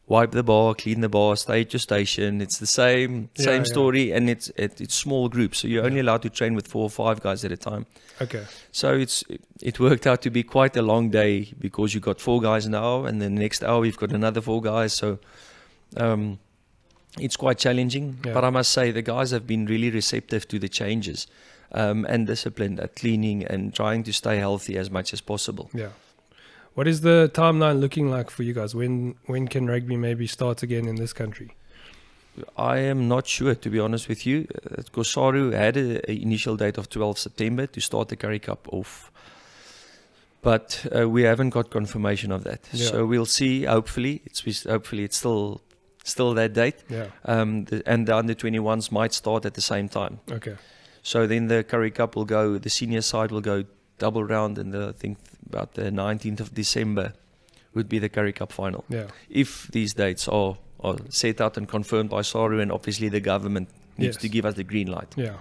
wipe 0.07 0.31
the 0.31 0.41
bar, 0.41 0.74
clean 0.74 1.01
the 1.01 1.10
bar, 1.10 1.36
stay 1.36 1.62
at 1.62 1.74
your 1.74 1.79
station. 1.79 2.41
It's 2.41 2.57
the 2.57 2.65
same 2.65 3.29
Yeah, 3.38 3.45
same 3.45 3.62
yeah. 3.62 3.72
story, 3.72 4.12
and 4.12 4.29
it's 4.31 4.50
it, 4.55 4.81
it's 4.81 4.95
small 4.95 5.29
groups, 5.29 5.60
so 5.60 5.67
you're 5.67 5.86
only 5.86 6.00
allowed 6.00 6.24
to 6.24 6.29
train 6.31 6.55
with 6.55 6.67
four 6.67 6.83
or 6.83 6.89
five 6.89 7.22
guys 7.22 7.45
at 7.45 7.51
a 7.51 7.57
time. 7.57 7.86
Okay. 8.19 8.45
So 8.72 8.93
it's 8.95 9.24
it 9.62 9.79
worked 9.79 10.07
out 10.07 10.24
to 10.24 10.31
be 10.31 10.41
quite 10.41 10.75
a 10.75 10.81
long 10.81 11.12
day 11.12 11.53
because 11.60 11.93
you've 11.93 12.03
got 12.03 12.19
four 12.19 12.41
guys 12.41 12.67
now, 12.67 13.05
and 13.05 13.22
then 13.22 13.36
the 13.36 13.41
next 13.41 13.63
hour 13.63 13.86
you've 13.86 13.98
got 14.00 14.12
another 14.12 14.41
four 14.41 14.60
guys. 14.62 14.93
So 14.93 15.19
um, 15.95 16.39
it's 17.19 17.36
quite 17.38 17.60
challenging. 17.60 18.17
Yeah. 18.25 18.33
But 18.33 18.43
I 18.43 18.50
must 18.50 18.72
say 18.72 18.89
the 18.89 19.03
guys 19.03 19.29
have 19.29 19.45
been 19.45 19.67
really 19.67 19.91
receptive 19.91 20.48
to 20.48 20.57
the 20.57 20.67
changes 20.69 21.27
um, 21.74 22.06
and 22.06 22.27
disciplined 22.27 22.80
at 22.80 22.96
cleaning 22.96 23.44
and 23.44 23.74
trying 23.74 24.03
to 24.03 24.13
stay 24.13 24.38
healthy 24.38 24.77
as 24.77 24.89
much 24.89 25.13
as 25.13 25.22
possible. 25.22 25.70
Yeah. 25.74 25.89
What 26.75 26.88
is 26.88 27.01
the 27.01 27.30
timeline 27.34 27.80
looking 27.80 28.10
like 28.10 28.30
for 28.30 28.44
you 28.44 28.53
guys? 28.53 28.74
When 28.74 29.15
when 29.27 29.48
can 29.48 29.68
rugby 29.68 29.96
maybe 29.96 30.25
start 30.27 30.63
again 30.63 30.88
in 30.88 30.96
this 30.96 31.13
country? 31.13 31.56
I 32.58 32.77
am 32.80 33.08
not 33.08 33.27
sure, 33.27 33.53
to 33.53 33.70
be 33.70 33.80
honest 33.80 34.10
with 34.10 34.25
you. 34.25 34.48
Uh, 34.56 34.82
Kosaru 34.92 35.53
had 35.53 35.77
an 35.77 35.98
initial 36.08 36.58
date 36.58 36.80
of 36.80 36.89
12 36.89 37.20
September 37.20 37.68
to 37.68 37.80
start 37.80 38.08
the 38.10 38.15
Currie 38.15 38.39
Cup 38.39 38.68
off. 38.72 39.12
But 40.42 40.86
uh, 40.96 41.08
we 41.08 41.22
haven't 41.24 41.51
got 41.51 41.70
confirmation 41.70 42.32
of 42.32 42.44
that. 42.44 42.68
Yeah. 42.74 42.88
So 42.88 43.06
we'll 43.06 43.27
see. 43.27 43.65
Hopefully, 43.65 44.22
it's 44.25 44.63
hopefully 44.63 45.03
it's 45.03 45.18
still 45.18 45.62
still 46.03 46.34
that 46.34 46.53
date. 46.53 46.84
Yeah. 46.89 47.08
Um, 47.25 47.65
the, 47.65 47.84
and 47.86 48.08
the 48.08 48.15
under 48.15 48.34
21s 48.34 48.92
might 48.92 49.13
start 49.13 49.46
at 49.46 49.53
the 49.53 49.62
same 49.62 49.88
time. 49.88 50.20
Okay. 50.30 50.56
So 51.03 51.27
then 51.27 51.48
the 51.48 51.63
Currie 51.63 51.91
Cup 51.91 52.15
will 52.15 52.25
go. 52.25 52.57
The 52.57 52.69
senior 52.69 53.01
side 53.01 53.31
will 53.31 53.41
go 53.41 53.65
double 54.00 54.24
round, 54.24 54.57
and 54.57 54.74
the, 54.74 54.88
I 54.89 54.91
think 54.93 55.17
about 55.48 55.74
the 55.75 55.91
19th 55.91 56.39
of 56.39 56.53
December 56.55 57.13
would 57.75 57.88
be 57.89 58.00
the 58.00 58.10
Currie 58.10 58.33
Cup 58.33 58.51
final 58.51 58.83
Yeah. 58.89 59.07
if 59.29 59.67
these 59.67 59.93
dates 59.93 60.27
are, 60.27 60.57
are 60.79 60.95
set 61.10 61.41
out 61.41 61.57
and 61.57 61.67
confirmed 61.67 62.10
by 62.10 62.22
SARU, 62.22 62.60
and 62.62 62.72
obviously 62.72 63.10
the 63.10 63.19
government 63.19 63.69
needs 63.98 64.15
Yes. 64.15 64.22
to 64.22 64.29
give 64.29 64.45
us 64.45 64.55
the 64.55 64.63
green 64.63 64.88
light. 64.88 65.13
Yeah. 65.17 65.36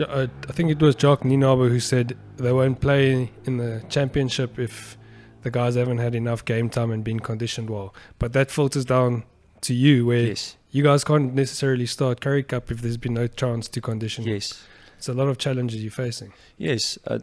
Uh, 0.00 0.26
I 0.48 0.52
think 0.52 0.70
it 0.70 0.80
was 0.80 0.94
Jacques 0.94 1.22
Nienaber 1.22 1.68
who 1.68 1.78
said 1.78 2.16
they 2.38 2.50
won't 2.52 2.80
play 2.80 3.30
in 3.44 3.58
the 3.58 3.82
championship 3.90 4.58
if 4.58 4.96
the 5.42 5.50
guys 5.50 5.74
haven't 5.74 5.98
had 5.98 6.14
enough 6.14 6.44
game 6.46 6.70
time 6.70 6.90
and 6.90 7.04
been 7.04 7.20
conditioned 7.20 7.68
well. 7.68 7.94
But 8.18 8.32
that 8.32 8.50
filters 8.50 8.86
down 8.86 9.24
to 9.60 9.74
you 9.74 10.06
where 10.06 10.22
Yes, 10.28 10.56
you 10.70 10.82
guys 10.82 11.04
can't 11.04 11.34
necessarily 11.34 11.84
start 11.86 12.20
Currie 12.22 12.42
Cup 12.42 12.70
if 12.70 12.80
there's 12.80 12.96
been 12.96 13.12
no 13.14 13.26
chance 13.26 13.68
to 13.68 13.80
condition. 13.82 14.24
yes, 14.24 14.64
It's 15.02 15.08
a 15.08 15.14
lot 15.14 15.26
of 15.26 15.36
challenges 15.36 15.82
you're 15.82 15.90
facing. 15.90 16.32
yes. 16.58 16.96
Uh, 17.08 17.18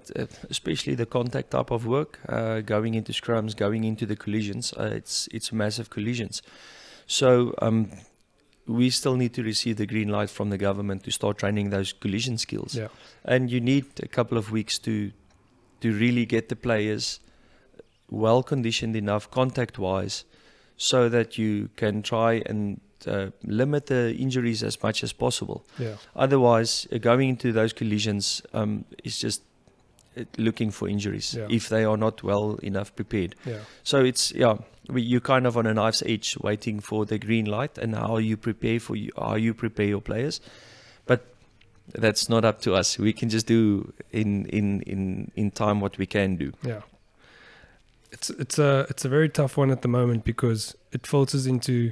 especially 0.49 0.95
the 0.95 1.05
contact 1.05 1.51
type 1.51 1.71
of 1.71 1.85
work, 1.85 2.19
uh, 2.27 2.59
going 2.59 2.93
into 2.93 3.13
scrums, 3.13 3.55
going 3.55 3.85
into 3.85 4.05
the 4.05 4.17
collisions. 4.17 4.73
Uh, 4.73 4.91
it's 4.93 5.29
it's 5.31 5.53
massive 5.53 5.89
collisions. 5.89 6.41
So 7.07 7.55
um, 7.61 7.89
we 8.67 8.89
still 8.89 9.15
need 9.15 9.33
to 9.35 9.43
receive 9.43 9.77
the 9.77 9.85
green 9.85 10.09
light 10.09 10.29
from 10.29 10.49
the 10.49 10.57
government 10.57 11.05
to 11.05 11.11
start 11.11 11.37
training 11.37 11.69
those 11.69 11.93
collision 11.93 12.37
skills. 12.37 12.75
Yeah. 12.75 12.89
and 13.23 13.49
you 13.49 13.61
need 13.61 13.85
a 14.03 14.09
couple 14.09 14.37
of 14.37 14.51
weeks 14.51 14.77
to 14.79 15.11
to 15.79 15.93
really 15.93 16.25
get 16.25 16.49
the 16.49 16.57
players 16.57 17.21
well 18.09 18.43
conditioned 18.43 18.95
enough 18.97 19.31
contact 19.31 19.79
wise 19.79 20.25
so 20.75 21.07
that 21.07 21.37
you 21.37 21.69
can 21.77 22.01
try 22.01 22.43
and 22.45 22.81
uh, 23.07 23.29
limit 23.43 23.85
the 23.85 24.13
injuries 24.15 24.63
as 24.63 24.81
much 24.83 25.03
as 25.03 25.13
possible 25.13 25.63
Yeah. 25.77 25.95
otherwise 26.15 26.87
uh, 26.91 26.97
going 26.97 27.29
into 27.29 27.51
those 27.51 27.73
collisions 27.73 28.41
um, 28.53 28.85
is 29.03 29.19
just 29.19 29.41
uh, 30.17 30.23
looking 30.37 30.71
for 30.71 30.87
injuries 30.89 31.33
Yeah. 31.33 31.47
if 31.49 31.69
they 31.69 31.83
are 31.85 31.97
not 31.97 32.23
well 32.23 32.59
enough 32.63 32.95
prepared 32.95 33.35
Yeah. 33.45 33.59
so 33.83 34.03
it's 34.03 34.31
yeah 34.35 34.57
we, 34.89 35.01
you're 35.01 35.21
kind 35.21 35.45
of 35.47 35.55
on 35.55 35.65
a 35.67 35.73
knife's 35.73 36.03
edge 36.05 36.35
waiting 36.41 36.81
for 36.81 37.05
the 37.05 37.17
green 37.19 37.45
light 37.45 37.77
and 37.77 37.95
how 37.95 38.17
you 38.17 38.37
prepare 38.37 38.79
for 38.79 38.95
you 38.95 39.11
how 39.17 39.35
you 39.35 39.53
prepare 39.53 39.85
your 39.87 40.01
players 40.01 40.41
but 41.05 41.19
that's 41.93 42.29
not 42.29 42.43
up 42.45 42.59
to 42.61 42.73
us 42.79 42.97
we 42.99 43.13
can 43.13 43.29
just 43.29 43.47
do 43.47 43.93
in 44.11 44.45
in 44.47 44.81
in 44.81 45.31
in 45.35 45.51
time 45.51 45.79
what 45.79 45.97
we 45.97 46.05
can 46.05 46.35
do 46.37 46.51
Yeah. 46.65 46.81
It's 48.11 48.29
it's 48.31 48.57
a 48.57 48.87
it's 48.89 49.05
a 49.05 49.09
very 49.09 49.29
tough 49.29 49.55
one 49.57 49.69
at 49.71 49.81
the 49.81 49.87
moment 49.87 50.23
because 50.25 50.75
it 50.91 51.05
filters 51.05 51.45
into 51.45 51.91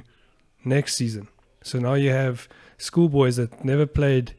next 0.64 0.96
season. 0.96 1.28
So 1.62 1.78
now 1.78 1.94
you 1.94 2.10
have 2.10 2.48
schoolboys 2.78 3.36
that 3.36 3.64
never 3.64 3.86
played 3.86 4.34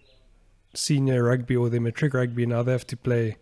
senior 0.73 1.23
rugby 1.23 1.55
or 1.55 1.69
their 1.69 1.82
matric 1.82 2.13
rugby 2.13 2.45
now 2.45 2.62
they 2.62 2.71
have 2.71 2.86
to 2.86 2.95
play 2.95 3.38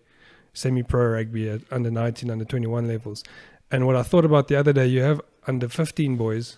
semi-pro 0.53 1.07
rugby 1.09 1.49
at 1.49 1.61
under 1.71 1.91
19 1.91 2.31
under 2.31 2.45
21 2.45 2.87
levels. 2.87 3.23
And 3.69 3.85
what 3.85 3.95
I 3.95 4.03
thought 4.03 4.25
about 4.25 4.47
the 4.47 4.55
other 4.55 4.73
day 4.73 4.87
you 4.87 5.01
have 5.01 5.21
under 5.45 5.67
15 5.67 6.15
boys 6.15 6.57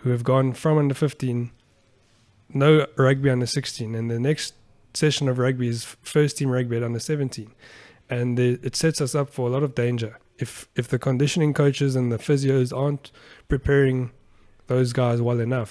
who 0.00 0.10
have 0.10 0.24
gone 0.24 0.52
from 0.52 0.78
under 0.78 0.94
15 0.94 1.50
no 2.52 2.86
rugby 2.96 3.30
under 3.30 3.46
16 3.46 3.94
and 3.94 4.10
the 4.10 4.18
next 4.18 4.54
session 4.94 5.28
of 5.28 5.38
rugby 5.38 5.68
is 5.68 5.84
first 6.02 6.38
team 6.38 6.50
rugby 6.50 6.76
at 6.76 6.82
under 6.82 6.98
17 6.98 7.52
and 8.08 8.36
the, 8.36 8.58
it 8.62 8.74
sets 8.74 9.00
us 9.00 9.14
up 9.14 9.30
for 9.30 9.48
a 9.48 9.52
lot 9.52 9.62
of 9.62 9.74
danger 9.74 10.18
if 10.38 10.66
if 10.74 10.88
the 10.88 10.98
conditioning 10.98 11.54
coaches 11.54 11.94
and 11.94 12.10
the 12.10 12.18
physios 12.18 12.76
aren't 12.76 13.12
preparing 13.48 14.10
those 14.72 14.92
guys 14.92 15.20
well 15.28 15.40
enough 15.40 15.70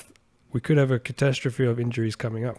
we 0.52 0.60
could 0.60 0.78
have 0.84 0.92
a 0.92 1.00
catastrophe 1.00 1.66
of 1.72 1.80
injuries 1.80 2.16
coming 2.16 2.44
up. 2.52 2.58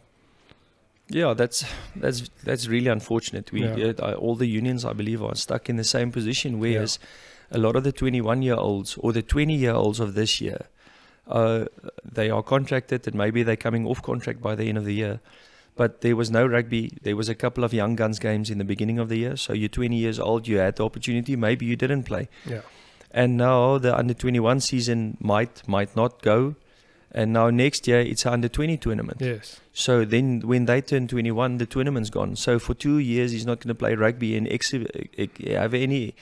Yeah 1.20 1.35
that's 1.40 1.64
that's 2.05 2.20
that's 2.48 2.68
really 2.74 2.90
unfortunate. 2.96 3.50
We 3.57 3.62
Yeah. 3.66 3.92
uh, 3.98 4.12
all 4.24 4.37
the 4.42 4.46
unions 4.59 4.85
i 4.90 4.92
believe 5.00 5.22
are 5.29 5.35
stuck 5.46 5.68
in 5.72 5.76
the 5.83 5.88
same 5.96 6.11
position 6.18 6.61
whereas 6.64 6.98
a 7.59 7.59
lot 7.59 7.74
of 7.79 7.83
the 7.88 7.92
21 7.92 8.42
year 8.48 8.55
olds 8.55 8.96
or 9.03 9.12
the 9.12 9.22
20 9.22 9.55
year 9.64 9.74
olds 9.83 9.98
of 10.00 10.14
this 10.14 10.40
year 10.40 10.61
uh, 11.38 11.64
they 12.18 12.29
are 12.31 12.42
contracted 12.55 13.07
and 13.09 13.16
maybe 13.22 13.42
they're 13.42 13.64
coming 13.66 13.87
off 13.87 14.00
contract 14.11 14.40
by 14.48 14.55
the 14.55 14.68
end 14.70 14.79
of 14.79 14.85
the 14.85 14.94
year 14.94 15.20
but 15.76 16.00
there 16.00 16.16
was 16.16 16.31
no 16.31 16.46
rugby. 16.46 16.83
There 17.03 17.16
was 17.16 17.29
a 17.29 17.35
couple 17.35 17.64
of 17.64 17.72
young 17.72 17.96
guns 17.96 18.18
games 18.18 18.50
in 18.50 18.59
the 18.59 18.68
beginning 18.72 18.98
of 18.98 19.09
the 19.09 19.16
year. 19.16 19.37
So 19.37 19.53
you're 19.55 19.68
20 19.76 19.96
years 19.96 20.18
old 20.18 20.48
you 20.48 20.59
had 20.59 20.76
the 20.76 20.85
opportunity. 20.85 21.37
Maybe 21.37 21.64
you 21.64 21.76
didn't 21.76 22.03
play. 22.05 22.29
Yeah 22.44 22.62
and 23.11 23.37
now 23.37 23.79
the 23.79 23.96
under 23.96 24.14
21 24.14 24.61
season 24.61 25.16
might 25.20 25.66
might 25.68 25.94
not 25.96 26.23
go. 26.23 26.55
And 27.12 27.33
now 27.33 27.51
next 27.51 27.88
year 27.88 27.99
it's 28.01 28.25
under 28.25 28.49
20 28.49 28.77
tournament. 28.77 29.20
Yes. 29.20 29.59
So 29.73 30.05
then 30.05 30.42
when 30.44 30.66
they 30.66 30.81
turn 30.81 31.09
21 31.09 31.59
the 31.59 31.66
tournament's 31.66 32.09
gone. 32.11 32.37
So 32.37 32.59
for 32.61 32.73
two 32.75 32.99
years 32.99 33.33
he's 33.33 33.44
not 33.44 33.59
going 33.59 33.68
to 33.68 33.75
play 33.75 33.96
rugby 33.96 34.37
and 34.37 34.46
exhi- 34.46 34.87
have 35.57 35.75
any 35.75 36.14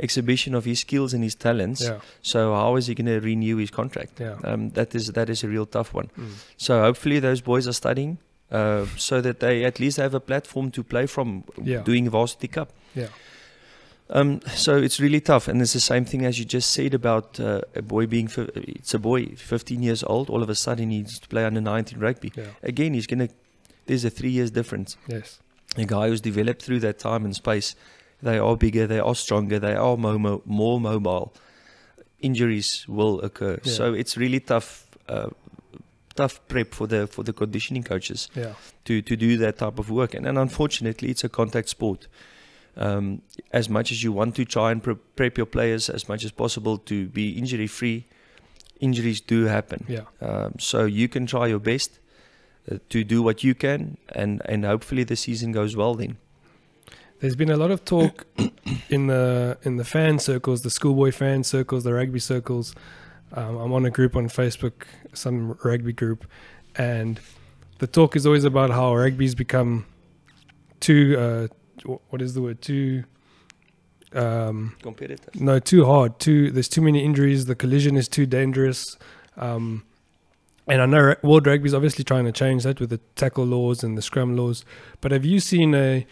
exhibition 0.00 0.54
of 0.54 0.64
his 0.64 0.80
skills 0.80 1.14
and 1.14 1.22
his 1.22 1.36
talents. 1.36 1.82
Yeah. 1.82 2.00
So 2.22 2.54
how 2.54 2.74
is 2.76 2.88
he 2.88 2.94
going 2.96 3.06
to 3.06 3.20
renew 3.20 3.56
his 3.58 3.70
contract? 3.70 4.18
Yeah. 4.20 4.36
Um, 4.42 4.70
that 4.70 4.94
is 4.96 5.12
that 5.12 5.28
is 5.30 5.44
a 5.44 5.48
real 5.48 5.66
tough 5.66 5.94
one. 5.94 6.10
Mm. 6.18 6.30
so 6.56 6.80
hopefully 6.80 7.20
those 7.20 7.40
boys 7.40 7.68
are 7.68 7.72
studying 7.74 8.18
uh, 8.50 8.86
so 8.96 9.20
that 9.20 9.38
they 9.40 9.64
at 9.64 9.78
least 9.78 9.96
have 9.98 10.12
a 10.14 10.20
platform 10.20 10.70
to 10.72 10.82
play 10.82 11.06
from 11.06 11.44
Yeah. 11.62 11.82
doing 11.84 12.10
varsity 12.10 12.48
cup. 12.48 12.70
Yeah 12.96 13.08
um, 14.12 14.40
so 14.54 14.76
it's 14.76 15.00
really 15.00 15.20
tough, 15.20 15.48
and 15.48 15.60
it's 15.62 15.72
the 15.72 15.80
same 15.80 16.04
thing 16.04 16.24
as 16.24 16.38
you 16.38 16.44
just 16.44 16.70
said 16.70 16.94
about 16.94 17.40
uh, 17.40 17.62
a 17.74 17.82
boy 17.82 18.06
being. 18.06 18.28
It's 18.54 18.94
a 18.94 18.98
boy, 18.98 19.26
15 19.36 19.82
years 19.82 20.02
old. 20.04 20.30
All 20.30 20.42
of 20.42 20.50
a 20.50 20.54
sudden, 20.54 20.90
he 20.90 20.98
needs 20.98 21.18
to 21.18 21.28
play 21.28 21.44
under 21.44 21.60
19 21.60 21.98
rugby. 21.98 22.32
yeah 22.36 22.44
Again, 22.62 22.94
he's 22.94 23.06
gonna. 23.06 23.28
There's 23.86 24.04
a 24.04 24.10
three 24.10 24.30
years 24.30 24.50
difference. 24.50 24.96
yes 25.08 25.40
A 25.76 25.84
guy 25.84 26.08
who's 26.08 26.20
developed 26.20 26.62
through 26.62 26.80
that 26.80 26.98
time 26.98 27.24
and 27.24 27.34
space, 27.34 27.74
they 28.22 28.38
are 28.38 28.56
bigger, 28.56 28.86
they 28.86 29.00
are 29.00 29.14
stronger, 29.14 29.58
they 29.58 29.74
are 29.74 29.96
more, 29.96 30.18
mo- 30.18 30.42
more 30.44 30.78
mobile. 30.80 31.32
Injuries 32.20 32.86
will 32.88 33.20
occur, 33.22 33.58
Yeah. 33.64 33.72
so 33.72 33.94
it's 33.94 34.16
really 34.16 34.40
tough. 34.40 34.86
Uh, 35.08 35.30
tough 36.14 36.40
prep 36.46 36.74
for 36.74 36.86
the 36.86 37.06
for 37.06 37.24
the 37.24 37.32
conditioning 37.32 37.82
coaches 37.82 38.28
yeah 38.36 38.52
to 38.84 39.00
to 39.00 39.16
do 39.16 39.38
that 39.38 39.56
type 39.58 39.78
of 39.78 39.88
work. 39.90 40.14
And, 40.14 40.26
and 40.26 40.38
unfortunately, 40.38 41.08
it's 41.10 41.24
a 41.24 41.28
contact 41.28 41.68
sport. 41.70 42.06
Um, 42.76 43.20
as 43.52 43.68
much 43.68 43.92
as 43.92 44.02
you 44.02 44.12
want 44.12 44.34
to 44.36 44.46
try 44.46 44.72
and 44.72 44.82
pre- 44.82 44.94
prep 44.94 45.36
your 45.36 45.46
players 45.46 45.90
as 45.90 46.08
much 46.08 46.24
as 46.24 46.32
possible 46.32 46.78
to 46.78 47.06
be 47.08 47.36
injury 47.36 47.66
free, 47.66 48.06
injuries 48.80 49.20
do 49.20 49.44
happen. 49.44 49.84
yeah 49.88 50.04
Um, 50.20 50.54
so 50.58 50.86
you 50.86 51.08
can 51.08 51.26
try 51.26 51.48
your 51.48 51.60
best 51.60 52.00
uh, 52.70 52.78
to 52.88 53.04
do 53.04 53.22
what 53.22 53.44
you 53.44 53.54
can, 53.54 53.96
and 54.14 54.40
and 54.44 54.64
hopefully 54.64 55.04
the 55.04 55.16
season 55.16 55.52
goes 55.52 55.76
well. 55.76 55.94
Then 55.94 56.16
There's 57.20 57.36
been 57.36 57.50
a 57.50 57.56
lot 57.56 57.70
of 57.70 57.84
talk 57.84 58.26
in 58.88 59.06
the 59.06 59.58
in 59.62 59.76
the 59.76 59.84
fan 59.84 60.18
circles, 60.18 60.62
the 60.62 60.70
schoolboy 60.70 61.12
fan 61.12 61.44
circles, 61.44 61.84
the 61.84 61.92
rugby 61.92 62.20
circles. 62.20 62.74
Um, 63.34 63.56
I'm 63.56 63.72
on 63.72 63.86
a 63.86 63.90
group 63.90 64.16
on 64.16 64.28
Facebook, 64.28 64.84
some 65.14 65.58
rugby 65.64 65.92
group, 65.92 66.26
and 66.76 67.20
the 67.78 67.86
talk 67.86 68.16
is 68.16 68.26
always 68.26 68.44
about 68.44 68.70
how 68.70 68.94
rugby's 68.94 69.34
become 69.34 69.86
too. 70.80 71.16
Uh, 71.18 71.48
what 71.84 72.22
is 72.22 72.34
the 72.34 72.42
word? 72.42 72.60
Too. 72.62 73.04
Um, 74.14 74.76
Competitive. 74.82 75.40
no, 75.40 75.58
too 75.58 75.84
hard. 75.86 76.18
Too. 76.18 76.50
There's 76.50 76.68
too 76.68 76.82
many 76.82 77.04
injuries. 77.04 77.46
The 77.46 77.54
collision 77.54 77.96
is 77.96 78.08
too 78.08 78.26
dangerous. 78.26 78.96
Um, 79.36 79.84
and 80.66 80.80
I 80.80 80.86
know 80.86 81.16
World 81.22 81.46
Rugby 81.46 81.66
is 81.66 81.74
obviously 81.74 82.04
trying 82.04 82.24
to 82.26 82.32
change 82.32 82.62
that 82.64 82.78
with 82.78 82.90
the 82.90 82.98
tackle 83.16 83.44
laws 83.44 83.82
and 83.82 83.96
the 83.98 84.02
scrum 84.02 84.36
laws. 84.36 84.64
But 85.00 85.12
have 85.12 85.24
you 85.24 85.40
seen 85.40 85.74
a 85.74 86.06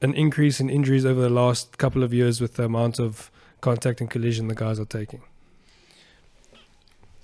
an 0.00 0.14
increase 0.14 0.60
in 0.60 0.70
injuries 0.70 1.04
over 1.04 1.20
the 1.20 1.30
last 1.30 1.76
couple 1.76 2.04
of 2.04 2.14
years 2.14 2.40
with 2.40 2.54
the 2.54 2.64
amount 2.64 3.00
of 3.00 3.32
contact 3.60 4.00
and 4.00 4.08
collision 4.08 4.46
the 4.46 4.54
guys 4.54 4.78
are 4.78 4.84
taking? 4.84 5.22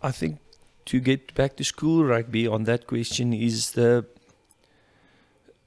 I 0.03 0.11
think 0.11 0.39
to 0.87 0.99
get 1.01 1.35
back 1.35 1.57
to 1.57 1.65
school 1.65 2.05
rugby 2.05 2.47
on 2.47 2.65
that 2.65 2.87
question 2.87 3.33
is 3.33 3.73
the 3.73 4.05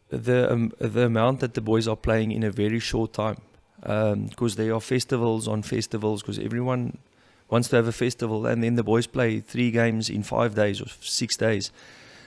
the 0.09 0.51
um, 0.51 0.71
the 0.79 1.05
amount 1.05 1.39
that 1.39 1.53
the 1.53 1.61
boys 1.61 1.87
are 1.87 1.95
playing 1.95 2.31
in 2.31 2.43
a 2.43 2.51
very 2.51 2.79
short 2.79 3.13
time. 3.13 3.37
Because 4.29 4.55
there 4.55 4.73
are 4.73 4.81
festivals 4.81 5.47
on 5.47 5.61
festivals 5.61 6.21
because 6.21 6.39
everyone 6.39 6.97
wants 7.49 7.69
to 7.69 7.75
have 7.75 7.87
a 7.87 7.91
festival 7.91 8.45
and 8.45 8.63
then 8.63 8.75
the 8.75 8.83
boys 8.83 9.07
play 9.07 9.39
three 9.39 9.71
games 9.71 10.09
in 10.09 10.23
five 10.23 10.55
days 10.55 10.81
or 10.81 10.87
six 11.01 11.37
days. 11.37 11.71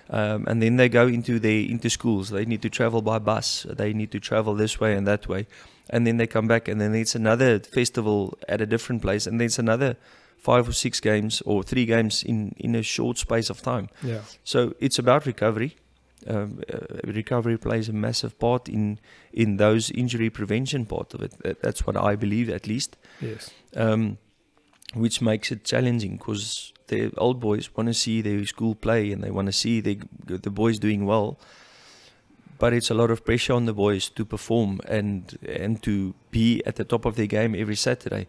Um, 0.09 0.45
and 0.49 0.61
then 0.63 0.77
they 0.77 0.89
go 0.89 1.07
into 1.07 1.39
their 1.39 1.61
into 1.61 1.89
schools. 1.91 2.31
They 2.31 2.45
need 2.45 2.63
to 2.63 2.71
travel 2.71 3.03
by 3.03 3.19
bus. 3.19 3.67
They 3.69 3.93
need 3.93 4.11
to 4.13 4.21
travel 4.21 4.55
this 4.55 4.81
way 4.81 4.97
and 4.97 5.07
that 5.07 5.29
way. 5.29 5.47
And 5.89 6.07
then 6.07 6.17
they 6.17 6.27
come 6.27 6.49
back 6.49 6.69
and 6.69 6.81
then 6.81 6.95
it's 6.95 7.15
another 7.15 7.59
festival 7.61 8.39
at 8.49 8.61
a 8.61 8.67
different 8.67 9.03
place 9.03 9.27
and 9.27 9.41
then 9.41 9.47
it's 9.47 9.59
another 9.59 9.97
five 10.39 10.69
or 10.69 10.73
six 10.73 11.01
games 11.01 11.43
or 11.45 11.63
three 11.63 11.85
games 11.85 12.23
in 12.23 12.55
in 12.59 12.75
a 12.75 12.83
short 12.83 13.19
space 13.19 13.51
of 13.51 13.61
time. 13.63 13.89
Yeah. 14.03 14.21
so 14.45 14.75
it's 14.81 14.99
about 14.99 15.27
recovery. 15.27 15.77
Um, 16.27 16.61
uh, 16.73 16.79
recovery 17.05 17.57
plays 17.57 17.89
a 17.89 17.93
massive 17.93 18.39
part 18.39 18.69
in 18.69 18.99
in 19.33 19.57
those 19.57 19.91
injury 19.91 20.31
prevention 20.31 20.85
part 20.87 21.15
of 21.15 21.23
it. 21.23 21.63
That's 21.63 21.87
what 21.87 21.97
I 21.97 22.17
believe, 22.17 22.51
at 22.51 22.67
least. 22.67 22.97
Yes. 23.21 23.51
Um, 23.75 24.19
which 24.95 25.23
makes 25.23 25.51
it 25.53 25.65
challenging 25.65 26.17
because 26.17 26.73
the 26.89 27.13
old 27.17 27.41
boys 27.41 27.71
want 27.77 27.89
to 27.89 27.95
see 27.95 28.21
their 28.21 28.45
school 28.45 28.75
play 28.75 29.13
and 29.13 29.23
they 29.23 29.31
want 29.31 29.47
to 29.47 29.53
see 29.53 29.81
the 29.81 30.01
the 30.27 30.51
boys 30.51 30.79
doing 30.79 31.07
well. 31.07 31.39
But 32.59 32.75
it's 32.75 32.91
a 32.91 32.95
lot 32.95 33.11
of 33.11 33.25
pressure 33.25 33.55
on 33.55 33.65
the 33.65 33.73
boys 33.73 34.11
to 34.11 34.25
perform 34.25 34.81
and 34.87 35.39
and 35.49 35.83
to 35.83 36.15
be 36.31 36.63
at 36.67 36.77
the 36.77 36.85
top 36.85 37.07
of 37.07 37.15
their 37.15 37.29
game 37.29 37.55
every 37.55 37.77
Saturday. 37.77 38.27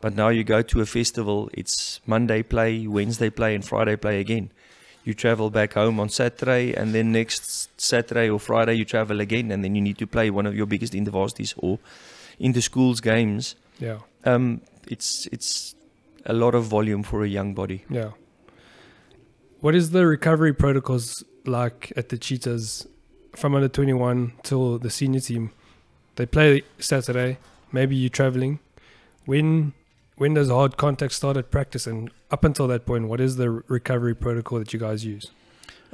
But 0.00 0.14
now 0.14 0.28
you 0.28 0.44
go 0.44 0.60
to 0.60 0.80
a 0.82 0.86
festival, 0.86 1.48
it's 1.54 2.00
Monday 2.06 2.42
play, 2.42 2.86
Wednesday 2.86 3.30
play, 3.30 3.54
and 3.54 3.64
Friday 3.64 3.96
play 3.96 4.20
again. 4.20 4.52
You 5.04 5.14
travel 5.14 5.50
back 5.50 5.74
home 5.74 6.00
on 6.00 6.08
Saturday, 6.08 6.72
and 6.74 6.94
then 6.94 7.12
next 7.12 7.68
Saturday 7.80 8.30
or 8.30 8.40
Friday 8.40 8.74
you 8.74 8.84
travel 8.84 9.20
again, 9.20 9.50
and 9.50 9.62
then 9.62 9.74
you 9.74 9.82
need 9.82 9.98
to 9.98 10.06
play 10.06 10.30
one 10.30 10.46
of 10.46 10.56
your 10.56 10.66
biggest 10.66 10.94
intervarsities 10.94 11.54
or 11.58 11.78
in 12.38 12.52
the 12.52 12.62
schools 12.62 13.00
games. 13.00 13.54
Yeah. 13.78 13.98
Um, 14.24 14.62
it's 14.88 15.26
it's 15.32 15.74
a 16.24 16.32
lot 16.32 16.54
of 16.54 16.64
volume 16.64 17.02
for 17.02 17.22
a 17.22 17.28
young 17.28 17.54
body. 17.54 17.84
Yeah. 17.90 18.12
What 19.60 19.74
is 19.74 19.90
the 19.90 20.06
recovery 20.06 20.52
protocols 20.52 21.24
like 21.44 21.92
at 21.96 22.08
the 22.08 22.18
Cheetahs 22.18 22.86
from 23.34 23.54
under 23.54 23.68
21 23.68 24.32
till 24.42 24.78
the 24.78 24.90
senior 24.90 25.20
team? 25.20 25.50
They 26.16 26.26
play 26.26 26.62
Saturday. 26.78 27.38
Maybe 27.72 27.96
you're 27.96 28.10
traveling. 28.10 28.60
When 29.24 29.72
when 30.16 30.34
does 30.34 30.48
hard 30.48 30.76
contact 30.76 31.12
start 31.12 31.36
at 31.36 31.50
practice? 31.50 31.86
And 31.86 32.10
up 32.30 32.44
until 32.44 32.66
that 32.68 32.86
point, 32.86 33.08
what 33.08 33.20
is 33.20 33.36
the 33.36 33.50
recovery 33.50 34.14
protocol 34.14 34.58
that 34.58 34.72
you 34.72 34.78
guys 34.78 35.04
use? 35.04 35.30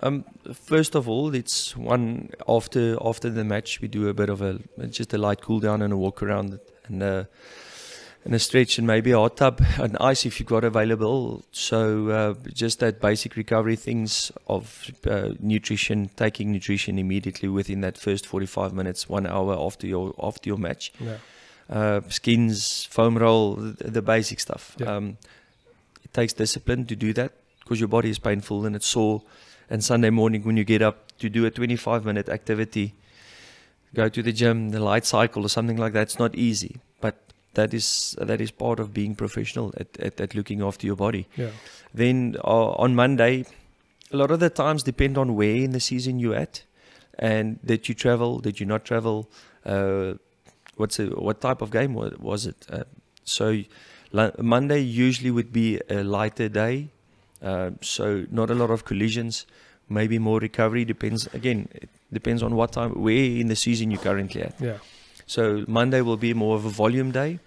Um, 0.03 0.25
first 0.53 0.95
of 0.95 1.09
all, 1.09 1.35
it's 1.35 1.77
one 1.77 2.31
after 2.49 2.97
after 3.05 3.29
the 3.29 3.45
match 3.45 3.81
we 3.81 3.89
do 3.89 4.09
a 4.09 4.15
bit 4.15 4.31
of 4.31 4.41
a 4.41 4.59
just 4.89 5.13
a 5.13 5.19
light 5.19 5.43
cool 5.43 5.61
down 5.61 5.83
and 5.83 5.93
a 5.93 5.97
walk 5.97 6.23
around 6.23 6.59
and 6.87 7.03
uh, 7.03 7.25
and 8.25 8.35
a 8.35 8.39
stretch 8.39 8.79
and 8.79 8.87
maybe 8.87 9.13
a 9.13 9.19
hot 9.19 9.37
tub 9.37 9.63
and 9.79 9.97
ice 9.99 10.27
if 10.27 10.41
you've 10.41 10.49
got 10.49 10.65
available. 10.65 11.45
So 11.53 12.09
uh, 12.09 12.35
just 12.53 12.81
that 12.81 13.01
basic 13.01 13.37
recovery 13.37 13.77
things 13.77 14.31
of 14.47 14.91
uh, 15.07 15.31
nutrition, 15.39 16.11
taking 16.17 16.53
nutrition 16.53 16.99
immediately 16.99 17.49
within 17.49 17.81
that 17.83 17.99
first 17.99 18.27
45 18.27 18.73
minutes, 18.73 19.09
one 19.09 19.27
hour 19.27 19.55
after 19.59 19.87
your 19.87 20.15
after 20.23 20.49
your 20.49 20.59
match. 20.59 20.93
Yeah. 20.99 21.19
Uh, 21.71 22.01
skins, 22.09 22.85
foam 22.85 23.17
roll, 23.17 23.55
the, 23.55 23.91
the 23.91 24.03
basic 24.03 24.41
stuff. 24.41 24.77
Yeah. 24.79 24.97
Um, 24.97 25.19
it 26.05 26.13
takes 26.13 26.33
discipline 26.33 26.87
to 26.87 26.97
do 26.97 27.13
that 27.15 27.33
because 27.61 27.79
your 27.79 27.89
body 27.89 28.11
is 28.11 28.19
painful 28.19 28.67
and 28.67 28.75
it's 28.75 28.87
sore. 28.87 29.23
And 29.69 29.85
Sunday 29.85 30.11
morning, 30.11 30.43
when 30.43 30.57
you 30.57 30.65
get 30.65 30.83
up 30.83 31.17
to 31.19 31.29
do 31.29 31.47
a 31.47 31.51
25 31.51 32.05
minute 32.05 32.29
activity, 32.29 32.95
go 33.95 34.09
to 34.09 34.23
the 34.23 34.33
gym, 34.33 34.71
the 34.71 34.81
light 34.81 35.07
cycle 35.07 35.45
or 35.45 35.49
something 35.49 35.77
like 35.77 35.93
that, 35.93 36.03
it's 36.03 36.19
not 36.19 36.35
easy. 36.35 36.81
But 37.01 37.17
that 37.55 37.73
is 37.73 38.17
that 38.21 38.41
is 38.41 38.51
part 38.51 38.81
of 38.81 38.93
being 38.93 39.15
professional 39.15 39.73
at, 39.77 39.99
at, 40.01 40.21
at 40.21 40.35
looking 40.35 40.63
after 40.63 40.87
your 40.87 40.97
body. 40.97 41.29
Yeah. 41.37 41.51
Then 41.95 42.37
uh, 42.43 42.71
on 42.73 42.97
Monday, 42.97 43.45
a 44.13 44.17
lot 44.17 44.31
of 44.33 44.41
the 44.41 44.51
times 44.51 44.83
depend 44.83 45.17
on 45.17 45.37
where 45.37 45.55
in 45.55 45.71
the 45.71 45.81
season 45.81 46.19
you're 46.19 46.35
at, 46.35 46.65
and 47.19 47.65
did 47.65 47.89
you 47.89 47.95
travel, 47.95 48.41
did 48.41 48.59
you 48.59 48.67
not 48.67 48.85
travel, 48.85 49.29
uh, 49.65 50.15
what's 50.81 50.99
it, 50.99 51.17
what 51.17 51.41
type 51.41 51.61
of 51.63 51.71
game 51.71 51.95
was, 51.95 52.13
was 52.19 52.47
it? 52.47 52.67
Uh, 52.69 52.85
so 53.25 53.63
Monday 54.13 54.81
usually 54.81 55.31
would 55.31 55.53
be 55.53 55.81
a 55.89 56.03
lighter 56.03 56.49
day, 56.49 56.89
uh, 57.43 57.71
so 57.81 58.25
not 58.31 58.51
a 58.51 58.55
lot 58.55 58.71
of 58.71 58.85
collisions, 58.85 59.47
maybe 59.89 60.19
more 60.19 60.41
recovery. 60.41 60.85
Depends 60.85 61.29
again, 61.33 61.69
it 61.75 61.91
depends 62.13 62.43
on 62.43 62.57
what 62.57 62.73
time, 62.73 62.91
where 63.07 63.15
in 63.43 63.47
the 63.47 63.57
season 63.57 63.91
you're 63.91 64.01
currently 64.01 64.43
at. 64.43 64.55
Yeah. 64.61 64.79
So 65.27 65.65
Monday 65.69 66.01
will 66.01 66.17
be 66.17 66.35
more 66.35 66.57
of 66.57 66.65
a 66.65 66.71
volume 66.71 67.13
day. 67.13 67.39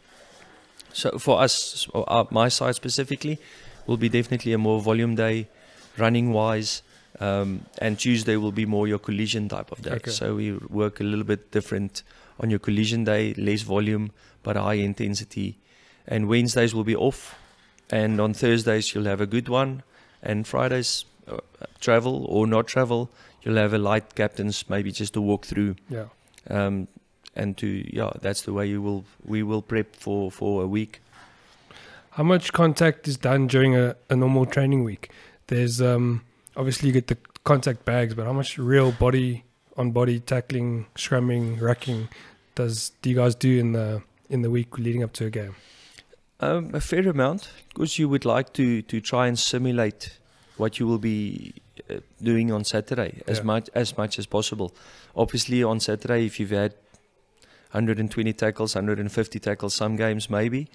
So 0.94 1.18
for 1.18 1.42
us, 1.42 1.88
or 1.94 2.06
uh, 2.08 2.26
my 2.30 2.48
side 2.50 2.76
specifically, 2.76 3.40
will 3.88 3.98
be 3.98 4.10
definitely 4.10 4.54
a 4.54 4.58
more 4.58 4.80
volume 4.80 5.16
day, 5.16 5.48
running 5.98 6.32
wise. 6.32 6.84
Um, 7.20 7.66
and 7.78 8.00
Tuesday 8.00 8.38
will 8.38 8.52
be 8.52 8.66
more 8.66 8.88
your 8.88 9.00
collision 9.00 9.50
type 9.50 9.72
of 9.72 9.82
day. 9.82 9.92
Okay. 9.92 10.12
So 10.12 10.36
we 10.36 10.54
work 10.54 11.00
a 11.00 11.04
little 11.04 11.26
bit 11.26 11.52
different 11.52 12.04
on 12.40 12.50
your 12.50 12.60
collision 12.60 13.04
day, 13.04 13.34
less 13.36 13.62
volume 13.62 14.12
but 14.44 14.56
high 14.56 14.74
intensity. 14.76 15.58
And 16.08 16.28
Wednesdays 16.28 16.74
will 16.76 16.84
be 16.84 16.96
off, 16.96 17.36
and 17.90 18.20
on 18.20 18.34
Thursdays 18.34 18.94
you'll 18.94 19.06
have 19.06 19.22
a 19.22 19.26
good 19.28 19.48
one, 19.50 19.84
and 20.22 20.46
Fridays 20.48 21.06
uh, 21.28 21.38
travel 21.80 22.26
or 22.26 22.46
not 22.48 22.68
travel, 22.68 23.10
you'll 23.42 23.58
have 23.58 23.74
a 23.74 23.78
light 23.78 24.16
captains 24.16 24.66
maybe 24.70 24.92
just 24.92 25.14
to 25.14 25.22
walk 25.22 25.46
through 25.46 25.76
Yeah. 25.90 26.06
um, 26.50 26.88
and 27.36 27.58
to 27.58 27.68
yeah 27.92 28.12
that's 28.22 28.42
the 28.44 28.54
way 28.54 28.68
you 28.68 28.82
will 28.82 29.06
we 29.26 29.42
will 29.44 29.62
prep 29.62 29.96
for 29.96 30.30
for 30.32 30.64
a 30.64 30.68
week 30.68 31.02
How 32.12 32.24
much 32.24 32.54
contact 32.54 33.08
is 33.08 33.18
done 33.18 33.48
during 33.48 33.76
a, 33.76 33.96
a 34.10 34.16
normal 34.16 34.46
training 34.46 34.84
week? 34.84 35.10
There's 35.48 35.82
um 35.82 36.22
obviously 36.56 36.88
you 36.90 36.94
get 36.94 37.08
the 37.08 37.18
contact 37.44 37.86
bags, 37.86 38.14
but 38.14 38.26
how 38.26 38.34
much 38.34 38.58
real 38.58 38.92
body 38.92 39.44
on 39.78 39.92
body 39.92 40.20
tackling, 40.20 40.86
scrumming, 40.96 41.60
rucking 41.60 42.08
does 42.56 42.92
do 43.02 43.10
you 43.10 43.16
guys 43.16 43.34
do 43.36 43.58
in 43.60 43.72
the 43.74 44.02
in 44.30 44.42
the 44.44 44.50
week 44.50 44.78
leading 44.78 45.04
up 45.04 45.14
to 45.14 45.26
a 45.26 45.30
game? 45.30 45.56
um, 46.40 46.72
a 46.74 46.82
fair 46.82 47.08
amount 47.08 47.50
because 47.70 47.98
you 48.00 48.08
would 48.10 48.26
like 48.26 48.54
to 48.54 48.82
to 48.84 49.00
try 49.02 49.28
and 49.28 49.38
simulate 49.40 50.20
what 50.58 50.80
you 50.80 50.86
will 50.88 51.00
be 51.00 51.54
uh, 51.90 51.96
doing 52.22 52.52
on 52.52 52.64
Saturday 52.64 53.22
as 53.28 53.38
Yeah. 53.38 53.44
much 53.46 53.70
as 53.74 53.98
much 53.98 54.20
as 54.20 54.26
possible 54.28 54.72
obviously 55.16 55.64
on 55.64 55.80
Saturday 55.80 56.26
if 56.26 56.40
you've 56.40 56.52
had 56.64 56.74
120 57.72 58.34
tackles 58.34 58.76
150 58.76 59.40
tackles 59.40 59.74
some 59.74 59.96
games 59.96 60.30
maybe 60.30 60.68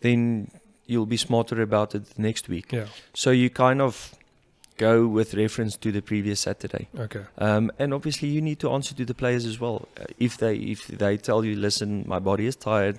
then 0.00 0.50
you'll 0.86 1.06
be 1.06 1.16
smarter 1.16 1.62
about 1.62 1.94
it 1.94 2.18
next 2.18 2.48
week 2.48 2.72
Yeah. 2.72 2.86
so 3.14 3.30
you 3.30 3.48
kind 3.50 3.80
of 3.80 4.14
go 4.76 5.06
with 5.06 5.34
reference 5.34 5.76
to 5.76 5.92
the 5.92 6.02
previous 6.02 6.40
Saturday 6.40 6.88
Okay. 6.98 7.22
Um, 7.38 7.70
and 7.78 7.92
obviously, 7.94 8.28
you 8.28 8.40
need 8.40 8.58
to 8.60 8.70
answer 8.70 8.94
to 8.94 9.04
the 9.04 9.14
players 9.14 9.44
as 9.44 9.58
well. 9.60 9.88
Uh, 10.00 10.04
if 10.18 10.36
they 10.36 10.56
if 10.56 10.86
they 10.86 11.16
tell 11.16 11.44
you, 11.44 11.56
listen, 11.56 12.04
my 12.06 12.18
body 12.18 12.46
is 12.46 12.56
tired, 12.56 12.98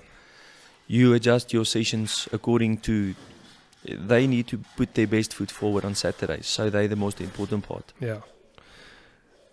you 0.86 1.14
adjust 1.14 1.52
your 1.52 1.64
sessions 1.64 2.28
according 2.32 2.78
to. 2.78 3.14
They 3.86 4.26
need 4.26 4.46
to 4.48 4.58
put 4.76 4.94
their 4.94 5.06
best 5.06 5.34
foot 5.34 5.50
forward 5.50 5.84
on 5.84 5.94
Saturday, 5.94 6.40
so 6.42 6.70
they're 6.70 6.88
the 6.88 6.96
most 6.96 7.20
important 7.20 7.68
part. 7.68 7.92
Yeah. 8.00 8.20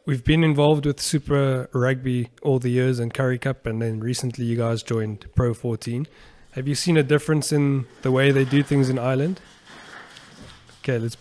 We've 0.06 0.24
been 0.24 0.44
involved 0.44 0.86
with 0.86 1.00
Super 1.00 1.70
Rugby 1.74 2.30
all 2.42 2.58
the 2.58 2.70
years 2.70 2.98
and 2.98 3.14
Currie 3.14 3.38
Cup, 3.38 3.66
and 3.66 3.82
then 3.82 4.00
recently 4.00 4.46
you 4.46 4.58
guys 4.58 4.82
joined 4.84 5.28
Pro 5.36 5.54
14. 5.54 6.08
Have 6.54 6.68
you 6.68 6.76
seen 6.76 6.98
a 6.98 7.04
difference 7.04 7.52
in 7.52 7.86
the 8.02 8.12
way 8.12 8.32
they 8.32 8.44
do 8.44 8.64
things 8.64 8.90
in 8.90 8.98
Ireland? 8.98 9.40
Okay, 10.80 10.98
let's. 10.98 11.18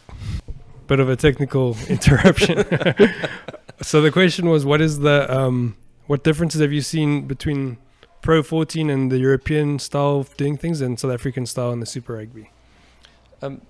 Bit 0.90 0.98
of 0.98 1.08
a 1.08 1.14
technical 1.14 1.76
interruption. 1.88 2.56
so 3.80 4.02
the 4.02 4.10
question 4.10 4.48
was, 4.48 4.66
what 4.66 4.80
is 4.80 4.98
the 4.98 5.32
um, 5.32 5.76
what 6.08 6.24
differences 6.24 6.60
have 6.60 6.72
you 6.72 6.80
seen 6.80 7.28
between 7.28 7.78
Pro 8.22 8.42
14 8.42 8.90
and 8.90 9.12
the 9.12 9.18
European 9.18 9.78
style 9.78 10.18
of 10.18 10.36
doing 10.36 10.56
things 10.56 10.80
and 10.80 10.98
South 10.98 11.12
African 11.12 11.46
style 11.46 11.70
in 11.70 11.78
the 11.78 11.86
Super 11.86 12.14
Rugby? 12.14 12.50
Um, 13.40 13.60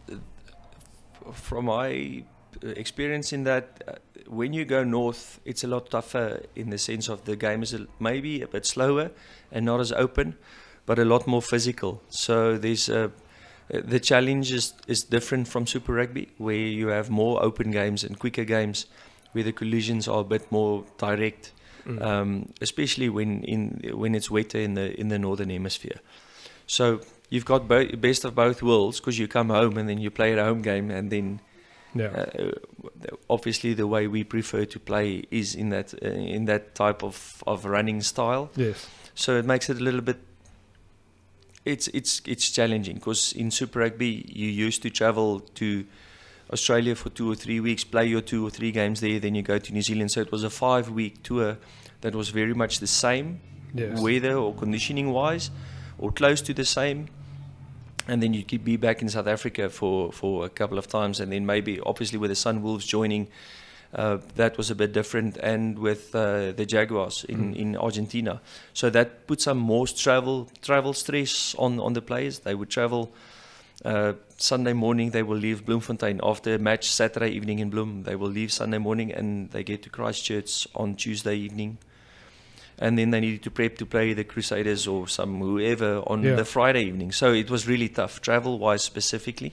from 1.34 1.66
my 1.66 2.24
experience 2.62 3.34
in 3.34 3.44
that, 3.44 3.84
uh, 3.86 3.92
when 4.26 4.54
you 4.54 4.64
go 4.64 4.82
north, 4.82 5.40
it's 5.44 5.62
a 5.62 5.68
lot 5.68 5.90
tougher 5.90 6.42
in 6.56 6.70
the 6.70 6.78
sense 6.78 7.10
of 7.10 7.26
the 7.26 7.36
game 7.36 7.62
is 7.62 7.74
a, 7.74 7.86
maybe 7.98 8.40
a 8.40 8.48
bit 8.48 8.64
slower 8.64 9.10
and 9.52 9.66
not 9.66 9.78
as 9.78 9.92
open, 9.92 10.36
but 10.86 10.98
a 10.98 11.04
lot 11.04 11.26
more 11.26 11.42
physical. 11.42 12.00
So 12.08 12.56
there's 12.56 12.88
a 12.88 13.12
the 13.72 14.00
challenge 14.00 14.52
is, 14.52 14.74
is 14.86 15.04
different 15.04 15.48
from 15.48 15.66
Super 15.66 15.92
Rugby, 15.94 16.28
where 16.38 16.56
you 16.56 16.88
have 16.88 17.10
more 17.10 17.42
open 17.42 17.70
games 17.70 18.04
and 18.04 18.18
quicker 18.18 18.44
games, 18.44 18.86
where 19.32 19.44
the 19.44 19.52
collisions 19.52 20.08
are 20.08 20.20
a 20.20 20.24
bit 20.24 20.50
more 20.50 20.84
direct, 20.98 21.52
Mm. 21.86 22.02
um, 22.02 22.52
especially 22.60 23.08
when 23.08 23.42
in 23.44 23.80
when 23.94 24.14
it's 24.14 24.30
wetter 24.30 24.58
in 24.58 24.74
the 24.74 25.00
in 25.00 25.08
the 25.08 25.18
northern 25.18 25.48
hemisphere. 25.48 25.98
So 26.66 27.00
you've 27.30 27.46
got 27.46 27.68
bo- 27.68 27.96
best 27.96 28.24
of 28.26 28.34
both 28.34 28.62
worlds 28.62 29.00
because 29.00 29.18
you 29.18 29.26
come 29.28 29.48
home 29.48 29.78
and 29.78 29.88
then 29.88 29.98
you 29.98 30.10
play 30.10 30.34
a 30.38 30.44
home 30.44 30.60
game, 30.60 30.90
and 30.90 31.10
then 31.10 31.40
yeah. 31.94 32.26
uh, 32.38 32.50
obviously 33.30 33.74
the 33.74 33.86
way 33.86 34.06
we 34.08 34.24
prefer 34.24 34.66
to 34.66 34.78
play 34.78 35.24
is 35.30 35.54
in 35.54 35.70
that 35.70 35.94
uh, 36.04 36.08
in 36.08 36.44
that 36.44 36.74
type 36.74 37.02
of, 37.02 37.42
of 37.46 37.64
running 37.64 38.02
style. 38.02 38.50
yes. 38.56 38.86
So 39.14 39.38
it 39.38 39.44
makes 39.46 39.70
it 39.70 39.78
a 39.78 39.82
little 39.82 40.02
bit. 40.02 40.16
It's 41.70 41.88
it's 41.88 42.22
it's 42.26 42.50
challenging 42.50 42.96
because 42.96 43.32
in 43.32 43.50
Super 43.50 43.78
Rugby 43.80 44.12
you 44.28 44.48
used 44.66 44.82
to 44.82 44.90
travel 44.90 45.40
to 45.60 45.84
Australia 46.52 46.94
for 46.96 47.10
two 47.10 47.30
or 47.30 47.36
three 47.36 47.60
weeks, 47.60 47.84
play 47.84 48.06
your 48.06 48.20
two 48.22 48.44
or 48.46 48.50
three 48.50 48.72
games 48.72 49.00
there, 49.00 49.20
then 49.20 49.34
you 49.36 49.42
go 49.42 49.58
to 49.58 49.72
New 49.72 49.82
Zealand. 49.82 50.10
So 50.10 50.20
it 50.20 50.32
was 50.32 50.42
a 50.42 50.50
five-week 50.50 51.22
tour 51.22 51.58
that 52.00 52.14
was 52.14 52.30
very 52.30 52.54
much 52.54 52.80
the 52.80 52.88
same, 52.88 53.40
Yes. 53.72 54.00
weather 54.00 54.34
or 54.34 54.52
conditioning 54.54 55.12
wise, 55.12 55.50
or 55.98 56.10
close 56.10 56.42
to 56.42 56.52
the 56.52 56.64
same. 56.64 57.06
And 58.08 58.20
then 58.20 58.34
you 58.34 58.42
could 58.42 58.64
be 58.64 58.76
back 58.76 59.00
in 59.02 59.08
South 59.08 59.28
Africa 59.28 59.70
for, 59.70 60.10
for 60.12 60.44
a 60.44 60.48
couple 60.48 60.76
of 60.78 60.88
times, 60.88 61.20
and 61.20 61.30
then 61.30 61.46
maybe 61.46 61.78
obviously 61.86 62.18
with 62.18 62.30
the 62.30 62.34
Sunwolves 62.34 62.84
joining, 62.84 63.28
uh, 63.94 64.18
that 64.36 64.56
was 64.56 64.70
a 64.70 64.74
bit 64.74 64.92
different, 64.92 65.36
and 65.38 65.78
with 65.78 66.14
uh, 66.14 66.52
the 66.52 66.64
Jaguars 66.66 67.24
in, 67.28 67.52
Mm. 67.54 67.56
in 67.56 67.76
Argentina, 67.76 68.40
so 68.72 68.90
that 68.90 69.26
put 69.26 69.40
some 69.40 69.58
more 69.58 69.86
travel 69.86 70.48
travel 70.62 70.92
stress 70.92 71.54
on 71.58 71.80
on 71.80 71.92
the 71.94 72.02
players. 72.02 72.38
They 72.40 72.54
would 72.54 72.70
travel 72.70 73.10
uh, 73.84 74.12
Sunday 74.36 74.72
morning. 74.74 75.10
They 75.10 75.22
will 75.22 75.38
leave 75.38 75.64
Bloemfontein 75.64 76.20
after 76.22 76.54
a 76.54 76.58
match 76.58 76.84
Saturday 76.90 77.30
evening 77.36 77.58
in 77.60 77.70
Bloem. 77.70 78.04
They 78.04 78.14
will 78.16 78.30
leave 78.32 78.52
Sunday 78.52 78.78
morning 78.78 79.12
and 79.12 79.50
they 79.50 79.64
get 79.64 79.82
to 79.82 79.90
Christchurch 79.90 80.68
on 80.74 80.94
Tuesday 80.96 81.34
evening 81.36 81.78
and 82.78 82.96
then 82.98 83.10
they 83.10 83.20
needed 83.20 83.42
to 83.42 83.50
prep 83.50 83.76
to 83.76 83.84
play 83.86 84.14
the 84.14 84.24
Crusaders 84.24 84.86
or 84.86 85.06
some 85.08 85.38
whoever 85.40 86.02
on 86.06 86.22
Yeah. 86.22 86.36
the 86.36 86.44
Friday 86.44 86.84
evening. 86.84 87.12
So 87.12 87.32
it 87.34 87.50
was 87.50 87.66
really 87.66 87.88
tough, 87.88 88.20
travel 88.20 88.58
wise 88.58 88.82
specifically. 88.82 89.52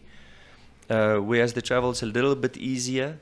Uh, 0.90 1.18
whereas 1.18 1.52
the 1.54 1.62
travel 1.62 1.92
is 1.92 2.02
a 2.02 2.06
little 2.06 2.36
bit 2.36 2.56
easier 2.58 3.18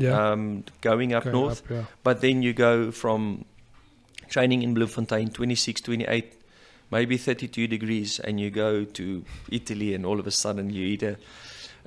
Yeah. 0.00 0.32
um, 0.32 0.64
going 0.80 1.12
up 1.14 1.24
Going 1.24 1.32
north. 1.34 1.62
up, 1.64 1.70
yeah. 1.70 1.84
But 2.02 2.20
then 2.20 2.42
you 2.42 2.52
go 2.52 2.90
from 2.90 3.44
training 4.28 4.62
in 4.62 4.74
Bloemfontein, 4.74 5.30
26, 5.30 5.80
28, 5.82 6.32
maybe 6.90 7.16
32 7.16 7.66
degrees, 7.66 8.18
and 8.20 8.40
you 8.40 8.50
go 8.50 8.84
to 8.84 9.24
Italy, 9.50 9.94
and 9.94 10.04
all 10.06 10.18
of 10.20 10.26
a 10.26 10.30
sudden 10.30 10.70
you 10.70 10.84
eat 10.86 11.02
a, 11.02 11.16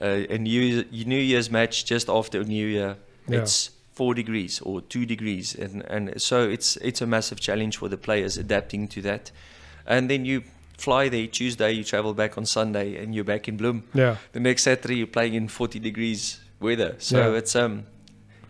a, 0.01 0.27
a 0.35 0.37
New, 0.37 0.83
New 0.91 1.19
Year's 1.19 1.49
match 1.49 1.85
just 1.85 2.09
after 2.09 2.43
New 2.43 2.67
Year. 2.67 2.97
Yeah. 3.27 3.39
It's 3.39 3.69
four 3.93 4.13
degrees 4.13 4.59
or 4.61 4.81
two 4.81 5.05
degrees, 5.05 5.55
and, 5.55 5.81
and 5.89 6.21
so 6.21 6.47
it's 6.49 6.77
it's 6.77 7.01
a 7.01 7.05
massive 7.07 7.39
challenge 7.39 7.77
for 7.77 7.89
the 7.89 7.97
players 7.97 8.37
adapting 8.37 8.87
to 8.89 9.01
that. 9.03 9.31
And 9.85 10.09
then 10.09 10.25
you 10.25 10.43
fly 10.77 11.09
there 11.09 11.27
Tuesday, 11.27 11.71
you 11.71 11.83
travel 11.83 12.13
back 12.13 12.37
on 12.37 12.45
Sunday, 12.45 12.97
and 13.01 13.13
you're 13.15 13.23
back 13.23 13.47
in 13.47 13.57
Bloem. 13.57 13.83
Yeah. 13.93 14.17
The 14.33 14.39
next 14.39 14.63
Saturday 14.63 14.95
you're 14.97 15.07
playing 15.07 15.35
in 15.35 15.47
40 15.47 15.79
degrees 15.79 16.39
weather. 16.59 16.95
So 16.97 17.31
Yeah. 17.31 17.37
it's 17.37 17.55
um 17.55 17.85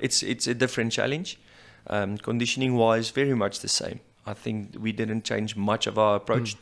it's 0.03 0.21
it's 0.21 0.47
a 0.47 0.53
different 0.53 0.91
challenge. 0.91 1.39
Um, 1.87 2.17
conditioning 2.17 2.75
wise, 2.75 3.09
very 3.09 3.35
much 3.35 3.59
the 3.59 3.67
same. 3.67 3.99
I 4.25 4.33
think 4.33 4.75
we 4.79 4.91
didn't 4.91 5.23
change 5.23 5.55
much 5.55 5.87
of 5.87 5.97
our 5.97 6.15
approach. 6.15 6.55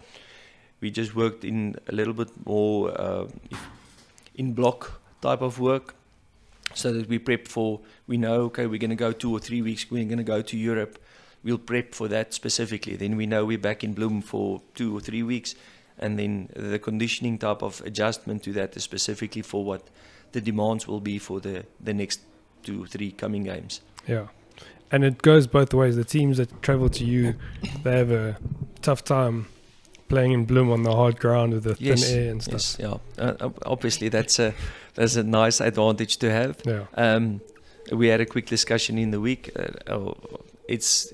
We 0.79 0.89
just 0.89 1.15
worked 1.15 1.43
in 1.43 1.75
a 1.87 1.91
little 1.91 2.13
bit 2.13 2.29
more 2.45 2.89
uh, 2.99 3.27
in 4.35 4.53
block 4.53 5.01
type 5.21 5.41
of 5.41 5.59
work, 5.59 5.95
so 6.73 6.91
that 6.93 7.07
we 7.07 7.19
prep 7.19 7.47
for. 7.47 7.81
We 8.07 8.17
know 8.17 8.45
okay, 8.45 8.65
we're 8.67 8.79
going 8.79 8.97
to 8.97 9.03
go 9.07 9.11
two 9.11 9.31
or 9.31 9.39
three 9.39 9.61
weeks. 9.61 9.91
We're 9.91 10.05
going 10.05 10.17
to 10.25 10.31
go 10.35 10.41
to 10.41 10.57
Europe. 10.57 10.97
We'll 11.43 11.57
prep 11.57 11.95
for 11.95 12.07
that 12.07 12.33
specifically. 12.33 12.95
Then 12.95 13.15
we 13.15 13.25
know 13.25 13.45
we're 13.45 13.57
back 13.69 13.83
in 13.83 13.95
Bloem 13.95 14.23
for 14.23 14.61
two 14.75 14.95
or 14.95 15.01
three 15.01 15.23
weeks, 15.23 15.55
and 15.97 16.17
then 16.17 16.49
the 16.55 16.79
conditioning 16.79 17.37
type 17.39 17.63
of 17.63 17.81
adjustment 17.85 18.43
to 18.43 18.53
that 18.53 18.75
is 18.77 18.83
specifically 18.83 19.41
for 19.41 19.63
what 19.63 19.89
the 20.31 20.41
demands 20.41 20.87
will 20.87 21.01
be 21.01 21.19
for 21.19 21.39
the 21.39 21.65
the 21.79 21.93
next 21.93 22.21
two 22.63 22.85
three 22.85 23.11
coming 23.11 23.43
games. 23.43 23.81
Yeah. 24.07 24.27
And 24.91 25.03
it 25.03 25.21
goes 25.21 25.47
both 25.47 25.73
ways. 25.73 25.95
The 25.95 26.03
teams 26.03 26.37
that 26.37 26.61
travel 26.61 26.89
to 26.89 27.05
you, 27.05 27.35
they 27.83 27.97
have 27.97 28.11
a 28.11 28.37
tough 28.81 29.03
time 29.03 29.47
playing 30.09 30.33
in 30.33 30.45
Bloem 30.45 30.69
on 30.71 30.83
the 30.83 30.93
hard 30.93 31.17
ground 31.19 31.53
with 31.53 31.63
the 31.63 31.77
Yes, 31.79 32.03
thin 32.03 32.19
air 32.19 32.31
and 32.31 32.43
stuff. 32.43 32.75
Yes, 32.77 32.77
yeah. 32.79 33.23
Uh, 33.23 33.49
obviously, 33.65 34.09
that's 34.09 34.37
a 34.39 34.53
that's 34.95 35.15
a 35.15 35.23
nice 35.23 35.61
advantage 35.61 36.17
to 36.17 36.29
have. 36.29 36.61
Yeah. 36.65 36.85
Um, 36.95 37.39
we 37.91 38.07
had 38.07 38.19
a 38.19 38.25
quick 38.25 38.47
discussion 38.47 38.97
in 38.97 39.11
the 39.11 39.21
week. 39.21 39.51
Uh, 39.55 39.93
oh, 39.93 40.17
it's 40.67 41.13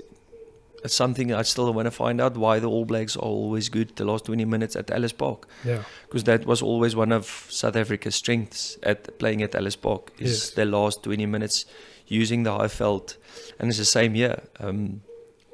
it's 0.84 0.94
something 0.94 1.32
I 1.32 1.42
still 1.42 1.72
want 1.74 1.86
to 1.86 1.90
find 1.90 2.20
out 2.20 2.36
why 2.36 2.58
the 2.60 2.68
All 2.68 2.84
Blacks 2.84 3.16
are 3.16 3.20
always 3.20 3.68
good 3.68 3.96
the 3.96 4.04
last 4.04 4.24
20 4.26 4.44
minutes 4.44 4.76
at 4.76 4.90
Ellis 4.90 5.12
Park 5.12 5.46
Yeah. 5.64 5.82
because 6.06 6.24
that 6.24 6.46
was 6.46 6.62
always 6.62 6.94
one 6.94 7.12
of 7.12 7.24
South 7.50 7.76
Africa's 7.76 8.14
strengths 8.14 8.78
at 8.82 9.18
playing 9.18 9.42
at 9.42 9.54
Ellis 9.54 9.76
Park 9.76 10.12
is 10.18 10.30
Yes. 10.30 10.50
the 10.50 10.64
last 10.64 11.02
20 11.02 11.26
minutes 11.26 11.66
using 12.06 12.44
the 12.44 12.50
Highveld 12.50 13.16
and 13.58 13.68
it's 13.68 13.78
the 13.78 13.84
same 13.84 14.14
here 14.14 14.42
um, 14.60 15.00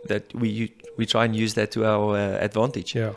that 0.09 0.35
we 0.35 0.73
we 0.99 1.07
try 1.07 1.25
and 1.25 1.35
use 1.35 1.55
that 1.55 1.71
to 1.73 1.85
our 1.85 2.17
uh, 2.17 2.45
advantage. 2.45 2.95
Yeah. 2.95 3.13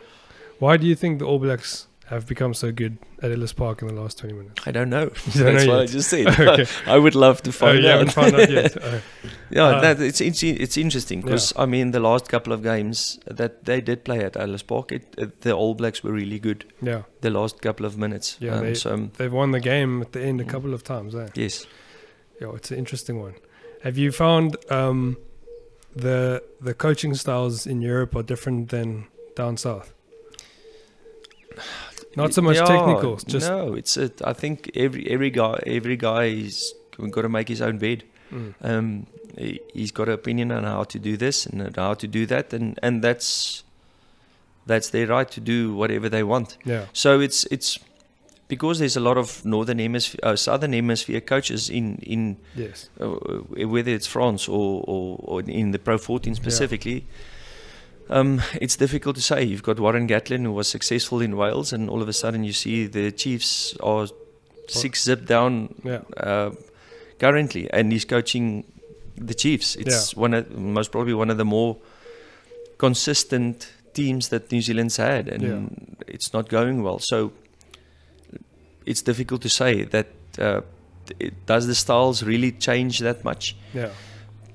Why 0.59 0.77
do 0.77 0.87
you 0.87 0.95
think 0.95 1.19
the 1.19 1.25
All 1.25 1.37
Blacks 1.39 1.87
have 2.09 2.25
become 2.25 2.53
so 2.53 2.71
good 2.71 2.97
at 3.21 3.31
Ellis 3.31 3.53
Park 3.53 3.81
in 3.81 3.87
the 3.87 3.93
last 4.01 4.17
20 4.19 4.33
minutes? 4.33 4.61
I 4.67 4.71
don't 4.71 4.89
know. 4.89 5.05
That's 5.25 5.35
know 5.65 5.73
what 5.73 5.79
I 5.81 5.85
just 5.85 6.09
said. 6.09 6.27
Okay. 6.39 6.65
I 6.85 6.97
would 6.97 7.15
love 7.15 7.41
to 7.43 7.49
Oh, 7.49 7.53
find 7.53 7.85
out. 7.85 8.07
haven't 8.13 8.33
out 8.39 8.49
yet. 8.49 8.77
Oh, 8.83 9.01
Yeah, 9.49 9.63
Uh, 9.65 9.81
that 9.81 10.01
it's 10.01 10.21
it's 10.21 10.43
it's 10.43 10.77
interesting 10.77 11.21
because 11.21 11.53
I 11.57 11.65
mean 11.65 11.91
the 11.91 11.99
last 11.99 12.27
couple 12.29 12.53
of 12.53 12.61
games 12.63 13.19
that 13.35 13.63
they 13.65 13.81
did 13.81 14.03
play 14.03 14.23
at 14.25 14.35
Ellis 14.37 14.63
Park, 14.63 14.91
it, 14.91 15.03
uh, 15.17 15.27
the 15.41 15.51
All 15.53 15.73
Blacks 15.75 16.03
were 16.03 16.13
really 16.13 16.39
good. 16.39 16.65
yeah. 16.81 17.01
The 17.21 17.29
last 17.29 17.61
couple 17.61 17.85
of 17.85 17.97
minutes. 17.97 18.37
Yeah, 18.41 18.55
um, 18.57 18.63
they- 18.63 18.73
so 18.75 18.93
um, 18.93 19.11
They've 19.17 19.33
won 19.33 19.51
the 19.51 19.59
game 19.61 20.01
at 20.01 20.11
the 20.11 20.21
end 20.21 20.41
a 20.41 20.43
Mm. 20.43 20.49
couple 20.49 20.73
of 20.73 20.83
times. 20.83 21.13
Eh? 21.15 21.27
yes, 21.35 21.65
Yeah, 22.41 22.55
it's 22.55 22.71
an 22.71 22.77
interesting 22.77 23.21
one. 23.21 23.33
Have 23.83 23.97
you 23.97 24.11
found 24.11 24.55
um, 24.71 25.17
the 25.95 26.41
the 26.61 26.73
coaching 26.73 27.15
styles 27.15 27.65
in 27.67 27.81
Europe 27.81 28.15
are 28.19 28.23
different 28.23 28.69
than 28.69 29.07
down 29.35 29.57
south? 29.57 29.93
Not 32.17 32.33
so 32.33 32.41
much 32.41 32.57
Yeah, 32.57 32.65
technical, 32.65 33.15
just 33.17 33.49
no. 33.49 33.73
It's 33.75 33.95
a, 33.97 34.09
I 34.25 34.33
think 34.33 34.71
every 34.75 35.03
every 35.15 35.29
guy 35.29 35.53
every 35.77 35.95
guy 35.97 36.23
is 36.45 36.73
got 37.11 37.21
to 37.21 37.29
make 37.29 37.47
his 37.47 37.61
own 37.61 37.77
bed. 37.77 38.03
Mm, 38.31 38.53
Um, 38.61 39.05
he, 39.37 39.59
he's 39.73 39.91
got 39.91 40.07
an 40.07 40.13
opinion 40.13 40.51
on 40.51 40.63
how 40.63 40.83
to 40.85 40.99
do 40.99 41.15
this 41.17 41.45
and 41.45 41.75
how 41.77 41.93
to 41.95 42.07
do 42.07 42.25
that, 42.25 42.53
and 42.53 42.79
and 42.83 43.03
that's 43.03 43.63
that's 44.65 44.89
their 44.89 45.07
right 45.07 45.29
to 45.31 45.39
do 45.39 45.73
whatever 45.75 46.09
they 46.09 46.23
want. 46.23 46.57
yeah, 46.65 46.85
So 46.93 47.21
it's 47.21 47.45
it's 47.51 47.79
because 48.47 48.79
there's 48.79 48.97
a 48.97 48.99
lot 49.01 49.17
of 49.17 49.43
northern 49.45 49.79
hemisphere, 49.79 50.19
uh, 50.23 50.35
southern 50.35 50.73
hemisphere 50.73 51.21
coaches 51.21 51.69
in 51.69 51.97
in 52.01 52.37
yes, 52.55 52.89
uh, 52.99 53.07
whether 53.67 53.91
it's 53.91 54.07
France 54.07 54.47
or, 54.51 54.83
or, 54.87 55.19
or 55.23 55.41
in 55.41 55.71
the 55.71 55.79
Pro 55.79 55.97
14 55.97 56.35
specifically, 56.35 57.03
um, 58.09 58.41
it's 58.61 58.75
difficult 58.75 59.15
to 59.15 59.21
say. 59.21 59.43
You've 59.43 59.63
got 59.63 59.79
Warren 59.79 60.07
Gatland 60.07 60.43
who 60.43 60.51
was 60.53 60.67
successful 60.67 61.21
in 61.21 61.35
Wales, 61.37 61.73
and 61.73 61.89
all 61.89 62.01
of 62.01 62.07
a 62.07 62.13
sudden 62.13 62.43
you 62.43 62.53
see 62.53 62.87
the 62.87 63.11
Chiefs 63.11 63.75
are 63.81 64.07
six 64.67 65.03
zip 65.03 65.25
down 65.25 65.73
yeah, 65.83 66.01
uh, 66.17 66.51
currently, 67.19 67.69
and 67.71 67.91
he's 67.91 68.05
coaching 68.05 68.63
the 69.15 69.33
Chiefs. 69.33 69.75
It's 69.75 70.15
one 70.15 70.33
of 70.33 70.51
most 70.57 70.91
probably 70.91 71.13
one 71.13 71.29
of 71.29 71.37
the 71.37 71.45
more 71.45 71.77
consistent 72.77 73.71
teams 73.93 74.29
that 74.29 74.51
New 74.51 74.61
Zealand's 74.61 74.97
had, 74.97 75.27
and 75.27 75.41
Yeah. 75.41 76.03
it's 76.07 76.33
not 76.33 76.49
going 76.49 76.83
well. 76.83 76.99
So 76.99 77.31
it's 78.85 79.01
difficult 79.01 79.41
to 79.41 79.49
say 79.49 79.83
that. 79.85 80.07
Uh, 80.37 80.61
it, 81.19 81.45
does 81.45 81.67
the 81.67 81.73
styles 81.75 82.21
really 82.21 82.51
change 82.51 82.99
that 82.99 83.23
much? 83.23 83.55
yeah, 83.73 83.89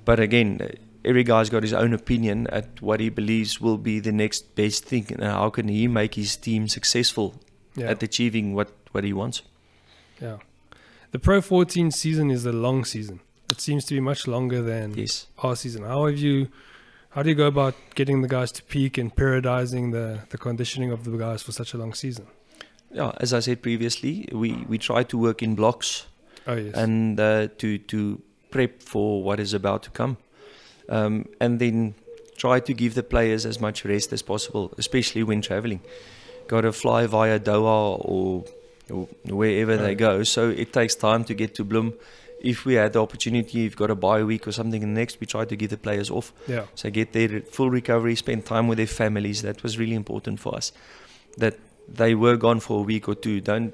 But 0.05 0.21
again, 0.21 0.61
every 1.05 1.25
guy's 1.25 1.51
got 1.51 1.63
his 1.63 1.73
own 1.73 1.93
opinion 1.93 2.47
at 2.49 2.81
what 2.81 3.01
he 3.01 3.09
believes 3.11 3.61
will 3.61 3.79
be 3.79 4.01
the 4.01 4.13
next 4.13 4.55
best 4.55 4.85
thing, 4.85 5.07
and 5.11 5.23
how 5.23 5.51
can 5.51 5.69
he 5.69 5.89
make 5.89 6.15
his 6.15 6.37
team 6.37 6.69
successful 6.69 7.35
yeah, 7.75 7.91
at 7.91 8.03
achieving 8.03 8.55
what, 8.55 8.69
what 8.93 9.05
he 9.05 9.13
wants. 9.13 9.43
yeah. 10.21 10.39
The 11.11 11.19
Pro 11.19 11.43
14 11.43 11.91
season 11.91 12.31
is 12.31 12.47
a 12.47 12.53
long 12.53 12.85
season. 12.87 13.21
It 13.51 13.61
seems 13.61 13.85
to 13.85 13.95
be 13.95 14.01
much 14.01 14.27
longer 14.27 14.63
than 14.63 14.95
Yes. 14.95 15.27
our 15.39 15.55
season. 15.57 15.83
How 15.85 16.07
have 16.07 16.19
you 16.19 16.49
How 17.11 17.23
do 17.23 17.29
you 17.29 17.35
go 17.35 17.47
about 17.47 17.75
getting 17.95 18.23
the 18.23 18.29
guys 18.29 18.51
to 18.53 18.63
peak 18.63 18.97
and 18.97 19.15
periodizing 19.15 19.93
the, 19.93 20.21
the 20.31 20.39
conditioning 20.39 20.91
of 20.91 21.05
the 21.05 21.11
guys 21.19 21.43
for 21.43 21.53
such 21.53 21.75
a 21.75 21.77
long 21.79 21.93
season? 21.93 22.27
Yeah, 22.91 23.13
as 23.21 23.35
I 23.35 23.41
said 23.41 23.61
previously, 23.61 24.27
we, 24.33 24.53
we 24.67 24.79
try 24.79 25.03
to 25.03 25.19
work 25.19 25.43
in 25.43 25.55
blocks 25.55 26.07
Oh 26.47 26.55
yes. 26.55 26.75
and 26.75 27.21
uh, 27.21 27.49
to 27.59 27.77
to 27.93 28.23
prep 28.51 28.81
for 28.83 29.23
what 29.23 29.39
is 29.41 29.53
about 29.53 29.83
to 29.83 29.91
come, 29.91 30.17
um, 30.93 31.27
and 31.41 31.59
then 31.59 31.95
try 32.37 32.61
to 32.61 32.73
give 32.75 32.95
the 32.95 33.03
players 33.03 33.47
as 33.47 33.61
much 33.61 33.85
rest 33.85 34.13
as 34.13 34.23
possible, 34.23 34.73
especially 34.79 35.23
when 35.23 35.41
traveling. 35.41 35.81
Got 36.49 36.63
to 36.63 36.73
fly 36.73 37.07
via 37.07 37.39
Doha 37.41 37.99
or, 38.13 38.45
or 38.91 39.09
wherever 39.25 39.77
they 39.77 39.95
go, 39.95 40.23
so 40.23 40.51
it 40.51 40.73
takes 40.73 40.95
time 40.95 41.25
to 41.25 41.35
get 41.35 41.55
to 41.57 41.65
Bloem. 41.65 41.95
If 42.41 42.65
we 42.65 42.75
had 42.75 42.93
the 42.93 43.01
opportunity, 43.01 43.61
you've 43.61 43.77
got 43.77 43.91
a 43.91 43.95
bye 43.95 44.23
week 44.25 44.49
or 44.49 44.53
something, 44.53 44.83
and 44.83 44.95
next 44.95 45.21
we 45.21 45.27
try 45.27 45.45
to 45.45 45.57
give 45.57 45.71
the 45.71 45.77
players 45.77 46.11
off, 46.11 46.33
yeah. 46.49 46.67
so 46.75 46.91
get 46.91 47.13
their 47.13 47.41
full 47.41 47.71
recovery, 47.71 48.17
spend 48.17 48.45
time 48.45 48.67
with 48.69 48.79
their 48.79 48.89
families. 48.89 49.43
That 49.43 49.63
was 49.63 49.79
really 49.79 49.95
important 49.95 50.41
for 50.41 50.55
us. 50.55 50.73
That 51.39 51.59
they 51.89 52.15
were 52.15 52.37
gone 52.37 52.61
for 52.61 52.81
a 52.81 52.83
week 52.83 53.09
or 53.09 53.15
two. 53.15 53.41
Don't 53.41 53.73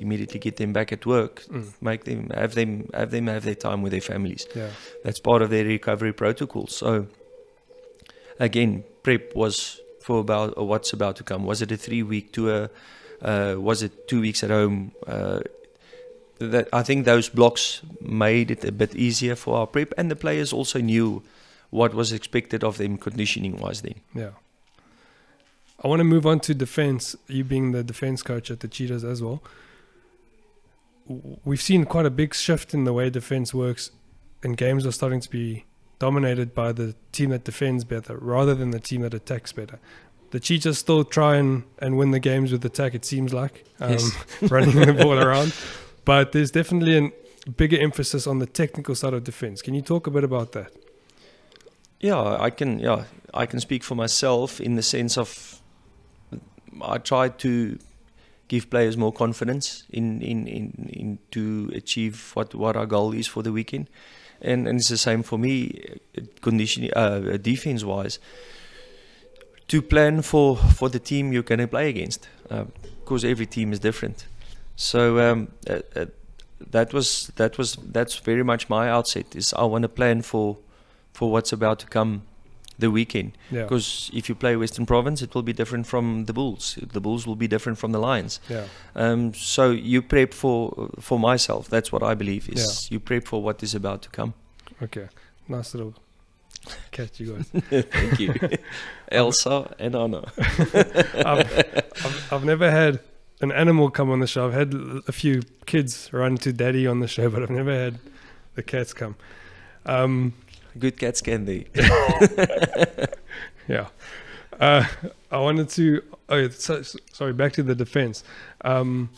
immediately 0.00 0.38
get 0.40 0.56
them 0.56 0.72
back 0.72 0.92
at 0.92 1.06
work 1.06 1.42
Mm. 1.50 1.72
make 1.80 2.04
them 2.04 2.30
have 2.34 2.54
them 2.54 2.88
have 2.94 3.10
them 3.10 3.26
have 3.26 3.44
their 3.44 3.54
time 3.54 3.82
with 3.82 3.92
their 3.92 4.00
families. 4.00 4.46
Yeah. 4.54 4.70
That's 5.04 5.20
part 5.20 5.42
of 5.42 5.50
their 5.50 5.64
recovery 5.64 6.12
protocol. 6.12 6.66
So 6.66 7.06
again, 8.38 8.84
prep 9.02 9.34
was 9.34 9.80
for 10.00 10.20
about 10.20 10.54
or 10.56 10.66
what's 10.68 10.92
about 10.92 11.16
to 11.16 11.24
come. 11.24 11.44
Was 11.44 11.62
it 11.62 11.72
a 11.72 11.76
three 11.76 12.02
week 12.02 12.32
tour? 12.32 12.68
Uh, 13.22 13.54
was 13.58 13.82
it 13.82 14.06
two 14.08 14.20
weeks 14.20 14.42
at 14.44 14.50
home? 14.50 14.92
Uh, 15.06 15.40
that 16.38 16.68
I 16.72 16.82
think 16.82 17.04
those 17.04 17.28
blocks 17.28 17.80
made 18.00 18.50
it 18.50 18.64
a 18.64 18.72
bit 18.72 18.94
easier 18.96 19.36
for 19.36 19.56
our 19.56 19.66
prep, 19.66 19.94
and 19.96 20.10
the 20.10 20.16
players 20.16 20.52
also 20.52 20.80
knew 20.80 21.22
what 21.70 21.94
was 21.94 22.12
expected 22.12 22.62
of 22.64 22.76
them 22.76 22.98
conditioning 22.98 23.56
wise. 23.56 23.82
Then 23.82 23.94
Yeah. 24.14 24.30
I 25.82 25.88
want 25.88 26.00
to 26.00 26.04
move 26.04 26.26
on 26.26 26.40
to 26.40 26.54
defense. 26.54 27.16
You 27.28 27.44
being 27.44 27.72
the 27.72 27.82
defense 27.84 28.22
coach 28.22 28.50
at 28.50 28.60
the 28.60 28.68
Cheetahs 28.68 29.04
as 29.04 29.22
well. 29.22 29.42
We've 31.06 31.60
seen 31.60 31.84
quite 31.84 32.06
a 32.06 32.10
big 32.10 32.34
shift 32.34 32.72
in 32.74 32.84
the 32.84 32.92
way 32.92 33.10
defense 33.10 33.52
works, 33.52 33.90
and 34.42 34.56
games 34.56 34.86
are 34.86 34.92
starting 34.92 35.20
to 35.20 35.30
be 35.30 35.64
dominated 35.98 36.54
by 36.54 36.72
the 36.72 36.94
team 37.12 37.30
that 37.30 37.44
defends 37.44 37.84
better 37.84 38.16
rather 38.18 38.54
than 38.54 38.70
the 38.70 38.80
team 38.80 39.02
that 39.02 39.14
attacks 39.14 39.52
better. 39.52 39.78
The 40.30 40.40
Cheetahs 40.40 40.78
still 40.78 41.04
try 41.04 41.36
and, 41.36 41.64
and 41.78 41.96
win 41.96 42.10
the 42.10 42.18
games 42.18 42.50
with 42.50 42.64
attack, 42.64 42.94
it 42.94 43.04
seems 43.04 43.32
like, 43.32 43.64
um, 43.80 43.92
Yes. 43.92 44.12
running 44.50 44.74
the 44.74 44.92
ball 44.92 45.18
around. 45.26 45.54
But 46.04 46.32
there's 46.32 46.50
definitely 46.50 47.12
a 47.46 47.50
bigger 47.50 47.78
emphasis 47.78 48.26
on 48.26 48.38
the 48.38 48.46
technical 48.46 48.94
side 48.94 49.14
of 49.14 49.24
defense. 49.24 49.62
Can 49.62 49.74
you 49.74 49.82
talk 49.82 50.06
a 50.06 50.10
bit 50.10 50.24
about 50.24 50.52
that? 50.52 50.72
Yeah, 52.00 52.18
I 52.20 52.50
can. 52.50 52.78
Yeah, 52.80 53.04
I 53.32 53.46
can 53.46 53.60
speak 53.60 53.82
for 53.82 53.94
myself 53.94 54.60
in 54.60 54.74
the 54.74 54.82
sense 54.82 55.16
of 55.16 55.60
I 56.82 56.98
try 56.98 57.28
to 57.28 57.78
give 58.48 58.68
players 58.70 58.96
more 58.96 59.12
confidence 59.12 59.84
in 59.90 60.20
in 60.22 60.46
in, 60.46 60.90
in 60.92 61.18
to 61.30 61.70
achieve 61.74 62.32
what 62.34 62.54
what 62.54 62.76
our 62.76 62.86
goal 62.86 63.14
is 63.14 63.26
for 63.26 63.42
the 63.42 63.52
weekend, 63.52 63.88
and 64.40 64.68
and 64.68 64.78
it's 64.78 64.88
the 64.88 64.96
same 64.96 65.22
for 65.22 65.38
me, 65.38 65.70
uh, 66.18 66.22
conditioning 66.40 66.90
uh, 66.96 67.36
defense 67.40 67.84
wise. 67.84 68.18
To 69.68 69.80
plan 69.80 70.22
for 70.22 70.56
for 70.56 70.90
the 70.90 70.98
team 70.98 71.32
you're 71.32 71.42
going 71.42 71.60
to 71.60 71.68
play 71.68 71.88
against, 71.88 72.28
because 73.00 73.24
every 73.24 73.46
team 73.46 73.72
is 73.72 73.78
different. 73.78 74.26
So 74.76 75.18
um, 75.18 75.48
uh, 75.68 75.80
uh, 75.96 76.06
that 76.70 76.92
was 76.92 77.30
that 77.36 77.56
was 77.58 77.76
that's 77.76 78.16
very 78.16 78.42
much 78.42 78.68
my 78.68 78.90
outset. 78.90 79.34
Is 79.34 79.54
I 79.54 79.64
want 79.64 79.82
to 79.82 79.88
plan 79.88 80.22
for 80.22 80.58
for 81.12 81.30
what's 81.30 81.52
about 81.52 81.78
to 81.78 81.86
come 81.86 82.22
the 82.78 82.90
weekend. 82.90 83.32
Yeah. 83.50 83.62
Because 83.62 84.10
if 84.12 84.28
you 84.28 84.34
play 84.34 84.56
Western 84.56 84.86
Province, 84.86 85.22
it 85.22 85.34
will 85.34 85.42
be 85.42 85.52
different 85.52 85.86
from 85.86 86.24
the 86.26 86.32
Bulls. 86.32 86.78
The 86.80 87.00
Bulls 87.00 87.26
will 87.26 87.36
be 87.36 87.48
different 87.48 87.78
from 87.78 87.92
the 87.92 87.98
Lions. 87.98 88.40
Yeah. 88.48 88.66
Um, 88.94 89.34
so 89.34 89.70
you 89.70 90.02
prep 90.02 90.34
for 90.34 90.90
for 91.00 91.18
myself. 91.18 91.68
That's 91.68 91.92
what 91.92 92.02
I 92.02 92.14
believe 92.14 92.48
is 92.48 92.90
you 92.90 93.00
prep 93.00 93.26
for 93.26 93.42
what 93.42 93.62
is 93.62 93.74
about 93.74 94.02
to 94.02 94.08
come. 94.10 94.34
Okay. 94.82 95.08
Nice 95.48 95.74
little 95.74 95.94
catch, 96.90 97.20
you 97.20 97.34
guys. 97.34 97.48
Thank 97.90 98.20
you, 98.20 98.34
Elsa 99.12 99.74
and 99.78 99.94
Anna. 99.94 100.32
I've, 100.38 101.94
I've, 102.04 102.32
I've 102.32 102.44
never 102.44 102.70
had 102.70 103.00
an 103.40 103.52
animal 103.52 103.90
come 103.90 104.10
on 104.10 104.20
the 104.20 104.26
show. 104.26 104.46
I've 104.46 104.54
had 104.54 104.74
a 105.06 105.12
few 105.12 105.42
kids 105.66 106.12
run 106.12 106.36
to 106.38 106.52
daddy 106.52 106.86
on 106.86 107.00
the 107.00 107.08
show, 107.08 107.28
but 107.28 107.42
I've 107.42 107.50
never 107.50 107.72
had 107.72 107.98
the 108.54 108.62
cats 108.62 108.92
come. 108.92 109.16
Um, 109.86 110.32
Good 110.78 110.98
cats 110.98 111.20
can 111.20 111.44
they? 111.44 111.66
yeah. 113.68 113.88
Uh, 114.58 114.84
I 115.30 115.38
wanted 115.38 115.68
to. 115.70 116.02
Oh, 116.28 116.48
so, 116.48 116.82
sorry. 117.12 117.32
Back 117.32 117.52
to 117.54 117.62
the 117.62 117.74
defense. 117.74 118.24
Um, 118.62 119.10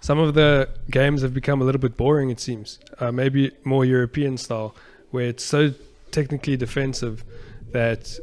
some 0.00 0.18
of 0.18 0.34
the 0.34 0.68
games 0.90 1.22
have 1.22 1.34
become 1.34 1.60
a 1.60 1.64
little 1.64 1.80
bit 1.80 1.96
boring. 1.96 2.30
It 2.30 2.40
seems 2.40 2.78
uh, 3.00 3.10
maybe 3.10 3.52
more 3.64 3.84
European 3.84 4.36
style, 4.36 4.74
where 5.10 5.26
it's 5.26 5.44
so 5.44 5.74
technically 6.12 6.56
defensive 6.56 7.24
that 7.72 8.18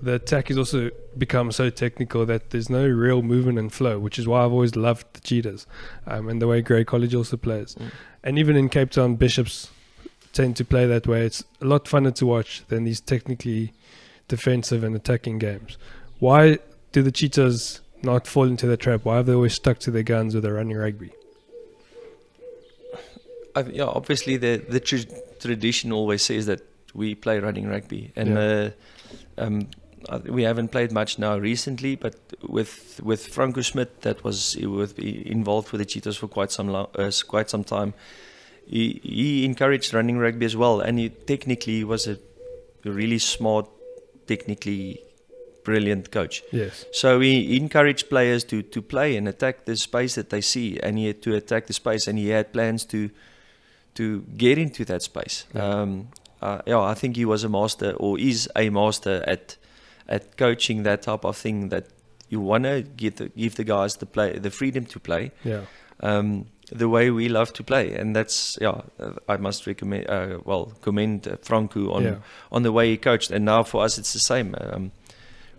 the 0.00 0.14
attack 0.14 0.48
has 0.48 0.58
also 0.58 0.90
become 1.16 1.50
so 1.50 1.70
technical 1.70 2.26
that 2.26 2.50
there's 2.50 2.68
no 2.68 2.86
real 2.86 3.22
movement 3.22 3.58
and 3.58 3.72
flow, 3.72 3.98
which 3.98 4.18
is 4.18 4.28
why 4.28 4.44
I've 4.44 4.52
always 4.52 4.76
loved 4.76 5.06
the 5.14 5.20
Cheetahs 5.20 5.66
um, 6.06 6.28
and 6.28 6.40
the 6.40 6.46
way 6.46 6.60
Grey 6.60 6.84
College 6.84 7.14
also 7.14 7.36
plays. 7.36 7.74
Mm. 7.74 7.90
And 8.22 8.38
even 8.38 8.56
in 8.56 8.68
Cape 8.68 8.90
Town, 8.90 9.16
Bishops 9.16 9.70
tend 10.36 10.54
to 10.56 10.64
play 10.64 10.86
that 10.86 11.06
way. 11.06 11.24
It's 11.24 11.42
a 11.62 11.64
lot 11.64 11.86
funner 11.86 12.14
to 12.16 12.26
watch 12.26 12.62
than 12.68 12.84
these 12.84 13.00
technically 13.00 13.72
defensive 14.28 14.84
and 14.84 14.94
attacking 14.94 15.38
games. 15.38 15.78
Why 16.18 16.58
do 16.92 17.02
the 17.02 17.10
Cheetahs 17.10 17.80
not 18.02 18.26
fall 18.26 18.44
into 18.44 18.66
the 18.66 18.76
trap? 18.76 19.04
Why 19.04 19.16
have 19.16 19.26
they 19.26 19.32
always 19.32 19.54
stuck 19.54 19.78
to 19.80 19.90
their 19.90 20.02
guns 20.02 20.34
with 20.34 20.44
their 20.44 20.54
running 20.54 20.76
rugby? 20.76 21.12
I, 23.54 23.62
yeah, 23.62 23.84
obviously 23.84 24.36
the 24.36 24.62
the 24.68 24.80
tr- 24.80 25.10
tradition 25.40 25.90
always 25.90 26.20
says 26.20 26.44
that 26.44 26.60
we 26.92 27.14
play 27.14 27.38
running 27.38 27.66
rugby, 27.66 28.12
and 28.14 28.36
uh, 28.36 28.70
um, 29.38 29.68
we 30.24 30.42
haven't 30.42 30.68
played 30.68 30.92
much 30.92 31.18
now 31.18 31.38
recently. 31.38 31.96
But 31.96 32.16
with 32.42 33.00
with 33.02 33.26
Franco 33.28 33.62
Smith, 33.62 34.02
that 34.02 34.22
was 34.22 34.52
he 34.52 34.66
was 34.66 34.92
involved 34.92 35.72
with 35.72 35.78
the 35.78 35.86
Cheetahs 35.86 36.18
for 36.18 36.28
quite 36.28 36.52
some 36.52 36.68
lo- 36.68 36.90
uh, 36.94 37.10
quite 37.26 37.48
some 37.48 37.64
time. 37.64 37.94
He 38.66 39.00
he 39.02 39.44
encouraged 39.44 39.94
running 39.94 40.18
rugby 40.18 40.46
as 40.46 40.56
well, 40.56 40.80
and 40.80 40.98
he 40.98 41.08
technically 41.10 41.84
was 41.84 42.06
a 42.06 42.18
really 42.84 43.18
smart, 43.18 43.66
technically 44.26 45.00
brilliant 45.64 46.10
coach. 46.10 46.42
Yes. 46.52 46.84
So 46.92 47.20
he 47.20 47.56
encouraged 47.56 48.08
players 48.08 48.44
to 48.44 48.62
to 48.62 48.82
play 48.82 49.16
and 49.16 49.28
attack 49.28 49.64
the 49.64 49.76
space 49.76 50.14
that 50.14 50.30
they 50.30 50.40
see, 50.40 50.78
and 50.82 50.98
he 50.98 51.06
had 51.06 51.22
to 51.22 51.34
attack 51.34 51.66
the 51.66 51.72
space, 51.72 52.06
and 52.10 52.18
he 52.18 52.28
had 52.28 52.52
plans 52.52 52.84
to 52.86 53.10
to 53.94 54.20
get 54.36 54.58
into 54.58 54.84
that 54.84 55.02
space. 55.02 55.46
Yeah. 55.54 55.64
Um, 55.82 56.08
uh, 56.42 56.60
yeah, 56.66 56.80
I 56.80 56.94
think 56.94 57.16
he 57.16 57.24
was 57.24 57.44
a 57.44 57.48
master 57.48 57.92
or 57.92 58.18
is 58.18 58.48
a 58.56 58.68
master 58.70 59.24
at 59.26 59.56
at 60.08 60.36
coaching 60.36 60.82
that 60.84 61.02
type 61.02 61.24
of 61.24 61.36
thing. 61.36 61.68
That 61.70 61.86
you 62.28 62.40
wanna 62.40 62.82
get 62.82 63.16
the, 63.16 63.28
give 63.28 63.54
the 63.54 63.64
guys 63.64 63.96
the 63.96 64.06
play 64.06 64.38
the 64.38 64.50
freedom 64.50 64.84
to 64.86 64.98
play 65.00 65.30
Yeah. 65.44 65.60
um, 66.00 66.46
the 66.70 66.88
way 66.88 67.10
we 67.10 67.28
love 67.28 67.52
to 67.54 67.62
play, 67.62 67.94
and 67.94 68.14
that's 68.14 68.58
yeah. 68.60 68.80
uh, 68.98 69.12
I 69.28 69.36
must 69.36 69.66
recommend 69.66 70.08
uh, 70.08 70.38
well 70.44 70.72
commend 70.82 71.28
uh, 71.28 71.36
Franco 71.42 71.92
on 71.92 72.02
yeah. 72.02 72.16
on 72.50 72.62
the 72.62 72.72
way 72.72 72.90
he 72.90 72.96
coached. 72.96 73.30
And 73.30 73.44
now 73.44 73.62
for 73.62 73.84
us, 73.84 73.98
it's 73.98 74.12
the 74.12 74.18
same. 74.18 74.54
Um, 74.60 74.92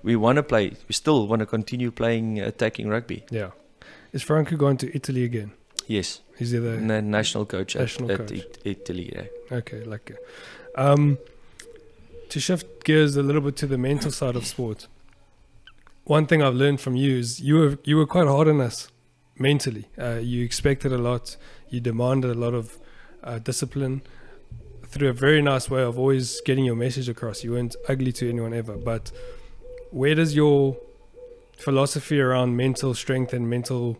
we 0.04 0.16
want 0.16 0.36
to 0.38 0.44
play. 0.44 0.74
We 0.88 0.94
still 0.94 1.28
want 1.28 1.40
to 1.40 1.46
continue 1.46 1.92
playing 1.92 2.40
attacking 2.40 2.90
rugby. 2.90 3.26
Yeah. 3.32 3.52
Is 4.14 4.24
Franco 4.24 4.56
going 4.56 4.78
to 4.78 4.96
Italy 4.96 5.24
again? 5.24 5.52
Yes, 5.86 6.22
Is 6.38 6.52
he 6.52 6.60
the 6.60 6.78
Na- 6.78 7.02
national 7.02 7.46
coach 7.46 7.76
National 7.76 8.12
at, 8.12 8.20
at 8.20 8.28
coach. 8.28 8.40
It- 8.40 8.60
Italy. 8.66 9.12
Yeah. 9.14 9.58
Okay, 9.58 9.84
like 9.84 10.12
uh, 10.76 10.94
um, 10.94 11.18
to 12.30 12.40
shift 12.40 12.84
gears 12.84 13.16
a 13.16 13.24
little 13.24 13.42
bit 13.42 13.56
to 13.58 13.68
the 13.68 13.78
mental 13.78 14.12
side 14.12 14.36
of 14.36 14.46
sport. 14.46 14.88
One 16.04 16.26
thing 16.26 16.42
I've 16.42 16.56
learned 16.56 16.82
from 16.82 16.96
you 16.96 17.18
is 17.18 17.40
you 17.40 17.56
were 17.56 17.78
you 17.84 17.98
were 17.98 18.06
quite 18.06 18.28
hard 18.28 18.50
on 18.50 18.60
us 18.60 18.90
mentally. 19.40 19.86
Uh, 19.98 20.20
you 20.22 20.44
expected 20.44 20.92
a 20.92 20.98
lot. 20.98 21.38
You 21.70 21.80
demanded 21.80 22.32
a 22.32 22.40
lot 22.40 22.54
of 22.54 22.78
uh, 23.24 23.40
discipline 23.40 24.02
through 24.86 25.10
a 25.10 25.14
very 25.14 25.42
nice 25.42 25.70
way 25.70 25.84
of 25.84 26.00
always 26.00 26.42
getting 26.42 26.66
your 26.66 26.76
message 26.76 27.10
across. 27.10 27.44
You 27.44 27.52
weren't 27.52 27.76
ugly 27.90 28.12
to 28.14 28.30
anyone 28.30 28.54
ever. 28.54 28.78
But 28.78 29.12
where 29.92 30.16
does 30.16 30.36
your 30.36 30.78
philosophy 31.58 32.20
around 32.20 32.56
mental 32.56 32.94
strength 32.94 33.34
and 33.34 33.50
mental 33.50 33.98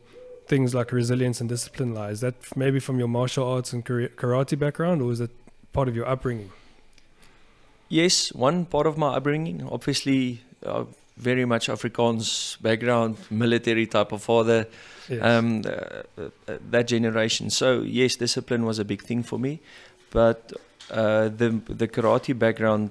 things 0.48 0.74
like 0.74 0.92
resilience 0.92 1.42
and 1.42 1.50
discipline 1.50 1.94
lie? 1.94 2.12
Is 2.12 2.22
that 2.22 2.36
maybe 2.56 2.80
from 2.80 3.00
your 3.00 3.08
martial 3.08 3.46
arts 3.46 3.74
and 3.74 3.86
karate 3.86 4.58
background, 4.58 5.02
or 5.02 5.12
is 5.12 5.20
it 5.20 5.32
part 5.74 5.88
of 5.88 5.96
your 5.96 6.08
upbringing? 6.08 6.52
Yes, 7.90 8.34
one 8.34 8.66
part 8.66 8.88
of 8.88 8.98
my 8.98 9.16
upbringing, 9.16 9.68
obviously, 9.70 10.42
uh, 10.66 10.86
very 11.18 11.46
much 11.46 11.68
Afrikaans 11.68 12.62
background, 12.62 13.18
military 13.30 13.88
type 13.88 14.12
of 14.12 14.22
father. 14.24 14.68
Yes. 15.10 15.22
um, 15.24 15.62
uh, 15.66 16.22
uh, 16.22 16.58
that 16.72 16.88
generation. 16.88 17.50
So 17.50 17.82
yes, 17.82 18.18
discipline 18.18 18.66
was 18.66 18.78
a 18.80 18.84
big 18.86 19.02
thing 19.02 19.24
for 19.24 19.40
me, 19.40 19.60
but 20.12 20.52
uh, 20.92 21.30
the 21.30 21.62
the 21.70 21.88
karate 21.88 22.34
background 22.38 22.90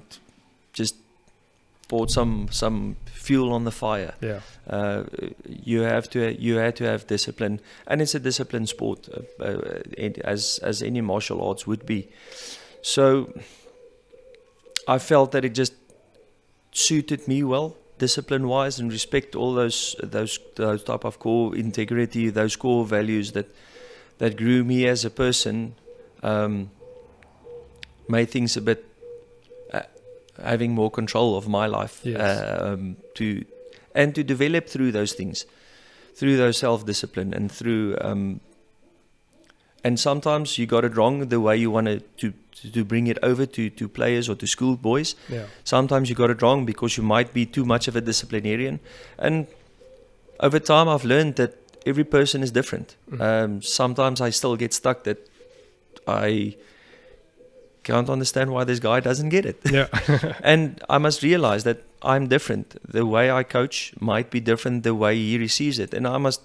just 0.73 0.97
poured 1.89 2.11
some 2.11 2.49
some 2.51 2.97
fuel 3.13 3.53
on 3.53 3.65
the 3.65 3.71
fire. 3.71 4.15
Yeah. 4.23 4.41
Uh, 4.67 5.05
you 5.47 5.83
have 5.83 6.09
to 6.11 6.19
you 6.43 6.57
had 6.57 6.75
to 6.77 6.85
have 6.85 7.07
discipline, 7.07 7.61
and 7.87 8.01
it's 8.01 8.15
a 8.15 8.21
disciplined 8.21 8.69
sport, 8.69 9.09
uh, 9.13 9.45
uh, 9.45 9.83
it- 9.99 10.19
as 10.25 10.59
as 10.63 10.83
any 10.83 11.01
martial 11.03 11.41
arts 11.49 11.67
would 11.67 11.85
be. 11.87 12.09
So 12.83 13.29
I 14.89 14.99
felt 14.99 15.33
that 15.33 15.45
it 15.45 15.55
just 15.59 15.75
suited 16.73 17.27
me 17.29 17.43
well, 17.43 17.77
discipline 17.99 18.49
wise, 18.49 18.79
and 18.79 18.93
respect 18.93 19.35
all 19.35 19.55
those 19.55 19.97
those 20.03 20.39
those 20.55 20.85
type 20.85 21.05
of 21.05 21.19
core 21.19 21.57
integrity, 21.57 22.31
those 22.31 22.57
core 22.57 22.85
values 22.85 23.33
that 23.33 23.47
that 24.19 24.37
grew 24.37 24.65
me 24.65 24.87
as 24.87 25.05
a 25.05 25.11
person. 25.11 25.75
Um, 26.23 26.71
made 28.09 28.31
things 28.31 28.57
a 28.57 28.61
bit 28.61 28.85
uh, 29.73 29.83
having 30.43 30.73
more 30.73 30.91
control 30.91 31.37
of 31.37 31.49
my 31.49 31.67
life 31.67 32.01
Yes. 32.05 32.63
um, 32.63 32.97
to 33.15 33.45
and 33.95 34.15
to 34.15 34.23
develop 34.23 34.69
through 34.69 34.93
those 34.93 35.13
things 35.13 35.45
through 36.15 36.37
those 36.37 36.57
self-discipline 36.57 37.35
and 37.35 37.51
through 37.51 37.97
um, 38.01 38.41
and 39.87 39.99
sometimes 40.03 40.53
you 40.59 40.67
got 40.75 40.85
it 40.89 40.97
wrong 40.99 41.19
the 41.35 41.39
way 41.47 41.55
you 41.63 41.71
wanted 41.77 42.03
to 42.23 42.33
to 42.61 42.71
to 42.77 42.85
bring 42.93 43.07
it 43.13 43.19
over 43.31 43.47
to 43.57 43.65
to 43.81 43.89
players 43.99 44.29
or 44.33 44.37
to 44.43 44.47
school 44.57 44.77
boys 44.89 45.15
Yeah. 45.35 45.47
sometimes 45.73 46.09
you 46.11 46.17
got 46.23 46.31
it 46.35 46.43
wrong 46.47 46.67
because 46.73 46.97
you 47.01 47.05
might 47.15 47.33
be 47.39 47.45
too 47.59 47.65
much 47.73 47.89
of 47.93 47.97
a 47.97 48.03
disciplinarian 48.11 48.79
and 49.19 49.47
over 50.49 50.61
time 50.73 50.89
i've 50.95 51.05
learned 51.15 51.35
that 51.43 51.53
every 51.93 52.05
person 52.05 52.43
is 52.43 52.51
different 52.61 52.97
Mm. 53.11 53.21
um, 53.29 53.63
sometimes 53.63 54.21
i 54.29 54.31
still 54.41 54.57
get 54.65 54.73
stuck 54.81 55.05
that 55.11 55.19
i 56.23 56.57
can't 57.85 58.11
understand 58.11 58.51
why 58.51 58.65
this 58.65 58.81
guy 58.81 58.99
doesn't 59.01 59.29
get 59.29 59.45
it 59.47 59.59
Yeah. 59.79 59.89
and 60.53 60.81
i 60.89 60.99
must 60.99 61.23
realize 61.23 61.63
that 61.65 61.79
i'm 62.03 62.27
different 62.29 62.67
the 62.93 63.05
way 63.15 63.31
i 63.31 63.43
coach 63.45 63.93
might 64.01 64.31
be 64.31 64.41
different 64.41 64.83
the 64.83 64.95
way 64.95 65.15
he 65.17 65.39
receives 65.39 65.79
it 65.79 65.95
and 65.95 66.07
i 66.07 66.19
must 66.19 66.41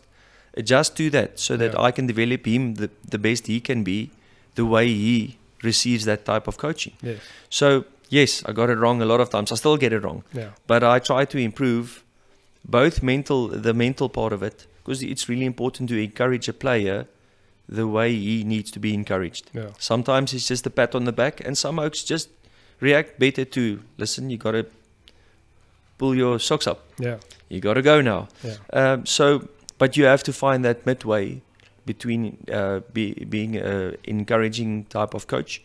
adjust 0.56 0.96
do 0.96 1.10
that 1.10 1.40
so 1.40 1.56
that 1.58 1.74
Yeah. 1.74 1.82
i 1.88 1.92
can 1.92 2.08
develop 2.08 2.46
him 2.46 2.76
the, 2.76 2.90
the 3.10 3.18
best 3.18 3.48
he 3.48 3.60
can 3.60 3.84
be 3.84 4.10
the 4.56 4.66
way 4.66 4.88
he 4.88 5.38
receives 5.64 6.04
that 6.06 6.26
type 6.26 6.48
of 6.48 6.58
coaching 6.58 6.94
yes. 7.02 7.20
so 7.50 7.86
yes, 8.10 8.44
I 8.46 8.52
got 8.52 8.70
it 8.70 8.78
wrong 8.78 9.02
a 9.02 9.06
lot 9.06 9.22
of 9.22 9.30
times. 9.30 9.54
I 9.54 9.56
still 9.56 9.78
get 9.78 9.94
it 9.94 10.00
wrong, 10.04 10.24
Yeah. 10.34 10.50
but 10.68 10.84
I 10.84 11.00
try 11.00 11.24
to 11.24 11.38
improve 11.38 12.04
both 12.66 13.02
mental, 13.02 13.48
the 13.48 13.74
mental 13.74 14.10
part 14.10 14.34
of 14.34 14.44
it, 14.44 14.68
because 14.84 15.02
it's 15.02 15.30
really 15.30 15.46
important 15.46 15.88
to 15.92 15.96
encourage 15.98 16.50
a 16.50 16.54
player 16.54 17.06
the 17.70 17.88
way 17.88 18.14
he 18.14 18.44
needs 18.44 18.70
to 18.72 18.80
be 18.80 18.94
encouraged. 18.94 19.50
Yeah. 19.54 19.70
Sometimes 19.80 20.34
it's 20.34 20.46
just 20.50 20.68
a 20.68 20.70
pat 20.70 20.94
on 20.94 21.06
the 21.06 21.14
back, 21.14 21.40
and 21.48 21.58
some 21.58 21.80
oaks 21.80 22.04
just 22.04 22.28
react 22.82 23.18
better 23.18 23.46
to 23.46 23.80
listen. 23.98 24.30
You 24.30 24.38
got 24.38 24.52
to 24.60 24.66
pull 25.98 26.14
your 26.16 26.38
socks 26.40 26.68
up. 26.68 26.80
Yeah. 27.00 27.18
You 27.48 27.62
got 27.62 27.76
to 27.76 27.82
go 27.82 28.02
now. 28.02 28.28
Yeah. 28.44 28.56
Um, 28.74 29.06
so, 29.06 29.48
but 29.82 29.98
you 29.98 30.06
have 30.06 30.22
to 30.22 30.32
find 30.32 30.64
that 30.64 30.86
midway 30.86 31.42
between 31.88 32.38
uh, 32.54 32.82
be, 32.94 33.26
being 33.36 33.56
an 33.56 33.98
encouraging 34.04 34.86
type 34.86 35.16
of 35.16 35.26
coach 35.26 35.64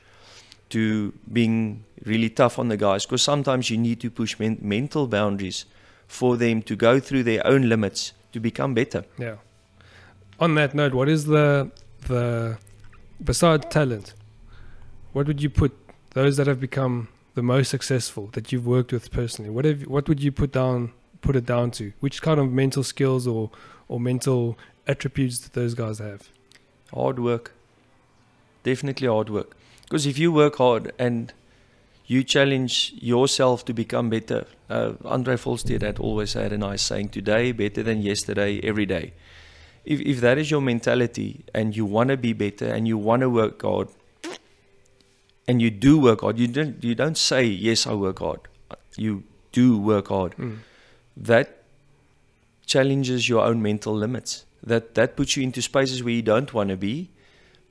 to 0.71 1.13
being 1.31 1.85
really 2.07 2.31
tough 2.31 2.59
on 2.59 2.69
the 2.69 2.79
guys 2.79 3.05
because 3.05 3.21
sometimes 3.21 3.69
you 3.69 3.77
need 3.77 4.01
to 4.01 4.11
push 4.11 4.39
men- 4.39 4.59
mental 4.63 5.07
boundaries 5.07 5.67
for 6.09 6.39
them 6.39 6.63
to 6.63 6.75
go 6.75 6.99
through 6.99 7.25
their 7.25 7.47
own 7.47 7.69
limits 7.69 8.15
to 8.33 8.41
become 8.41 8.73
better. 8.73 9.05
Yeah. 9.19 9.37
On 10.41 10.55
that 10.55 10.75
note, 10.75 10.95
what 10.95 11.11
is 11.11 11.27
the 11.27 11.71
the 12.09 12.57
beside 13.23 13.71
talent? 13.71 14.15
What 15.13 15.27
would 15.27 15.43
you 15.43 15.51
put 15.51 15.73
those 16.15 16.39
that 16.39 16.47
have 16.47 16.59
become 16.59 17.09
the 17.35 17.43
most 17.43 17.69
successful 17.69 18.29
that 18.33 18.51
you've 18.51 18.67
worked 18.67 18.93
with 18.93 19.11
personally? 19.11 19.51
What 19.51 19.67
have 19.67 19.83
what 19.83 20.09
would 20.09 20.23
you 20.23 20.33
put 20.33 20.53
down 20.53 20.93
put 21.21 21.37
it 21.37 21.45
down 21.45 21.71
to? 21.73 21.93
Which 22.01 22.23
kind 22.23 22.41
of 22.41 22.51
mental 22.51 22.83
skills 22.83 23.27
or 23.27 23.51
or 23.89 24.01
mental 24.01 24.57
attributes 24.87 25.39
that 25.41 25.53
those 25.53 25.75
guys 25.75 25.99
have? 25.99 26.29
Hard 26.93 27.19
work. 27.19 27.53
Definitely 28.63 29.09
hard 29.09 29.31
work. 29.31 29.57
Because 29.83 30.07
if 30.07 30.19
you 30.19 30.33
work 30.33 30.57
hard 30.57 30.93
and 30.99 31.33
you 32.07 32.23
challenge 32.25 32.93
yourself 33.01 33.65
to 33.65 33.73
become 33.73 34.11
better, 34.11 34.47
uh, 34.71 34.93
Andre 35.05 35.37
Volstead 35.37 35.83
had 35.83 35.99
always 35.99 36.33
had 36.35 36.53
a 36.53 36.59
nice 36.59 36.83
saying 36.83 37.09
today, 37.11 37.53
better 37.53 37.83
than 37.83 38.03
yesterday, 38.03 38.61
every 38.63 38.87
day. 38.87 39.13
If, 39.85 40.01
if 40.01 40.21
that 40.21 40.39
is 40.39 40.51
your 40.51 40.61
mentality 40.61 41.45
and 41.55 41.77
you 41.77 41.85
want 41.85 42.09
to 42.11 42.17
be 42.17 42.33
better 42.33 42.67
and 42.67 42.87
you 42.89 42.99
want 42.99 43.21
to 43.21 43.31
work 43.31 43.63
hard 43.63 43.89
and 45.49 45.63
you 45.63 45.71
do 45.71 45.99
work 46.01 46.23
hard, 46.23 46.39
you 46.39 46.49
don't, 46.49 46.83
you 46.83 46.95
don't 46.95 47.17
say, 47.17 47.45
yes, 47.45 47.87
I 47.87 47.95
work 47.95 48.19
hard. 48.19 48.41
You 48.97 49.23
do 49.53 49.79
work 49.79 50.09
hard 50.09 50.35
Mm. 50.37 50.59
that 51.17 51.56
challenges 52.67 53.29
your 53.29 53.45
own 53.45 53.63
mental 53.63 53.95
limits. 53.95 54.45
That 54.63 54.95
that 54.95 55.17
puts 55.17 55.37
you 55.37 55.43
into 55.43 55.63
spaces 55.63 56.03
where 56.03 56.15
you 56.15 56.23
don't 56.23 56.53
want 56.53 56.71
to 56.71 56.77
be, 56.77 57.11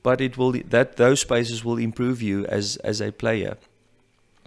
but 0.04 0.22
it 0.22 0.38
will 0.38 0.54
that 0.70 0.96
those 0.98 1.20
spaces 1.20 1.64
will 1.66 1.78
improve 1.78 2.22
you 2.22 2.46
as 2.46 2.78
as 2.78 3.02
a 3.02 3.12
player. 3.12 3.58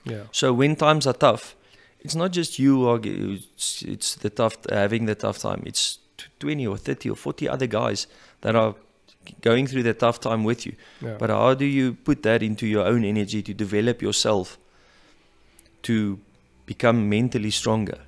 Yeah. 0.04 0.24
So 0.32 0.52
when 0.52 0.76
times 0.76 1.06
are 1.06 1.12
tough, 1.12 1.54
it's 2.00 2.14
not 2.14 2.32
just 2.32 2.58
you 2.58 2.88
are 2.88 3.00
it's, 3.04 3.82
it's 3.82 4.14
the 4.16 4.30
tough 4.30 4.56
having 4.70 5.06
the 5.06 5.14
tough 5.14 5.38
time. 5.38 5.62
It's 5.66 5.98
20 6.40 6.66
or 6.66 6.76
30 6.76 7.10
or 7.10 7.16
40 7.16 7.48
other 7.48 7.66
guys 7.66 8.06
that 8.40 8.56
are 8.56 8.74
going 9.40 9.66
through 9.66 9.82
the 9.82 9.94
tough 9.94 10.20
time 10.20 10.44
with 10.44 10.66
you. 10.66 10.74
Yeah. 11.00 11.16
But 11.18 11.30
how 11.30 11.54
do 11.54 11.64
you 11.64 11.94
put 11.94 12.22
that 12.22 12.42
into 12.42 12.66
your 12.66 12.86
own 12.86 13.04
energy 13.04 13.42
to 13.42 13.54
develop 13.54 14.02
yourself 14.02 14.58
to 15.82 16.18
become 16.66 17.08
mentally 17.08 17.50
stronger? 17.50 17.98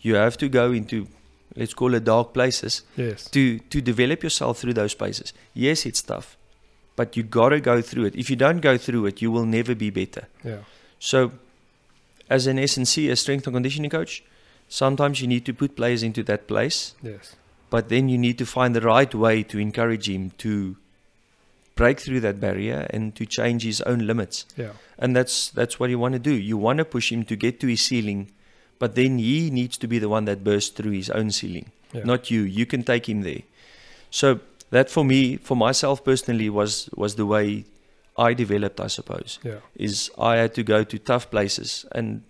You 0.00 0.16
have 0.16 0.36
to 0.38 0.48
go 0.48 0.72
into, 0.72 1.08
let's 1.56 1.74
call 1.74 1.94
it 1.94 2.04
dark 2.04 2.34
places, 2.34 2.82
yes. 2.96 3.28
to, 3.30 3.58
to 3.58 3.80
develop 3.80 4.22
yourself 4.22 4.58
through 4.58 4.74
those 4.74 4.92
spaces. 4.92 5.32
Yes, 5.54 5.86
it's 5.86 6.02
tough, 6.02 6.36
but 6.96 7.16
you 7.16 7.22
got 7.22 7.50
to 7.50 7.60
go 7.60 7.80
through 7.82 8.06
it. 8.06 8.14
If 8.16 8.28
you 8.30 8.36
don't 8.36 8.60
go 8.60 8.76
through 8.78 9.06
it, 9.06 9.22
you 9.22 9.30
will 9.30 9.46
never 9.46 9.74
be 9.74 9.90
better. 9.90 10.28
Yeah. 10.42 10.58
So, 10.98 11.32
as 12.30 12.46
an 12.46 12.56
SNC, 12.56 13.10
a 13.10 13.16
strength 13.16 13.46
and 13.46 13.54
conditioning 13.54 13.90
coach, 13.90 14.24
sometimes 14.68 15.20
you 15.20 15.26
need 15.28 15.44
to 15.46 15.52
put 15.52 15.76
players 15.76 16.02
into 16.02 16.22
that 16.24 16.46
place 16.48 16.94
Yes. 17.02 17.36
but 17.70 17.88
then 17.90 18.08
you 18.08 18.16
need 18.16 18.38
to 18.38 18.46
find 18.46 18.74
the 18.74 18.80
right 18.80 19.14
way 19.14 19.42
to 19.42 19.58
encourage 19.58 20.08
him 20.08 20.30
to 20.38 20.76
break 21.76 22.00
through 22.00 22.20
that 22.20 22.40
barrier 22.40 22.86
and 22.90 23.14
to 23.16 23.26
change 23.26 23.62
his 23.64 23.80
own 23.82 24.06
limits 24.06 24.46
Yeah. 24.56 24.70
and 24.98 25.14
that's 25.14 25.50
that's 25.50 25.78
what 25.78 25.90
you 25.90 25.98
want 25.98 26.14
to 26.14 26.18
do 26.18 26.32
you 26.32 26.56
want 26.56 26.78
to 26.78 26.84
push 26.86 27.12
him 27.12 27.24
to 27.24 27.36
get 27.36 27.60
to 27.60 27.66
his 27.66 27.82
ceiling 27.82 28.30
but 28.78 28.94
then 28.94 29.18
he 29.18 29.50
needs 29.50 29.76
to 29.78 29.86
be 29.86 29.98
the 29.98 30.08
one 30.08 30.24
that 30.24 30.42
bursts 30.44 30.70
through 30.76 30.92
his 30.92 31.10
own 31.10 31.30
ceiling 31.30 31.70
Yeah. 31.92 32.04
not 32.04 32.30
you 32.30 32.40
you 32.42 32.66
can 32.66 32.82
take 32.82 33.08
him 33.08 33.22
there 33.22 33.42
so 34.10 34.40
that 34.70 34.90
for 34.90 35.04
me 35.04 35.36
for 35.36 35.56
myself 35.56 36.02
personally 36.04 36.48
was 36.50 36.88
was 37.04 37.14
the 37.16 37.26
way 37.34 37.64
i 38.26 38.34
developed 38.34 38.80
i 38.80 38.88
suppose 38.88 39.38
Yeah. 39.44 39.60
is 39.88 40.10
i 40.18 40.36
had 40.36 40.54
to 40.54 40.62
go 40.62 40.84
to 40.84 40.98
tough 40.98 41.30
places 41.30 41.84
and 41.92 42.22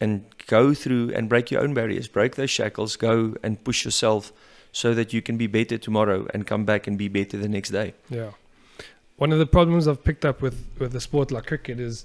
and 0.00 0.24
go 0.46 0.74
through 0.74 1.12
and 1.14 1.28
break 1.28 1.50
your 1.50 1.62
own 1.62 1.74
barriers 1.74 2.08
break 2.08 2.34
those 2.36 2.50
shackles 2.50 2.96
go 2.96 3.34
and 3.42 3.62
push 3.64 3.84
yourself 3.84 4.32
so 4.72 4.92
that 4.94 5.12
you 5.12 5.22
can 5.22 5.36
be 5.38 5.46
better 5.46 5.78
tomorrow 5.78 6.26
and 6.34 6.46
come 6.46 6.64
back 6.64 6.86
and 6.86 6.98
be 6.98 7.08
better 7.08 7.36
the 7.38 7.48
next 7.48 7.70
day 7.70 7.94
Yeah. 8.10 8.32
One 9.18 9.32
of 9.32 9.38
the 9.38 9.46
problems 9.46 9.88
I've 9.88 10.04
picked 10.04 10.26
up 10.26 10.42
with 10.42 10.56
with 10.78 10.94
a 10.94 11.00
sport 11.00 11.30
like 11.30 11.46
cricket 11.46 11.80
is 11.80 12.04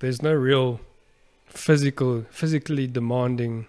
there's 0.00 0.20
no 0.20 0.34
real 0.34 0.80
physical 1.56 2.24
physically 2.30 2.86
demanding 2.86 3.66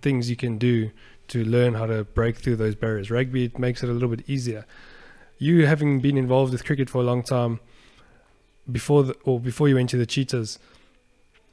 things 0.00 0.30
you 0.30 0.36
can 0.36 0.58
do 0.58 0.90
to 1.28 1.44
learn 1.44 1.74
how 1.74 1.86
to 1.86 2.04
break 2.04 2.36
through 2.36 2.56
those 2.56 2.74
barriers. 2.74 3.10
Rugby 3.10 3.44
it 3.44 3.58
makes 3.58 3.82
it 3.82 3.88
a 3.88 3.92
little 3.92 4.08
bit 4.08 4.28
easier. 4.28 4.64
You 5.38 5.66
having 5.66 6.00
been 6.00 6.16
involved 6.16 6.52
with 6.52 6.64
cricket 6.64 6.88
for 6.88 6.98
a 6.98 7.04
long 7.04 7.22
time 7.22 7.60
before 8.70 9.02
the, 9.04 9.14
or 9.24 9.38
before 9.40 9.68
you 9.68 9.74
went 9.74 9.90
to 9.90 9.96
the 9.96 10.06
Cheetahs, 10.06 10.58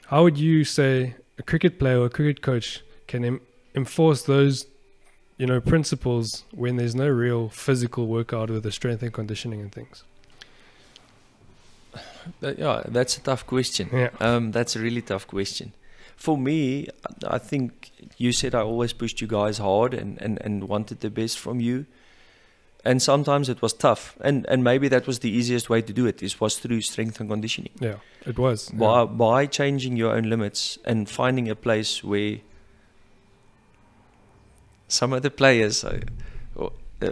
how 0.07 0.23
would 0.23 0.37
you 0.37 0.63
say 0.63 1.15
a 1.37 1.43
cricket 1.43 1.79
player 1.79 1.99
or 1.99 2.05
a 2.05 2.09
cricket 2.09 2.41
coach 2.41 2.81
can 3.07 3.25
em- 3.25 3.41
enforce 3.75 4.23
those 4.23 4.67
you 5.37 5.47
know 5.47 5.59
principles 5.59 6.43
when 6.51 6.75
there's 6.75 6.95
no 6.95 7.07
real 7.07 7.49
physical 7.49 8.07
workout 8.07 8.49
with 8.49 8.63
the 8.63 8.71
strength 8.71 9.01
and 9.01 9.13
conditioning 9.13 9.59
and 9.61 9.71
things 9.71 10.03
That- 12.41 12.57
yeah 12.59 12.81
that's 12.93 13.17
a 13.17 13.21
tough 13.21 13.45
question 13.45 13.89
yeah 13.93 14.09
Um, 14.19 14.51
that's 14.51 14.75
a 14.75 14.79
really 14.79 15.01
tough 15.01 15.25
question. 15.27 15.71
For 16.15 16.37
me, 16.37 16.87
I 17.27 17.39
think 17.39 17.91
you 18.17 18.31
said 18.31 18.53
I 18.55 18.59
always 18.61 18.93
pushed 18.93 19.19
you 19.21 19.27
guys 19.27 19.57
hard 19.57 19.93
and, 19.93 20.21
and, 20.21 20.37
and 20.45 20.63
wanted 20.69 20.99
the 20.99 21.09
best 21.09 21.37
from 21.39 21.59
you. 21.59 21.85
And 22.85 23.01
sometimes 23.01 23.49
it 23.49 23.61
was 23.61 23.73
tough. 23.73 24.15
And, 24.21 24.45
and 24.49 24.63
maybe 24.63 24.87
that 24.89 25.07
was 25.07 25.19
the 25.19 25.29
easiest 25.29 25.69
way 25.69 25.81
to 25.81 25.93
do 25.93 26.05
it, 26.05 26.21
is 26.21 26.39
was 26.39 26.59
through 26.59 26.81
strength 26.81 27.19
and 27.19 27.29
conditioning. 27.29 27.71
yeah 27.81 27.95
it 28.25 28.37
was 28.37 28.69
yeah. 28.71 28.79
By, 28.79 29.05
by 29.05 29.47
changing 29.47 29.97
your 29.97 30.15
own 30.15 30.29
limits 30.29 30.77
and 30.85 31.09
finding 31.09 31.49
a 31.49 31.55
place 31.55 32.03
where 32.03 32.37
some 34.87 35.13
of 35.13 35.21
the 35.23 35.31
players 35.31 35.83
uh, 35.83 35.99
uh, 36.59 36.69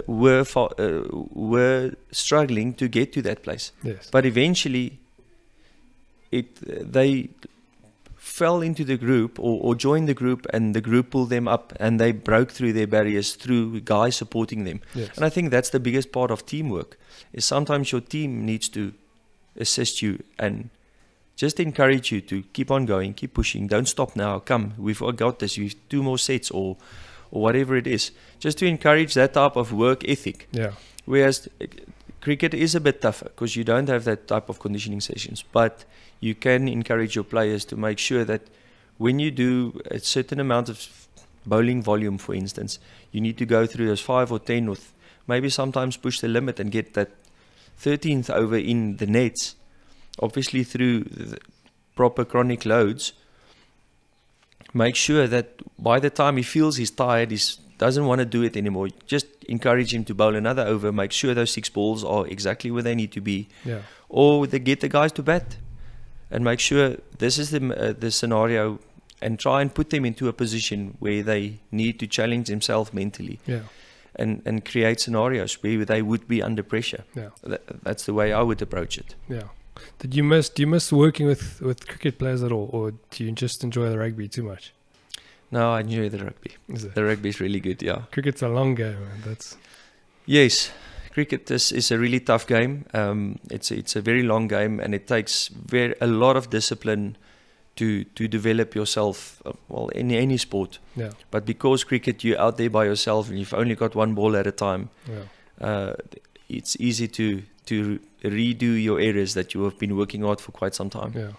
were, 0.08 0.44
fo- 0.46 0.74
uh, 0.78 1.04
were 1.34 1.92
struggling 2.12 2.74
to 2.76 2.88
get 2.88 3.12
to 3.14 3.22
that 3.24 3.42
place. 3.44 3.72
yes 3.84 4.10
But 4.12 4.26
eventually, 4.26 5.00
it 6.32 6.56
they 6.94 7.30
fell 8.16 8.62
into 8.62 8.84
the 8.86 8.98
group 8.98 9.40
or, 9.40 9.60
or 9.62 9.76
joined 9.76 10.08
the 10.08 10.14
group 10.14 10.46
and 10.54 10.76
the 10.76 10.82
group 10.82 11.10
pulled 11.10 11.30
them 11.30 11.48
up 11.48 11.74
and 11.80 12.00
they 12.00 12.12
broke 12.12 12.52
through 12.52 12.72
their 12.72 12.88
barriers 12.88 13.34
through 13.36 13.82
guys 13.82 14.16
supporting 14.16 14.64
them. 14.64 14.80
Yes. 14.94 15.10
And 15.16 15.26
I 15.26 15.30
think 15.30 15.50
that's 15.50 15.72
the 15.72 15.80
biggest 15.80 16.12
part 16.12 16.32
of 16.32 16.46
teamwork. 16.46 16.98
Is 17.34 17.46
sometimes 17.46 17.92
your 17.92 18.02
team 18.02 18.46
needs 18.46 18.70
to 18.70 18.94
assist 19.58 20.02
you 20.02 20.24
and 20.38 20.70
just 21.36 21.60
encourage 21.60 22.12
you 22.12 22.22
to 22.22 22.44
keep 22.54 22.70
on 22.70 22.86
going, 22.86 23.14
keep 23.14 23.34
pushing. 23.34 23.68
Don't 23.68 23.88
stop 23.88 24.16
now. 24.16 24.40
Come, 24.40 24.74
we've 24.78 25.02
got 25.16 25.40
this. 25.40 25.58
We've 25.58 25.76
two 25.90 26.04
more 26.04 26.18
sets 26.18 26.52
or 26.52 26.78
or 27.32 27.42
whatever 27.42 27.76
it 27.76 27.88
is. 27.88 28.12
Just 28.40 28.58
to 28.60 28.66
encourage 28.66 29.14
that 29.16 29.34
type 29.34 29.56
of 29.56 29.74
work 29.74 30.08
ethic. 30.08 30.48
yeah. 30.52 30.72
Whereas 31.06 31.50
cricket 32.22 32.54
is 32.54 32.76
a 32.76 32.80
bit 32.80 33.02
tougher 33.02 33.26
because 33.26 33.56
you 33.56 33.64
don't 33.64 33.90
have 33.90 34.06
that 34.06 34.28
type 34.28 34.48
of 34.48 34.60
conditioning 34.60 35.02
sessions, 35.02 35.44
but 35.52 35.86
you 36.20 36.36
can 36.36 36.68
encourage 36.68 37.16
your 37.16 37.24
players 37.24 37.66
to 37.66 37.76
make 37.76 37.98
sure 37.98 38.24
that 38.24 38.42
when 38.98 39.20
you 39.20 39.32
do 39.32 39.82
a 39.90 40.00
certain 40.00 40.40
amount 40.40 40.70
of 40.70 41.08
bowling 41.46 41.82
volume, 41.82 42.18
for 42.18 42.36
instance, 42.36 42.80
you 43.12 43.20
need 43.20 43.38
to 43.38 43.46
go 43.46 43.66
through 43.66 43.88
those 43.88 44.02
five 44.02 44.32
or 44.32 44.40
ten, 44.40 44.68
or 44.68 44.76
th- 44.76 44.88
maybe 45.28 45.50
sometimes 45.50 45.98
push 45.98 46.20
the 46.20 46.28
limit 46.28 46.60
and 46.60 46.72
get 46.72 46.94
that 46.94 47.10
13th 47.82 48.30
over 48.30 48.58
in 48.58 48.98
the 48.98 49.08
nets. 49.08 49.56
Obviously, 50.20 50.64
through 50.64 51.06
proper 51.96 52.24
chronic 52.24 52.66
loads, 52.66 53.14
make 54.74 54.96
sure 54.96 55.28
that 55.28 55.60
by 55.82 56.00
the 56.00 56.10
time 56.10 56.38
he 56.38 56.44
feels 56.44 56.78
he's 56.78 56.92
tired, 56.92 57.32
he 57.32 57.40
doesn't 57.86 58.06
want 58.10 58.20
to 58.20 58.26
do 58.38 58.42
it 58.50 58.56
anymore. 58.56 58.88
Just 59.14 59.28
encourage 59.56 59.92
him 59.98 60.04
to 60.06 60.14
bowl 60.22 60.36
another 60.36 60.64
over. 60.74 60.92
Make 60.92 61.12
sure 61.12 61.34
those 61.34 61.52
six 61.60 61.70
balls 61.78 62.04
are 62.16 62.24
exactly 62.36 62.70
where 62.72 62.84
they 62.90 62.96
need 62.96 63.12
to 63.12 63.22
be, 63.22 63.38
Yeah. 63.66 63.82
or 64.22 64.48
they 64.52 64.60
get 64.60 64.80
the 64.82 64.90
guys 64.98 65.12
to 65.14 65.24
bat, 65.24 65.58
and 66.32 66.44
make 66.44 66.60
sure 66.60 66.86
this 67.18 67.38
is 67.38 67.50
the 67.50 67.60
uh, 67.60 67.94
the 68.04 68.12
scenario, 68.12 68.80
and 69.22 69.40
try 69.40 69.62
and 69.62 69.70
put 69.74 69.90
them 69.90 70.06
into 70.06 70.28
a 70.28 70.34
position 70.34 70.96
where 71.00 71.24
they 71.24 71.44
need 71.72 71.96
to 72.00 72.08
challenge 72.18 72.46
themselves 72.54 72.94
mentally, 72.94 73.38
Yeah. 73.48 73.64
and 74.22 74.42
and 74.46 74.64
create 74.72 75.00
scenarios 75.00 75.58
where 75.64 75.86
they 75.86 76.02
would 76.02 76.28
be 76.28 76.44
under 76.50 76.64
pressure. 76.64 77.04
Yeah. 77.16 77.30
That, 77.52 77.62
that's 77.84 78.04
the 78.06 78.14
way 78.14 78.28
I 78.40 78.42
would 78.44 78.62
approach 78.62 78.98
it. 78.98 79.16
Yeah. 79.30 79.48
Did 80.00 80.14
you 80.16 80.24
miss 80.24 80.50
do 80.56 80.62
you 80.64 80.68
miss 80.68 80.92
working 80.92 81.28
with, 81.32 81.62
with 81.62 81.80
cricket 81.88 82.18
players 82.18 82.44
at 82.44 82.52
all 82.52 82.70
or 82.74 82.92
do 83.12 83.24
you 83.24 83.32
just 83.42 83.64
enjoy 83.64 83.90
the 83.90 83.98
rugby 83.98 84.28
too 84.28 84.44
much? 84.44 84.74
No, 85.52 85.74
I 85.74 85.82
enjoy 85.82 86.10
the 86.10 86.24
rugby. 86.24 86.52
Is 86.70 86.86
it? 86.86 86.96
The 86.96 87.04
rugby 87.04 87.30
is 87.30 87.40
really 87.40 87.60
good. 87.60 87.82
Yeah. 87.82 88.04
Cricket's 88.12 88.42
a 88.42 88.48
long 88.48 88.74
game, 88.76 89.00
man. 89.02 89.22
That's 89.26 89.58
Yes, 90.26 90.72
cricket 91.12 91.50
is, 91.52 91.72
is 91.72 91.92
a 91.92 91.98
really 91.98 92.20
tough 92.20 92.48
game. 92.48 92.86
Um, 92.94 93.40
it's 93.50 93.72
a, 93.72 93.76
it's 93.76 93.96
a 93.96 94.02
very 94.02 94.24
long 94.24 94.48
game, 94.48 94.80
and 94.80 94.94
it 94.96 95.08
takes 95.08 95.48
very 95.48 95.96
a 96.00 96.08
lot 96.08 96.38
of 96.38 96.50
discipline 96.50 97.18
to 97.76 98.04
to 98.04 98.28
develop 98.28 98.76
yourself. 98.76 99.42
Uh, 99.46 99.54
well, 99.68 99.90
in 99.90 100.12
any 100.12 100.38
sport, 100.38 100.80
yeah. 100.96 101.12
but 101.32 101.46
because 101.46 101.84
cricket, 101.84 102.24
you're 102.24 102.40
out 102.40 102.58
there 102.58 102.70
by 102.70 102.86
yourself, 102.86 103.30
and 103.30 103.40
you've 103.40 103.54
only 103.54 103.76
got 103.76 103.96
one 103.96 104.14
ball 104.14 104.36
at 104.36 104.48
a 104.48 104.52
time. 104.52 104.90
Yeah. 105.10 105.68
Uh, 105.68 105.94
it's 106.50 106.78
easy 106.80 107.08
to 107.08 107.44
to 107.66 108.00
redo 108.24 108.82
your 108.82 109.00
errors 109.00 109.34
that 109.34 109.54
you 109.54 109.64
have 109.64 109.78
been 109.80 109.96
working 109.96 110.22
hard 110.22 110.40
for 110.40 110.52
quite 110.52 110.76
some 110.76 110.90
time. 110.90 111.14
Yeah. 111.16 111.32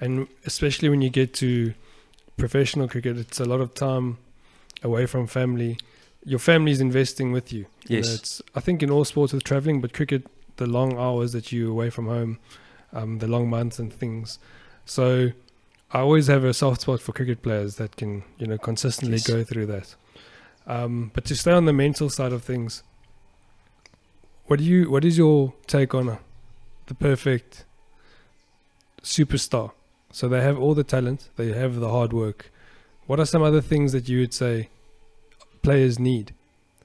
And 0.00 0.28
especially 0.46 0.88
when 0.88 1.02
you 1.02 1.10
get 1.10 1.34
to 1.34 1.74
professional 2.40 2.88
cricket, 2.88 3.16
it's 3.18 3.38
a 3.40 3.44
lot 3.44 3.60
of 3.60 3.74
time 3.74 4.18
away 4.82 5.06
from 5.06 5.26
family. 5.26 5.78
Your 6.24 6.38
family's 6.38 6.80
investing 6.80 7.32
with 7.32 7.52
you. 7.52 7.66
You 7.88 8.00
know, 8.00 8.06
Yes. 8.08 8.14
it's 8.14 8.42
I 8.54 8.60
think 8.60 8.82
in 8.82 8.90
all 8.90 9.04
sports 9.04 9.32
with 9.32 9.44
traveling, 9.44 9.80
but 9.80 9.92
cricket, 9.92 10.22
the 10.56 10.66
long 10.66 10.98
hours 10.98 11.32
that 11.32 11.52
you're 11.52 11.70
away 11.70 11.90
from 11.90 12.06
home, 12.06 12.38
um, 12.92 13.18
the 13.18 13.26
long 13.28 13.48
months 13.48 13.78
and 13.78 13.92
things. 13.92 14.38
So 14.84 15.30
I 15.92 16.00
always 16.00 16.26
have 16.28 16.44
a 16.44 16.52
soft 16.52 16.82
spot 16.82 17.00
for 17.00 17.12
cricket 17.12 17.42
players 17.42 17.76
that 17.76 17.96
can, 17.96 18.22
you 18.38 18.46
know, 18.46 18.58
consistently 18.58 19.16
Yes. 19.18 19.26
go 19.26 19.44
through 19.44 19.66
that. 19.66 19.94
Um, 20.66 21.10
but 21.14 21.24
to 21.26 21.34
stay 21.36 21.52
on 21.52 21.64
the 21.64 21.72
mental 21.72 22.10
side 22.10 22.32
of 22.32 22.42
things, 22.44 22.82
what 24.46 24.58
do 24.58 24.64
you 24.64 24.90
what 24.90 25.04
is 25.04 25.16
your 25.16 25.54
take 25.66 25.94
on 25.94 26.18
the 26.86 26.94
perfect 26.94 27.64
superstar? 29.02 29.72
So 30.12 30.28
they 30.28 30.42
have 30.42 30.58
all 30.58 30.74
the 30.74 30.84
talent, 30.84 31.28
they 31.36 31.52
have 31.52 31.76
the 31.76 31.88
hard 31.88 32.12
work. 32.12 32.50
What 33.06 33.20
are 33.20 33.26
some 33.26 33.42
other 33.42 33.60
things 33.60 33.92
that 33.92 34.08
you 34.08 34.20
would 34.20 34.34
say 34.34 34.68
players 35.62 35.98
need 35.98 36.32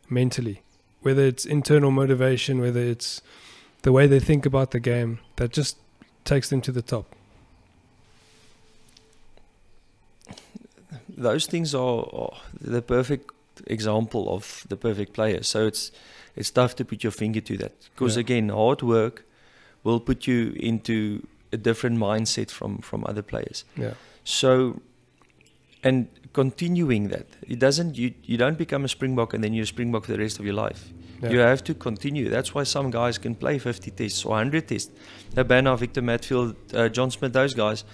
mentally? 0.09 0.61
Whether 1.01 1.23
it's 1.25 1.45
internal 1.45 1.91
motivation, 1.91 2.59
whether 2.59 2.79
it's 2.81 3.21
the 3.83 3.91
way 3.91 4.07
they 4.07 4.19
think 4.19 4.45
about 4.45 4.71
the 4.71 4.79
game 4.79 5.19
that 5.35 5.51
just 5.53 5.77
takes 6.23 6.49
them 6.49 6.61
to 6.61 6.71
the 6.71 6.81
top. 6.81 7.05
those 11.17 11.45
things 11.45 11.73
are, 11.73 12.07
are 12.13 12.37
the 12.59 12.81
perfect 12.81 13.31
example 13.67 14.33
of 14.33 14.65
the 14.69 14.75
perfect 14.75 15.13
player. 15.13 15.43
So 15.43 15.67
it's 15.67 15.91
it's 16.35 16.51
tough 16.51 16.75
to 16.75 16.85
put 16.85 17.03
your 17.03 17.11
finger 17.11 17.41
to 17.41 17.57
that 17.57 17.71
because 17.95 18.15
Yeah. 18.17 18.21
again, 18.21 18.49
hard 18.49 18.81
work 18.81 19.23
will 19.83 19.99
put 19.99 20.27
you 20.27 20.53
into 20.59 21.25
a 21.55 21.57
different 21.69 21.97
mindset 21.97 22.51
from 22.51 22.77
from 22.89 23.03
other 23.09 23.23
players. 23.23 23.65
Yeah. 23.77 23.93
So 24.23 24.81
and 25.83 26.07
continuing 26.33 27.09
that, 27.09 27.27
it 27.47 27.59
doesn't 27.59 27.97
you 27.97 28.13
you 28.23 28.37
don't 28.37 28.57
become 28.57 28.85
a 28.85 28.87
Springbok 28.87 29.33
and 29.33 29.43
then 29.43 29.53
you're 29.53 29.63
a 29.63 29.73
Springbok 29.75 30.05
for 30.05 30.11
the 30.13 30.19
rest 30.19 30.39
of 30.39 30.45
your 30.45 30.55
life. 30.67 30.81
Yeah. 31.23 31.31
You 31.33 31.39
have 31.39 31.63
to 31.63 31.73
continue. 31.73 32.29
That's 32.29 32.53
why 32.55 32.63
some 32.65 32.89
guys 32.91 33.17
can 33.17 33.35
play 33.35 33.57
50 33.57 33.91
tests 33.91 34.25
or 34.25 34.29
100 34.31 34.67
tests. 34.67 34.91
Habana, 35.35 35.77
Victor 35.77 36.01
Matfield, 36.01 36.55
uh, 36.73 36.89
John 36.89 37.09
Smit, 37.11 37.31
those 37.33 37.53
guys. 37.53 37.85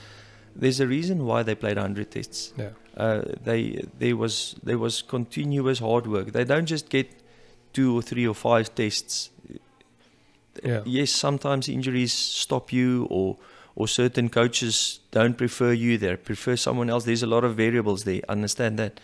There's 0.55 0.79
a 0.79 0.87
reason 0.87 1.25
why 1.25 1.43
they 1.43 1.55
played 1.55 1.77
100 1.77 2.09
tests 2.11 2.53
Yeah. 2.57 2.71
uh, 2.97 3.21
they 3.45 3.85
there 3.99 4.15
was 4.17 4.55
there 4.63 4.77
was 4.77 5.01
continuous 5.03 5.79
hard 5.79 6.07
work. 6.07 6.31
They 6.31 6.45
don't 6.45 6.65
just 6.71 6.89
get 6.89 7.07
two 7.73 7.95
or 7.97 8.01
three 8.01 8.27
or 8.27 8.35
five 8.35 8.73
tests. 8.75 9.29
Yeah. 10.63 10.81
Yes, 10.85 11.11
sometimes 11.11 11.69
injuries 11.69 12.13
stop 12.13 12.73
you, 12.73 13.07
or 13.09 13.37
or 13.75 13.87
certain 13.87 14.29
coaches 14.29 14.99
don't 15.11 15.37
prefer 15.37 15.71
you. 15.71 15.97
They 15.97 16.15
prefer 16.15 16.55
someone 16.55 16.89
else. 16.89 17.05
There's 17.05 17.23
a 17.23 17.27
lot 17.27 17.43
of 17.43 17.55
variables 17.55 18.03
there. 18.03 18.21
Understand 18.29 18.77
that. 18.79 18.99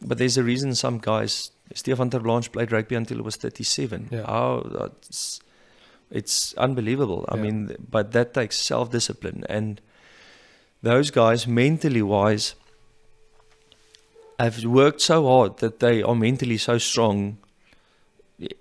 But 0.00 0.18
there's 0.18 0.36
a 0.36 0.42
reason 0.44 0.74
some 0.74 0.98
guys. 0.98 1.50
Stefan 1.74 2.10
Terblanche 2.10 2.52
played 2.52 2.70
rugby 2.70 2.94
until 2.94 3.16
he 3.16 3.22
was 3.22 3.36
37. 3.36 4.08
Yeah. 4.12 4.24
How 4.26 4.64
that's 4.78 5.40
it's 6.10 6.54
unbelievable. 6.54 7.24
I 7.28 7.36
Yeah. 7.36 7.42
mean, 7.42 7.76
but 7.90 8.12
that 8.12 8.32
takes 8.34 8.58
self-discipline 8.60 9.44
and 9.48 9.80
those 10.82 11.10
guys 11.10 11.46
mentally 11.48 12.02
wise 12.02 12.54
have 14.38 14.62
worked 14.64 15.00
so 15.00 15.26
hard 15.26 15.56
that 15.58 15.80
they 15.80 16.02
are 16.02 16.14
mentally 16.14 16.58
so 16.58 16.78
strong 16.78 17.38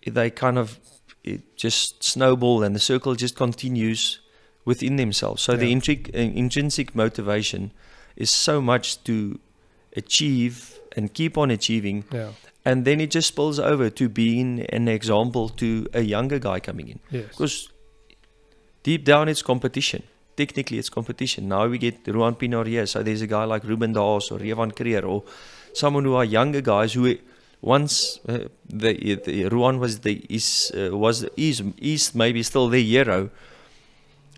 they 0.07 0.29
kind 0.29 0.57
of 0.57 0.79
it 1.23 1.57
just 1.57 2.01
snowball 2.03 2.63
and 2.63 2.73
the 2.75 2.79
circle 2.79 3.13
just 3.13 3.35
continues 3.35 4.19
within 4.65 4.95
themselves 4.97 5.41
so 5.41 5.55
the 5.55 5.65
Yeah. 5.67 5.73
intrinsic, 5.77 6.09
uh, 6.15 6.19
intrinsic 6.43 6.95
motivation 6.95 7.71
is 8.15 8.29
so 8.31 8.59
much 8.61 9.03
to 9.03 9.39
achieve 9.95 10.79
and 10.95 11.13
keep 11.13 11.37
on 11.37 11.51
achieving 11.51 12.03
Yeah. 12.11 12.31
and 12.65 12.85
then 12.85 12.99
it 12.99 13.11
just 13.11 13.27
spills 13.29 13.59
over 13.59 13.89
to 13.89 14.09
being 14.09 14.61
an 14.69 14.87
example 14.87 15.49
to 15.49 15.87
a 15.93 16.01
younger 16.01 16.39
guy 16.39 16.59
coming 16.59 16.87
in 16.89 16.99
Yes. 17.11 17.25
because 17.29 17.69
deep 18.83 19.03
down 19.05 19.27
it's 19.29 19.41
competition. 19.41 20.03
Technically 20.37 20.77
it's 20.77 20.89
competition. 20.89 21.47
Now 21.47 21.65
we 21.67 21.77
get 21.77 22.05
Ruan 22.07 22.35
Pienaar 22.35 22.65
here, 22.67 22.85
so 22.85 23.01
there's 23.01 23.21
a 23.21 23.27
guy 23.27 23.45
like 23.45 23.63
Ruben 23.63 23.93
de 23.93 23.99
Haas 23.99 24.31
or 24.31 24.37
Revan 24.39 24.73
Creer 24.75 25.03
or 25.05 25.23
someone 25.73 26.03
who 26.03 26.13
are 26.15 26.25
younger 26.25 26.61
guys 26.61 26.93
who 26.93 27.15
once 27.61 28.19
uh, 28.27 28.39
the, 28.69 29.15
the 29.25 29.45
Ruan 29.49 29.79
was 29.79 29.99
the 29.99 30.13
is 30.29 30.71
uh, 30.75 30.95
was 30.95 31.23
is 31.37 31.63
is 31.77 32.13
maybe 32.13 32.43
still 32.43 32.67
the 32.69 32.83
hero, 32.83 33.29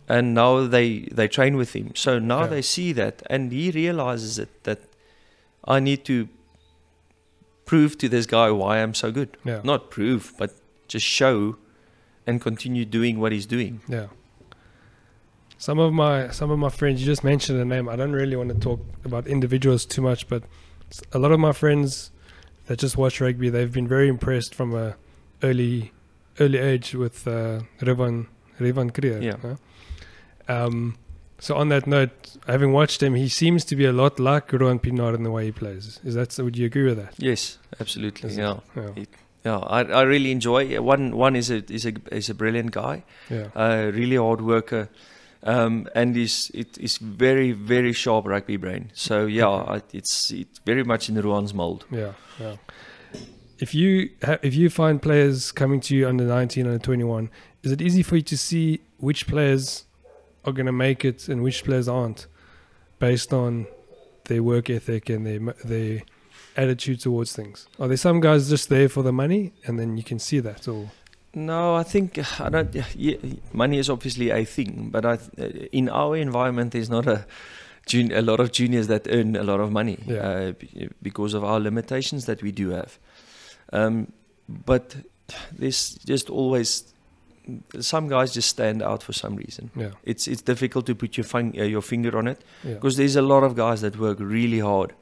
and 0.08 0.34
now 0.34 0.68
they 0.68 1.08
they 1.12 1.28
train 1.28 1.58
with 1.58 1.74
him. 1.76 1.92
So 1.96 2.20
now 2.20 2.42
Yeah. 2.42 2.48
they 2.48 2.62
see 2.62 2.94
that, 2.94 3.22
and 3.30 3.52
he 3.52 3.72
realizes 3.72 4.40
it 4.40 4.50
that 4.64 4.80
I 5.66 5.80
need 5.80 6.06
to 6.06 6.28
prove 7.66 7.98
to 7.98 8.08
this 8.10 8.26
guy 8.26 8.50
why 8.52 8.78
I'm 8.82 8.94
so 8.94 9.12
good 9.12 9.30
Yeah. 9.46 9.62
not 9.64 9.90
prove, 9.92 10.34
but 10.40 10.52
just 10.88 11.06
show 11.06 11.58
and 12.26 12.42
continue 12.42 12.86
doing 12.86 13.20
what 13.20 13.32
he's 13.32 13.46
doing. 13.46 13.82
Yeah. 13.88 14.08
Some 15.58 15.80
of 15.80 15.92
my 15.94 16.30
some 16.30 16.52
of 16.52 16.60
my 16.60 16.70
friends, 16.70 17.00
you 17.02 17.06
just 17.06 17.24
mentioned 17.24 17.60
a 17.60 17.66
name. 17.66 17.90
I 17.90 17.96
don't 17.96 18.12
really 18.14 18.36
want 18.36 18.50
to 18.50 18.60
talk 18.60 18.80
about 19.04 19.28
individuals 19.28 19.86
too 19.86 20.02
much, 20.02 20.28
but 20.28 20.44
a 21.12 21.20
lot 21.20 21.32
of 21.32 21.40
my 21.40 21.52
friends 21.52 22.12
that 22.68 22.78
just 22.80 22.96
watch 22.98 23.20
rugby, 23.20 23.50
they've 23.50 23.72
been 23.72 23.88
very 23.88 24.08
impressed 24.08 24.54
from 24.54 24.74
a 24.76 24.96
early 25.44 25.92
early 26.40 26.60
age 26.60 26.94
with 26.94 27.28
uh, 27.28 27.62
Revan 27.82 28.28
Revan 28.60 28.92
Krier. 28.92 29.22
Yeah. 29.22 29.38
huh? 29.42 29.56
Um, 30.48 30.98
so 31.40 31.56
on 31.56 31.70
that 31.70 31.86
note, 31.88 32.10
having 32.48 32.72
watched 32.74 33.04
him, 33.04 33.14
he 33.16 33.30
seems 33.30 33.64
to 33.66 33.76
be 33.76 33.86
a 33.86 33.92
lot 33.94 34.20
like 34.20 34.52
Ruan 34.52 34.80
Pienaar 34.80 35.14
in 35.14 35.24
the 35.24 35.32
way 35.32 35.46
he 35.46 35.52
plays. 35.52 36.00
Is 36.04 36.16
that? 36.16 36.36
Would 36.44 36.58
you 36.58 36.66
agree 36.66 36.84
with 36.86 36.98
that? 36.98 37.14
Yes, 37.18 37.58
absolutely. 37.80 38.30
Is 38.30 38.38
it? 38.38 38.42
Yeah, 38.42 38.60
Yeah. 38.76 38.90
yeah. 39.46 39.58
I, 39.60 39.82
I 39.84 40.02
really 40.04 40.32
enjoy. 40.32 40.82
One 40.82 41.16
one 41.16 41.36
is 41.36 41.52
a 41.52 41.64
is 41.72 41.86
a 41.86 41.94
is 42.12 42.30
a 42.30 42.34
brilliant 42.34 42.72
guy. 42.72 43.04
Yeah. 43.30 43.48
Uh, 43.56 43.92
really 43.94 44.16
hard 44.16 44.42
worker. 44.42 44.90
um, 45.44 45.88
and 45.94 46.18
is 46.18 46.50
it 46.56 46.78
is 46.80 46.98
very 46.98 47.52
very 47.52 47.94
sharp 47.94 48.26
rugby 48.26 48.58
brain. 48.58 48.90
So 48.94 49.28
yeah, 49.28 49.48
I, 49.48 49.82
it's 49.94 50.32
it's 50.32 50.60
very 50.66 50.84
much 50.84 51.10
in 51.10 51.22
Ruan's 51.22 51.54
mold. 51.54 51.86
Yeah, 51.92 52.14
yeah. 52.40 52.56
If 53.60 53.74
you 53.76 54.10
ha- 54.24 54.40
if 54.42 54.56
you 54.56 54.70
find 54.70 55.02
players 55.02 55.52
coming 55.52 55.80
to 55.82 55.96
you 55.96 56.08
under 56.08 56.24
19 56.24 56.66
under 56.66 56.80
21, 56.80 57.30
is 57.64 57.72
it 57.72 57.82
easy 57.82 58.04
for 58.04 58.16
you 58.16 58.22
to 58.24 58.38
see 58.38 58.82
which 58.98 59.28
players 59.28 59.86
are 60.48 60.54
going 60.54 60.66
to 60.66 60.72
make 60.72 61.04
it 61.06 61.28
and 61.30 61.44
which 61.44 61.64
players 61.64 61.88
aren't, 61.88 62.28
based 63.00 63.34
on 63.34 63.68
their 64.26 64.42
work 64.42 64.70
ethic 64.70 65.10
and 65.10 65.26
their 65.26 65.40
their 65.64 66.02
attitude 66.56 67.00
towards 67.02 67.34
things? 67.36 67.68
Are 67.80 67.88
there 67.88 67.98
some 67.98 68.20
guys 68.20 68.50
just 68.50 68.70
there 68.70 68.90
for 68.90 69.04
the 69.04 69.12
money, 69.12 69.52
and 69.66 69.78
then 69.78 69.98
you 69.98 70.04
can 70.04 70.20
see 70.20 70.40
that, 70.40 70.68
or 70.68 70.90
No, 71.34 71.76
I 71.76 71.84
think 71.84 72.18
I 72.42 72.50
don't. 72.50 72.74
Yeah, 72.96 73.18
money 73.54 73.78
is 73.78 73.90
obviously 73.90 74.32
a 74.32 74.46
thing, 74.46 74.90
but 74.92 75.06
I, 75.06 75.18
in 75.72 75.90
our 75.90 76.16
environment, 76.18 76.72
there's 76.72 76.90
not 76.90 77.08
a 77.08 77.26
jun- 77.86 78.12
a 78.14 78.22
lot 78.22 78.40
of 78.40 78.52
juniors 78.52 78.88
that 78.88 79.08
earn 79.10 79.36
a 79.36 79.44
lot 79.44 79.60
of 79.60 79.72
money 79.72 79.98
Yeah. 80.08 80.28
uh, 80.30 80.52
b- 80.54 80.90
because 81.02 81.34
of 81.38 81.44
our 81.44 81.60
limitations 81.60 82.26
that 82.26 82.42
we 82.42 82.52
do 82.52 82.70
have. 82.70 82.98
Um, 83.74 84.12
but 84.50 84.96
there's 85.60 85.96
just 86.06 86.30
always 86.30 86.94
some 87.80 88.08
guys 88.10 88.34
just 88.34 88.50
stand 88.50 88.82
out 88.82 89.04
for 89.04 89.14
some 89.14 89.36
reason. 89.36 89.70
yeah, 89.76 89.92
It's 90.04 90.28
it's 90.28 90.42
difficult 90.42 90.86
to 90.86 90.96
put 90.96 91.18
your 91.18 91.24
fing- 91.26 91.56
uh, 91.60 91.64
your 91.64 91.82
finger 91.84 92.18
on 92.18 92.28
it 92.28 92.40
yeah, 92.64 92.74
because 92.76 92.96
there's 92.98 93.16
a 93.16 93.22
lot 93.22 93.44
of 93.44 93.56
guys 93.56 93.82
that 93.82 93.98
work 93.98 94.18
really 94.20 94.60
hard 94.60 94.94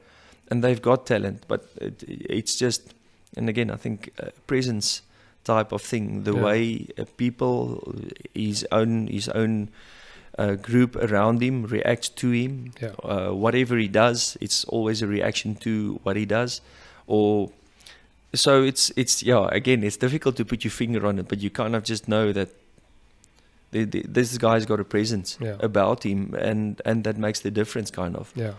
and 0.50 0.62
they've 0.62 0.82
got 0.82 1.06
talent, 1.06 1.44
but 1.48 1.60
it, 1.80 2.04
it's 2.06 2.54
just, 2.60 2.94
and 3.36 3.48
again, 3.48 3.70
I 3.70 3.76
think 3.76 4.10
uh, 4.22 4.30
presence 4.46 5.02
type 5.44 5.72
of 5.72 5.82
thing, 5.82 6.24
the 6.24 6.32
Yeah. 6.34 6.44
way 6.44 6.86
uh, 6.98 7.04
people, 7.16 7.94
his 8.34 8.64
own 8.70 9.06
his 9.08 9.28
own 9.28 9.68
uh, 10.38 10.54
group 10.54 10.96
around 10.96 11.42
him 11.42 11.64
reacts 11.66 12.08
to 12.10 12.30
him, 12.30 12.72
yeah, 12.80 12.92
uh, 13.02 13.30
whatever 13.32 13.76
he 13.78 13.88
does, 13.88 14.36
it's 14.40 14.64
always 14.68 15.02
a 15.02 15.06
reaction 15.06 15.54
to 15.56 15.98
what 16.04 16.16
he 16.16 16.26
does, 16.26 16.60
or 17.06 17.50
so 18.34 18.62
it's 18.62 18.90
it's 18.96 19.22
yeah. 19.22 19.48
Again, 19.52 19.82
it's 19.84 19.96
difficult 19.96 20.36
to 20.36 20.44
put 20.44 20.64
your 20.64 20.70
finger 20.70 21.06
on 21.06 21.18
it, 21.18 21.28
but 21.28 21.40
you 21.40 21.50
kind 21.50 21.74
of 21.76 21.84
just 21.84 22.08
know 22.08 22.32
that. 22.32 22.48
The, 23.72 23.84
the, 23.84 24.02
this 24.08 24.38
guy's 24.38 24.64
got 24.64 24.78
a 24.78 24.84
presence 24.84 25.36
yeah. 25.40 25.56
about 25.58 26.04
him, 26.04 26.34
and 26.38 26.80
and 26.84 27.02
that 27.04 27.18
makes 27.18 27.40
the 27.40 27.50
difference, 27.50 27.90
kind 27.90 28.16
of. 28.16 28.32
Yeah. 28.36 28.52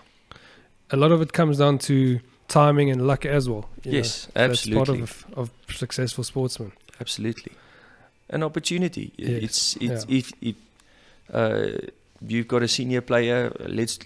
A 0.92 0.98
lot 0.98 1.12
of 1.12 1.22
it 1.22 1.32
comes 1.32 1.58
down 1.60 1.78
to 1.80 2.20
timing 2.50 2.92
and 2.92 3.08
luck 3.08 3.26
as 3.26 3.48
well. 3.50 3.70
you 3.84 3.92
know. 3.92 3.98
Yes, 3.98 4.28
That's 4.34 4.68
part 4.68 4.90
absolutely, 4.90 5.02
of, 5.04 5.26
of 5.34 5.52
successful 5.70 6.24
sportsmen. 6.24 6.72
absolutely. 7.00 7.54
An 8.30 8.44
opportunity. 8.44 9.14
Yes, 9.18 9.44
It's 9.44 9.78
it's 9.78 10.06
if 10.10 10.32
if 10.42 10.56
uh, 11.34 11.68
you've 12.22 12.48
got 12.48 12.62
a 12.62 12.68
senior 12.68 13.02
player, 13.02 13.54
let's 13.66 14.00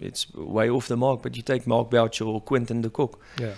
it's 0.00 0.32
way 0.34 0.70
off 0.70 0.86
the 0.86 0.96
mark. 0.96 1.22
But 1.22 1.36
you 1.36 1.42
take 1.42 1.66
Mark 1.66 1.90
Boucher 1.90 2.24
or 2.24 2.40
Quinton 2.40 2.82
de 2.82 2.90
Kock. 2.90 3.18
Yeah, 3.40 3.54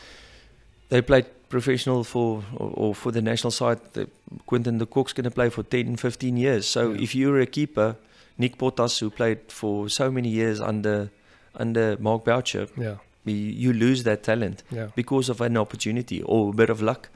They 0.88 1.02
played 1.02 1.26
professional 1.48 2.04
for 2.04 2.42
or, 2.56 2.70
or 2.74 2.94
for 2.94 3.12
the 3.12 3.22
national 3.22 3.50
side. 3.50 3.78
The, 3.92 4.08
Quinton 4.46 4.78
de 4.78 4.86
Kock's 4.86 5.12
going 5.12 5.24
to 5.24 5.30
play 5.30 5.48
for 5.50 5.62
10, 5.62 5.96
15 5.96 6.36
years. 6.36 6.66
So 6.66 6.92
Yeah. 6.92 7.02
if 7.02 7.14
you're 7.14 7.40
a 7.40 7.46
keeper, 7.46 7.96
Nick 8.38 8.58
Portas, 8.58 8.98
who 9.00 9.10
played 9.10 9.38
for 9.48 9.88
so 9.88 10.10
many 10.10 10.28
years 10.28 10.60
under 10.60 11.10
under 11.56 11.96
Mark 12.00 12.24
Boucher, 12.24 12.66
yeah, 12.76 12.96
you, 13.24 13.34
you 13.34 13.72
lose 13.72 14.02
that 14.02 14.22
talent. 14.24 14.62
yeah, 14.72 14.88
because 14.96 15.28
of 15.28 15.40
an 15.40 15.56
opportunity 15.56 16.20
or 16.22 16.50
a 16.50 16.52
bit 16.52 16.68
of 16.70 16.82
luck. 16.82 17.08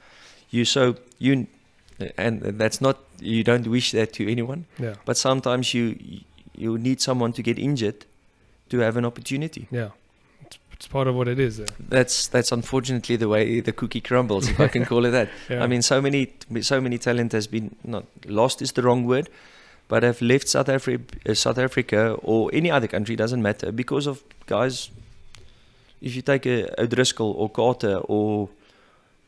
You 0.50 0.64
so 0.64 0.94
you 1.18 1.46
and 2.16 2.40
that's 2.42 2.80
not 2.80 2.96
you 3.20 3.42
don't 3.42 3.66
wish 3.66 3.90
that 3.92 4.12
to 4.14 4.30
anyone, 4.30 4.66
yeah, 4.78 4.94
but 5.04 5.16
sometimes 5.16 5.74
you 5.74 5.96
you 6.56 6.78
need 6.78 7.00
someone 7.00 7.32
to 7.32 7.42
get 7.42 7.58
injured 7.58 8.06
to 8.70 8.78
have 8.78 8.96
an 8.96 9.04
opportunity. 9.04 9.66
yeah. 9.72 9.88
It's, 10.78 10.86
part 10.86 11.08
of 11.08 11.14
what 11.16 11.26
it 11.28 11.38
is. 11.40 11.60
That's 11.88 12.28
that's 12.28 12.52
unfortunately 12.52 13.16
the 13.16 13.28
way 13.28 13.60
the 13.60 13.72
cookie 13.72 14.00
crumbles, 14.00 14.48
if 14.48 14.60
I 14.60 14.68
can 14.68 14.84
call 14.84 15.04
it 15.06 15.10
that. 15.10 15.28
Yeah. 15.50 15.64
I 15.64 15.66
mean, 15.66 15.82
so 15.82 16.00
many 16.00 16.32
so 16.60 16.80
many 16.80 16.98
talent 16.98 17.32
has 17.32 17.46
been 17.48 17.74
not 17.82 18.04
lost 18.26 18.62
is 18.62 18.72
the 18.72 18.82
wrong 18.82 19.04
word, 19.04 19.28
but 19.88 20.02
have 20.04 20.22
left 20.22 20.48
South 20.48 20.68
Africa, 20.68 21.02
uh, 21.28 21.34
South 21.34 21.58
Africa 21.58 22.16
or 22.22 22.50
any 22.52 22.70
other 22.70 22.86
country 22.86 23.16
doesn't 23.16 23.42
matter 23.42 23.72
because 23.72 24.06
of 24.06 24.22
guys. 24.46 24.90
If 26.00 26.14
you 26.14 26.22
take 26.22 26.46
a 26.46 26.80
O'Driscoll 26.80 27.32
or 27.32 27.50
Carter 27.50 27.96
or 28.04 28.48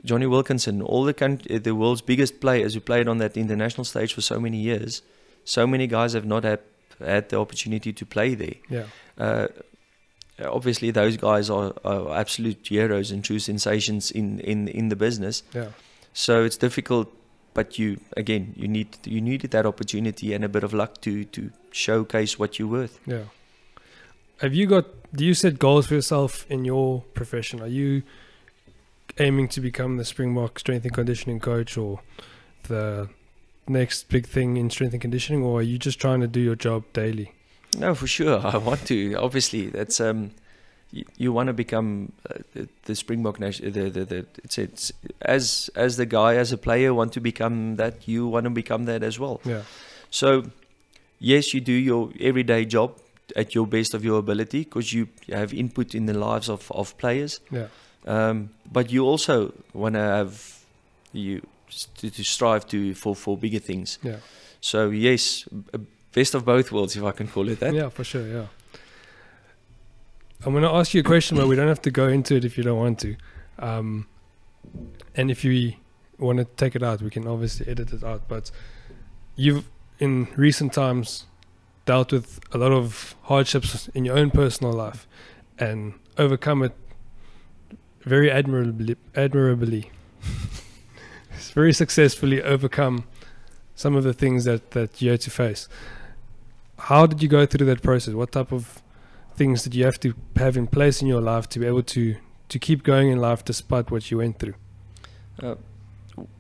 Jonny 0.05 0.27
Wilkinson, 0.27 0.81
all 0.81 1.05
the 1.05 1.15
country, 1.15 1.59
the 1.59 1.75
world's 1.75 2.01
biggest 2.01 2.41
players 2.41 2.75
who 2.75 2.81
played 2.81 3.09
on 3.09 3.19
that 3.19 3.37
international 3.37 3.85
stage 3.85 4.15
for 4.15 4.21
so 4.21 4.39
many 4.39 4.59
years, 4.59 5.03
so 5.45 5.67
many 5.67 5.89
guys 5.89 6.13
have 6.13 6.25
not 6.27 6.45
had 6.45 6.61
had 7.05 7.29
the 7.31 7.39
opportunity 7.39 7.93
to 7.93 8.07
play 8.07 8.35
there. 8.37 8.55
yeah, 8.69 8.85
Uh, 9.19 9.49
Uh, 10.41 10.51
obviously, 10.53 10.91
those 10.91 11.17
guys 11.17 11.51
are, 11.51 11.73
are 11.85 12.17
absolute 12.17 12.67
heroes 12.67 13.11
and 13.11 13.25
true 13.25 13.39
sensations 13.39 14.11
in, 14.11 14.41
in, 14.41 14.69
in 14.69 14.89
the 14.89 14.97
business. 14.97 15.43
yeah, 15.55 15.69
So 16.13 16.45
it's 16.45 16.57
difficult, 16.57 17.09
but 17.53 17.79
you 17.79 17.99
again 18.17 18.55
you 18.57 18.69
need 18.69 18.89
you 19.05 19.21
needed 19.21 19.51
that 19.51 19.67
opportunity 19.67 20.33
and 20.35 20.45
a 20.45 20.49
bit 20.49 20.63
of 20.65 20.73
luck 20.73 21.01
to 21.01 21.25
to 21.25 21.51
showcase 21.73 22.39
what 22.39 22.59
you're 22.59 22.69
worth. 22.69 23.01
yeah. 23.07 23.25
Have 24.41 24.55
you 24.55 24.67
got? 24.67 24.87
Do 25.13 25.25
you 25.25 25.35
set 25.35 25.59
goals 25.59 25.87
for 25.89 25.95
yourself 25.95 26.47
in 26.49 26.65
your 26.65 27.03
profession? 27.15 27.61
Are 27.61 27.67
you 27.67 28.03
aiming 29.19 29.49
to 29.49 29.61
become 29.61 29.97
the 29.99 30.05
Springbok 30.05 30.59
strength 30.59 30.85
and 30.85 30.95
conditioning 30.95 31.41
coach, 31.41 31.77
or 31.77 32.01
the 32.69 33.09
next 33.69 34.09
big 34.09 34.27
thing 34.27 34.57
in 34.57 34.71
strength 34.71 34.93
and 34.95 35.03
conditioning, 35.03 35.43
or 35.43 35.59
are 35.59 35.63
you 35.63 35.77
just 35.79 36.01
trying 36.01 36.21
to 36.21 36.27
do 36.27 36.41
your 36.41 36.57
job 36.57 36.85
daily? 36.95 37.33
No, 37.79 37.95
for 37.95 38.07
sure, 38.07 38.41
I 38.45 38.57
want 38.57 38.87
to. 38.87 39.15
Obviously, 39.15 39.67
that's 39.67 40.01
um, 40.01 40.31
you, 40.93 41.05
you 41.17 41.33
want 41.33 41.47
to 41.49 41.53
become 41.53 42.13
uh, 42.29 42.65
the, 42.85 42.95
Springbok 42.95 43.39
nation. 43.41 43.73
The, 43.73 43.91
the, 43.91 44.05
the 44.05 44.27
it's, 44.45 44.59
it's 44.59 44.93
as 45.23 45.71
as 45.77 45.97
the 45.97 46.07
guy 46.07 46.35
as 46.37 46.53
a 46.53 46.59
player 46.59 46.93
want 46.93 47.13
to 47.13 47.21
become 47.21 47.77
that. 47.77 48.09
You 48.09 48.27
want 48.27 48.45
to 48.45 48.51
become 48.51 48.85
that 48.87 49.03
as 49.03 49.19
well. 49.19 49.41
Yeah, 49.45 49.63
So, 50.11 50.45
yes, 51.21 51.55
you 51.55 51.61
do 51.61 51.73
your 51.73 52.11
everyday 52.21 52.65
job 52.65 52.97
at 53.37 53.55
your 53.55 53.67
best 53.67 53.95
of 53.95 54.05
your 54.05 54.19
ability 54.19 54.65
because 54.65 54.93
you 54.93 55.07
have 55.33 55.55
input 55.55 55.95
in 55.95 56.07
the 56.07 56.15
lives 56.15 56.49
of, 56.49 56.71
of 56.73 56.97
players. 56.99 57.39
yeah, 57.53 57.69
Um, 58.05 58.51
but 58.73 58.91
you 58.91 59.05
also 59.07 59.53
want 59.73 59.95
to 59.95 60.01
have 60.01 60.59
you 61.13 61.41
to, 61.99 62.11
to 62.11 62.25
strive 62.25 62.67
to 62.69 62.95
for, 62.95 63.15
for 63.15 63.37
bigger 63.39 63.61
things. 63.61 63.99
yeah. 64.03 64.17
So 64.61 64.91
yes, 64.91 65.45
b- 65.45 65.87
best 66.13 66.35
of 66.35 66.45
both 66.45 66.73
worlds, 66.73 66.97
if 66.97 67.05
I 67.05 67.13
can 67.13 67.29
call 67.29 67.49
it 67.49 67.61
that. 67.61 67.75
Yeah, 67.75 67.89
for 67.89 68.05
sure. 68.05 68.27
Yeah. 68.27 68.47
I'm 70.45 70.53
going 70.53 70.63
to 70.63 70.71
ask 70.71 70.95
you 70.95 71.01
a 71.01 71.05
question, 71.05 71.37
but 71.37 71.49
we 71.49 71.57
don't 71.57 71.69
have 71.69 71.83
to 71.83 71.91
go 71.91 72.09
into 72.09 72.35
it 72.35 72.45
if 72.45 72.57
you 72.57 72.65
don't 72.65 72.79
want 72.79 72.99
to. 73.01 73.17
Um, 73.59 74.07
and 75.15 75.31
if 75.31 75.45
you 75.45 75.75
want 76.19 76.39
to 76.39 76.45
take 76.45 76.75
it 76.75 76.83
out, 76.83 77.03
we 77.03 77.11
can 77.11 77.27
obviously 77.27 77.69
edit 77.69 77.93
it 77.93 78.03
out. 78.03 78.27
But 78.27 78.51
you've, 79.37 79.69
in 79.99 80.29
recent 80.37 80.73
times, 80.73 81.27
dealt 81.85 82.13
with 82.13 82.41
a 82.53 82.59
lot 82.59 82.73
of 82.73 83.15
hardships 83.25 83.89
in 83.89 84.07
your 84.07 84.17
own 84.19 84.31
personal 84.31 84.73
life 84.73 85.07
and 85.59 85.95
overcome 86.17 86.63
it 86.63 86.73
very 88.03 88.31
admirably. 88.31 88.97
admirably. 89.15 89.91
Very 91.55 91.73
successfully 91.73 92.41
overcome 92.43 93.05
some 93.75 93.97
of 93.97 94.05
the 94.05 94.13
things 94.13 94.45
that, 94.45 94.71
that 94.71 95.03
you 95.03 95.11
had 95.11 95.21
to 95.23 95.31
face 95.31 95.69
how 96.81 97.07
did 97.07 97.23
you 97.23 97.29
go 97.29 97.47
through 97.47 97.67
that 97.67 97.83
process? 97.83 98.15
What 98.15 98.33
type 98.33 98.53
of 98.53 98.83
things 99.35 99.63
did 99.63 99.75
you 99.75 99.85
have 99.85 100.01
to 100.01 100.15
have 100.37 100.57
in 100.57 100.67
place 100.67 101.03
in 101.03 101.09
your 101.09 101.21
life 101.21 101.49
to 101.51 101.59
be 101.59 101.67
able 101.67 101.83
to 101.83 102.17
to 102.49 102.59
keep 102.59 102.83
going 102.83 103.09
in 103.11 103.21
life 103.21 103.45
despite 103.45 103.91
what 103.91 104.11
you 104.11 104.19
went 104.19 104.39
through? 104.39 104.55
Uh, 105.41 105.55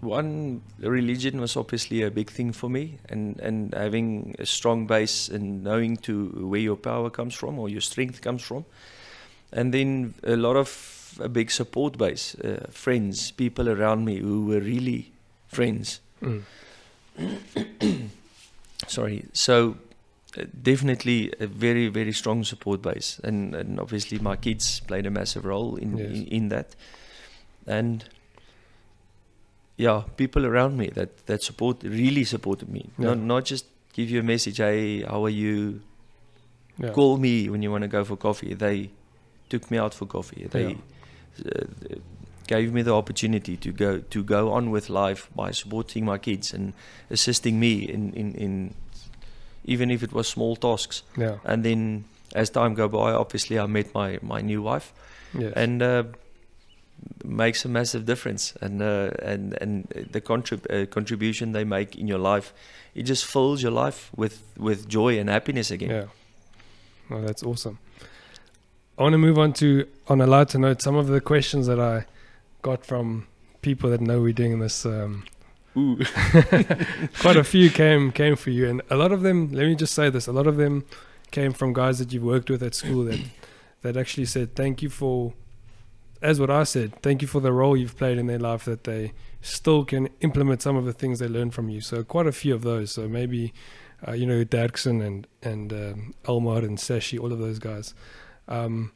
one 0.01 0.61
religion 0.79 1.41
was 1.41 1.57
obviously 1.57 2.03
a 2.03 2.11
big 2.11 2.31
thing 2.31 2.53
for 2.53 2.69
me, 2.69 2.99
and 3.09 3.39
and 3.41 3.75
having 3.75 4.35
a 4.39 4.47
strong 4.47 4.87
base 4.87 5.29
and 5.29 5.63
knowing 5.63 5.97
to 5.99 6.29
where 6.49 6.61
your 6.61 6.77
power 6.77 7.11
comes 7.11 7.35
from 7.35 7.59
or 7.59 7.69
your 7.69 7.81
strength 7.81 8.21
comes 8.21 8.43
from, 8.43 8.65
and 9.53 9.73
then 9.75 10.15
a 10.25 10.37
lot 10.37 10.57
of 10.57 11.19
a 11.21 11.29
big 11.29 11.51
support 11.51 11.99
base, 11.99 12.35
uh, 12.37 12.67
friends, 12.71 13.31
people 13.33 13.69
around 13.69 14.05
me 14.05 14.19
who 14.19 14.47
were 14.47 14.61
really 14.61 15.13
friends. 15.49 16.01
Mm. 16.23 16.43
Sorry, 18.87 19.25
so. 19.33 19.77
Definitely 20.63 21.33
a 21.41 21.47
very 21.47 21.89
very 21.89 22.13
strong 22.13 22.45
support 22.45 22.83
base 22.83 23.21
and, 23.25 23.55
and 23.55 23.81
obviously 23.81 24.19
my 24.21 24.37
kids 24.37 24.81
played 24.81 25.07
a 25.07 25.11
massive 25.11 25.45
role 25.45 25.75
in, 25.77 25.97
Yes. 25.99 26.11
in 26.11 26.27
in 26.27 26.49
that 26.51 26.77
and 27.67 28.05
yeah, 29.77 30.03
people 30.17 30.45
around 30.47 30.77
me 30.77 30.89
that 30.95 31.27
that 31.27 31.43
support 31.43 31.83
really 31.83 32.25
supported 32.25 32.69
me. 32.69 32.91
Yeah. 32.99 33.07
Not 33.09 33.19
not 33.19 33.45
just 33.51 33.65
give 33.95 34.11
you 34.11 34.21
a 34.21 34.23
message, 34.23 34.59
hey, 34.59 35.03
how 35.03 35.25
are 35.25 35.31
you? 35.33 35.81
Yeah. 36.79 36.93
Call 36.93 37.17
me 37.19 37.49
when 37.49 37.63
you 37.63 37.71
want 37.71 37.83
to 37.83 37.89
go 37.89 38.05
for 38.05 38.17
coffee. 38.17 38.55
They 38.55 38.91
took 39.49 39.71
me 39.71 39.79
out 39.79 39.95
for 39.95 40.07
coffee. 40.07 40.47
They 40.51 40.77
uh, 41.45 41.65
gave 42.47 42.73
me 42.73 42.83
the 42.83 42.95
opportunity 42.95 43.57
to 43.57 43.73
go 43.73 43.99
to 43.99 44.23
go 44.23 44.51
on 44.53 44.71
with 44.71 44.89
life 44.91 45.29
by 45.35 45.51
supporting 45.53 46.05
my 46.05 46.19
kids 46.19 46.55
and 46.55 46.73
assisting 47.11 47.59
me 47.59 47.73
in 47.89 48.13
in 48.15 48.35
in 48.35 48.75
even 49.65 49.91
if 49.91 50.03
it 50.03 50.13
was 50.13 50.29
small 50.29 50.57
tasks. 50.57 51.03
Yeah. 51.17 51.39
And 51.45 51.65
then 51.65 52.05
as 52.35 52.51
time 52.51 52.75
go 52.75 52.89
by, 52.89 53.13
obviously 53.13 53.59
I 53.59 53.67
met 53.67 53.95
my 53.95 54.19
my 54.23 54.41
new 54.41 54.63
wife, 54.63 54.93
Yes. 55.39 55.53
and 55.57 55.83
uh, 55.83 56.03
makes 57.25 57.65
a 57.65 57.69
massive 57.69 58.05
difference. 58.05 58.55
And 58.61 58.81
uh, 58.83 59.11
and 59.23 59.57
and 59.61 59.87
the 60.13 60.21
contrib- 60.21 60.71
uh, 60.71 60.87
contribution 60.87 61.53
they 61.53 61.65
make 61.65 61.97
in 62.01 62.09
your 62.09 62.19
life, 62.35 62.53
it 62.95 63.03
just 63.09 63.25
fills 63.25 63.63
your 63.63 63.73
life 63.73 64.11
with 64.17 64.43
with 64.59 64.89
joy 64.89 65.19
and 65.19 65.29
happiness 65.29 65.71
again. 65.71 65.91
Yeah. 65.91 66.05
Well, 67.11 67.23
that's 67.23 67.43
awesome. 67.43 67.79
I 68.99 69.03
want 69.03 69.15
to 69.15 69.19
move 69.19 69.39
on 69.39 69.53
to, 69.55 69.87
on 70.09 70.21
a 70.21 70.27
lighter 70.27 70.59
note, 70.59 70.83
some 70.83 70.95
of 70.95 71.07
the 71.07 71.21
questions 71.21 71.67
that 71.67 71.81
I 71.81 72.05
got 72.63 72.85
from 72.85 73.27
people 73.63 73.89
that 73.91 74.01
know 74.01 74.21
we're 74.21 74.35
doing 74.35 74.61
this. 74.61 74.85
Um, 74.85 75.25
Ooh. 75.81 75.97
quite 77.21 77.37
a 77.37 77.45
few 77.45 77.71
came 77.71 78.13
came 78.13 78.37
for 78.37 78.51
you, 78.51 78.69
and 78.69 78.83
a 78.91 78.97
lot 78.97 79.13
of 79.13 79.23
them. 79.23 79.51
Let 79.53 79.67
me 79.67 79.75
just 79.75 79.95
say 79.95 80.11
this: 80.11 80.27
a 80.27 80.33
lot 80.33 80.47
of 80.47 80.57
them 80.57 80.85
came 81.31 81.53
from 81.53 81.73
guys 81.73 81.99
that 81.99 82.13
you've 82.13 82.23
worked 82.23 82.51
with 82.51 82.63
at 82.63 82.75
school 82.75 83.05
that 83.05 83.21
that 83.83 83.97
actually 83.97 84.27
said 84.27 84.55
thank 84.55 84.83
you 84.83 84.91
for, 84.91 85.33
as 86.21 86.39
what 86.39 86.51
I 86.51 86.65
said, 86.65 87.01
thank 87.03 87.23
you 87.23 87.29
for 87.29 87.41
the 87.41 87.53
role 87.53 87.77
you've 87.77 87.97
played 87.97 88.19
in 88.19 88.27
their 88.27 88.39
life. 88.39 88.65
That 88.65 88.85
they 88.85 89.13
still 89.41 89.85
can 89.85 90.09
implement 90.21 90.61
some 90.61 90.77
of 90.77 90.85
the 90.85 90.93
things 90.93 91.19
they 91.19 91.29
learned 91.29 91.55
from 91.55 91.71
you. 91.71 91.81
So 91.81 92.05
quite 92.05 92.27
a 92.27 92.33
few 92.33 92.55
of 92.55 92.63
those. 92.63 92.93
So 92.93 93.09
maybe, 93.09 93.55
uh, 94.07 94.13
you 94.13 94.27
know, 94.27 94.45
Dirksen 94.45 95.05
and 95.05 95.27
and 95.43 95.73
um, 95.73 96.15
Elmar 96.25 96.59
and 96.59 96.77
Sashi, 96.77 97.19
all 97.19 97.33
of 97.33 97.39
those 97.39 97.59
guys. 97.59 97.95
Um, 98.49 98.93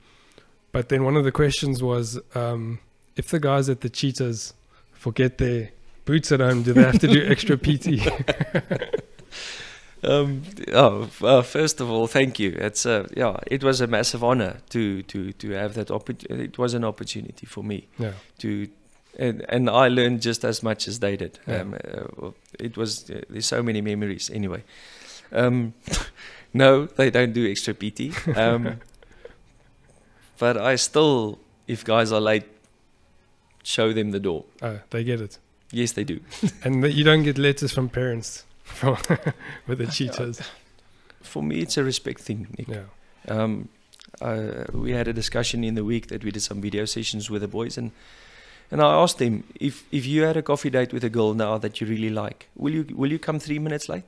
but 0.73 0.89
then 0.89 1.05
one 1.05 1.17
of 1.17 1.25
the 1.25 1.33
questions 1.33 1.83
was 1.83 2.21
um, 2.35 2.81
if 3.17 3.29
the 3.29 3.39
guys 3.39 3.69
at 3.69 3.81
the 3.81 3.89
Cheetahs 3.89 4.55
forget 4.93 5.39
their 5.39 5.71
boots 6.05 6.33
at 6.33 6.41
home, 6.41 6.63
do 6.63 6.73
they 6.73 6.83
have 6.83 6.99
to 7.01 7.09
do 7.09 7.25
extra 7.27 7.57
PT? 7.67 8.01
Um, 10.05 10.43
oh, 10.73 11.09
uh, 11.23 11.43
first 11.43 11.81
of 11.81 11.91
all, 11.91 12.07
thank 12.07 12.39
you. 12.39 12.51
It's 12.59 12.85
uh, 12.85 13.09
yeah, 13.17 13.39
it 13.47 13.65
was 13.65 13.81
a 13.81 13.87
massive 13.87 14.23
honor 14.23 14.59
to 14.71 15.03
to 15.03 15.33
to 15.33 15.51
have 15.53 15.75
that 15.75 15.91
opportunity. 15.91 16.45
It 16.45 16.59
was 16.59 16.75
an 16.75 16.85
opportunity 16.85 17.47
for 17.47 17.65
me 17.65 17.89
yeah. 17.99 18.13
to, 18.41 18.69
and 19.19 19.45
and 19.49 19.71
I 19.71 19.89
learned 19.89 20.21
just 20.21 20.45
as 20.45 20.63
much 20.63 20.87
as 20.89 20.99
they 20.99 21.17
did. 21.17 21.39
Yeah. 21.47 21.61
Um, 21.61 21.75
uh, 21.75 22.31
it 22.59 22.77
was 22.77 23.11
uh, 23.11 23.23
there's 23.31 23.47
so 23.47 23.63
many 23.63 23.81
memories 23.81 24.31
anyway. 24.31 24.63
Um, 25.33 25.73
no, 26.53 26.87
they 26.87 27.11
don't 27.11 27.33
do 27.33 27.51
extra 27.51 27.73
PT. 27.73 28.13
Um, 28.37 28.81
but 30.39 30.57
I 30.57 30.77
still, 30.77 31.39
if 31.67 31.85
guys 31.85 32.13
are 32.13 32.21
late, 32.21 32.45
show 33.63 33.93
them 33.93 34.11
the 34.11 34.21
door. 34.21 34.45
Oh, 34.61 34.81
they 34.91 35.05
get 35.05 35.21
it. 35.21 35.39
Yes, 35.75 35.93
they 35.93 36.05
do. 36.05 36.21
And 36.65 36.83
that 36.85 36.93
you 36.95 37.05
don't 37.05 37.25
get 37.25 37.37
letters 37.39 37.73
from 37.73 37.89
parents 37.89 38.45
from 38.65 38.97
with 39.67 39.79
the 39.79 39.87
cheetahs. 39.87 40.41
For 41.23 41.43
me, 41.43 41.57
it's 41.61 41.77
a 41.79 41.83
respect 41.85 42.21
thing, 42.21 42.47
Nick. 42.59 42.69
Yeah. 42.69 42.85
Um, 43.29 43.69
uh, 44.21 44.65
we 44.73 44.93
had 44.93 45.09
a 45.09 45.13
discussion 45.13 45.65
in 45.65 45.75
the 45.75 45.83
week 45.85 46.07
that 46.09 46.23
we 46.25 46.31
did 46.31 46.43
some 46.43 46.61
video 46.61 46.85
sessions 46.87 47.31
with 47.31 47.43
the 47.43 47.49
boys, 47.49 47.79
and 47.79 47.91
and 48.71 48.81
I 48.81 49.03
asked 49.03 49.19
them 49.19 49.43
if 49.61 49.85
if 49.91 50.07
you 50.07 50.23
had 50.27 50.37
a 50.37 50.43
coffee 50.43 50.71
date 50.71 50.93
with 50.93 51.05
a 51.05 51.09
girl 51.11 51.35
now 51.35 51.59
that 51.59 51.81
you 51.81 51.87
really 51.89 52.11
like, 52.11 52.47
will 52.55 52.75
you 52.75 52.85
will 52.97 53.11
you 53.13 53.19
come 53.19 53.41
three 53.41 53.59
minutes 53.59 53.89
late? 53.89 54.05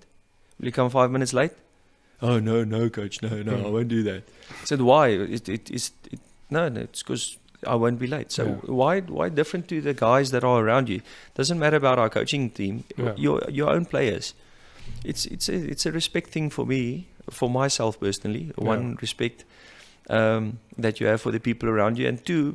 Will 0.59 0.67
you 0.67 0.73
come 0.73 0.91
five 0.91 1.11
minutes 1.11 1.33
late? 1.33 1.53
Oh 2.23 2.39
no, 2.41 2.65
no, 2.65 2.89
coach, 2.91 3.23
no, 3.23 3.43
no, 3.43 3.53
I 3.53 3.61
Hmm. 3.63 3.73
won't 3.73 3.89
do 3.89 4.03
that. 4.05 4.23
I 4.63 4.65
said 4.65 4.81
why? 4.81 5.09
It, 5.09 5.49
it, 5.49 5.71
it's 5.71 5.91
it, 6.13 6.21
no, 6.51 6.69
no, 6.69 6.81
it's 6.83 7.03
because 7.03 7.39
I 7.67 7.75
won't 7.75 7.99
be 7.99 8.07
late. 8.07 8.33
So 8.33 8.45
Yeah. 8.45 8.55
why 8.75 9.01
why 9.01 9.29
different 9.31 9.69
to 9.69 9.81
the 9.81 9.95
guys 9.95 10.31
that 10.31 10.45
are 10.45 10.61
around 10.65 10.89
you? 10.89 11.01
Doesn't 11.35 11.59
matter 11.59 11.77
about 11.77 11.99
our 11.99 12.11
coaching 12.11 12.51
team, 12.51 12.85
Yeah. 12.97 13.15
your 13.17 13.43
your 13.51 13.71
own 13.71 13.85
players. 13.87 14.35
It's 15.05 15.27
it's 15.27 15.49
a 15.49 15.55
it's 15.55 15.87
a 15.87 15.93
respect 15.93 16.31
thing 16.31 16.51
for 16.51 16.67
me, 16.67 17.07
for 17.31 17.51
myself 17.51 17.99
personally. 18.01 18.53
One 18.57 18.97
respect 19.01 19.45
um, 20.11 20.59
that 20.83 21.01
you 21.01 21.07
have 21.09 21.21
for 21.21 21.33
the 21.33 21.41
people 21.41 21.69
around 21.69 21.99
you, 21.99 22.09
and 22.09 22.25
two, 22.25 22.55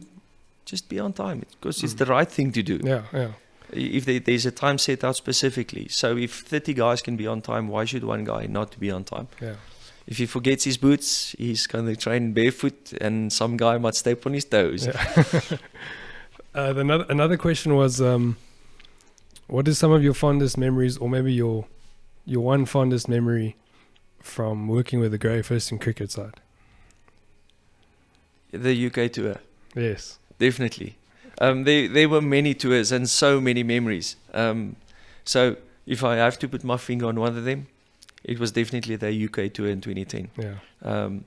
just 0.65 0.87
be 0.89 0.99
on 1.01 1.13
time 1.13 1.39
because 1.59 1.83
it's 1.83 1.93
Mm. 1.93 1.97
the 1.97 2.05
right 2.05 2.31
thing 2.31 2.51
to 2.53 2.63
do. 2.63 2.79
Yeah, 2.83 3.01
yeah. 3.13 3.31
If 3.73 4.05
there, 4.05 4.19
there's 4.19 4.45
a 4.45 4.51
time 4.51 4.77
set 4.77 5.03
out 5.03 5.15
specifically, 5.15 5.87
so 5.89 6.17
if 6.17 6.31
30 6.47 6.73
guys 6.73 7.01
can 7.01 7.15
be 7.17 7.27
on 7.27 7.41
time, 7.41 7.67
why 7.69 7.85
should 7.85 8.03
one 8.03 8.23
guy 8.25 8.45
not 8.47 8.79
be 8.79 8.91
on 8.91 9.03
time? 9.03 9.27
Yeah. 9.41 9.55
If 10.07 10.17
he 10.17 10.25
forgets 10.25 10.63
his 10.63 10.77
boots, 10.77 11.35
he's 11.37 11.67
going 11.67 11.85
to 11.85 11.95
train 11.95 12.33
barefoot, 12.33 12.93
and 12.99 13.31
some 13.31 13.57
guy 13.57 13.77
might 13.77 13.95
step 13.95 14.25
on 14.25 14.33
his 14.33 14.45
toes. 14.45 14.87
Yeah. 14.87 15.41
uh, 16.55 16.73
another 16.75 17.05
another 17.09 17.37
question 17.37 17.75
was, 17.75 18.01
um, 18.01 18.37
what 19.47 19.67
is 19.67 19.77
some 19.77 19.91
of 19.91 20.03
your 20.03 20.13
fondest 20.13 20.57
memories, 20.57 20.97
or 20.97 21.09
maybe 21.09 21.33
your 21.33 21.65
your 22.25 22.43
one 22.43 22.65
fondest 22.65 23.07
memory 23.07 23.55
from 24.19 24.67
working 24.67 24.99
with 24.99 25.11
the 25.11 25.17
Grey 25.17 25.41
First 25.41 25.71
in 25.71 25.79
cricket 25.79 26.11
side? 26.11 26.41
The 28.51 28.87
UK 28.87 29.11
tour. 29.11 29.37
Yes. 29.75 30.19
Definitely. 30.39 30.97
Um, 31.39 31.63
there, 31.63 31.87
there 31.87 32.09
were 32.09 32.21
many 32.21 32.53
tours 32.53 32.91
and 32.91 33.09
so 33.09 33.39
many 33.39 33.63
memories. 33.63 34.15
Um, 34.33 34.75
so 35.23 35.55
if 35.85 36.03
I 36.03 36.15
have 36.15 36.37
to 36.39 36.47
put 36.47 36.63
my 36.63 36.77
finger 36.77 37.07
on 37.07 37.19
one 37.19 37.37
of 37.37 37.43
them, 37.43 37.67
it 38.23 38.39
was 38.39 38.51
definitely 38.51 38.95
the 38.95 39.25
UK 39.25 39.51
tour 39.53 39.67
in 39.67 39.81
2010. 39.81 40.29
Yeah. 40.37 40.55
Um, 40.81 41.25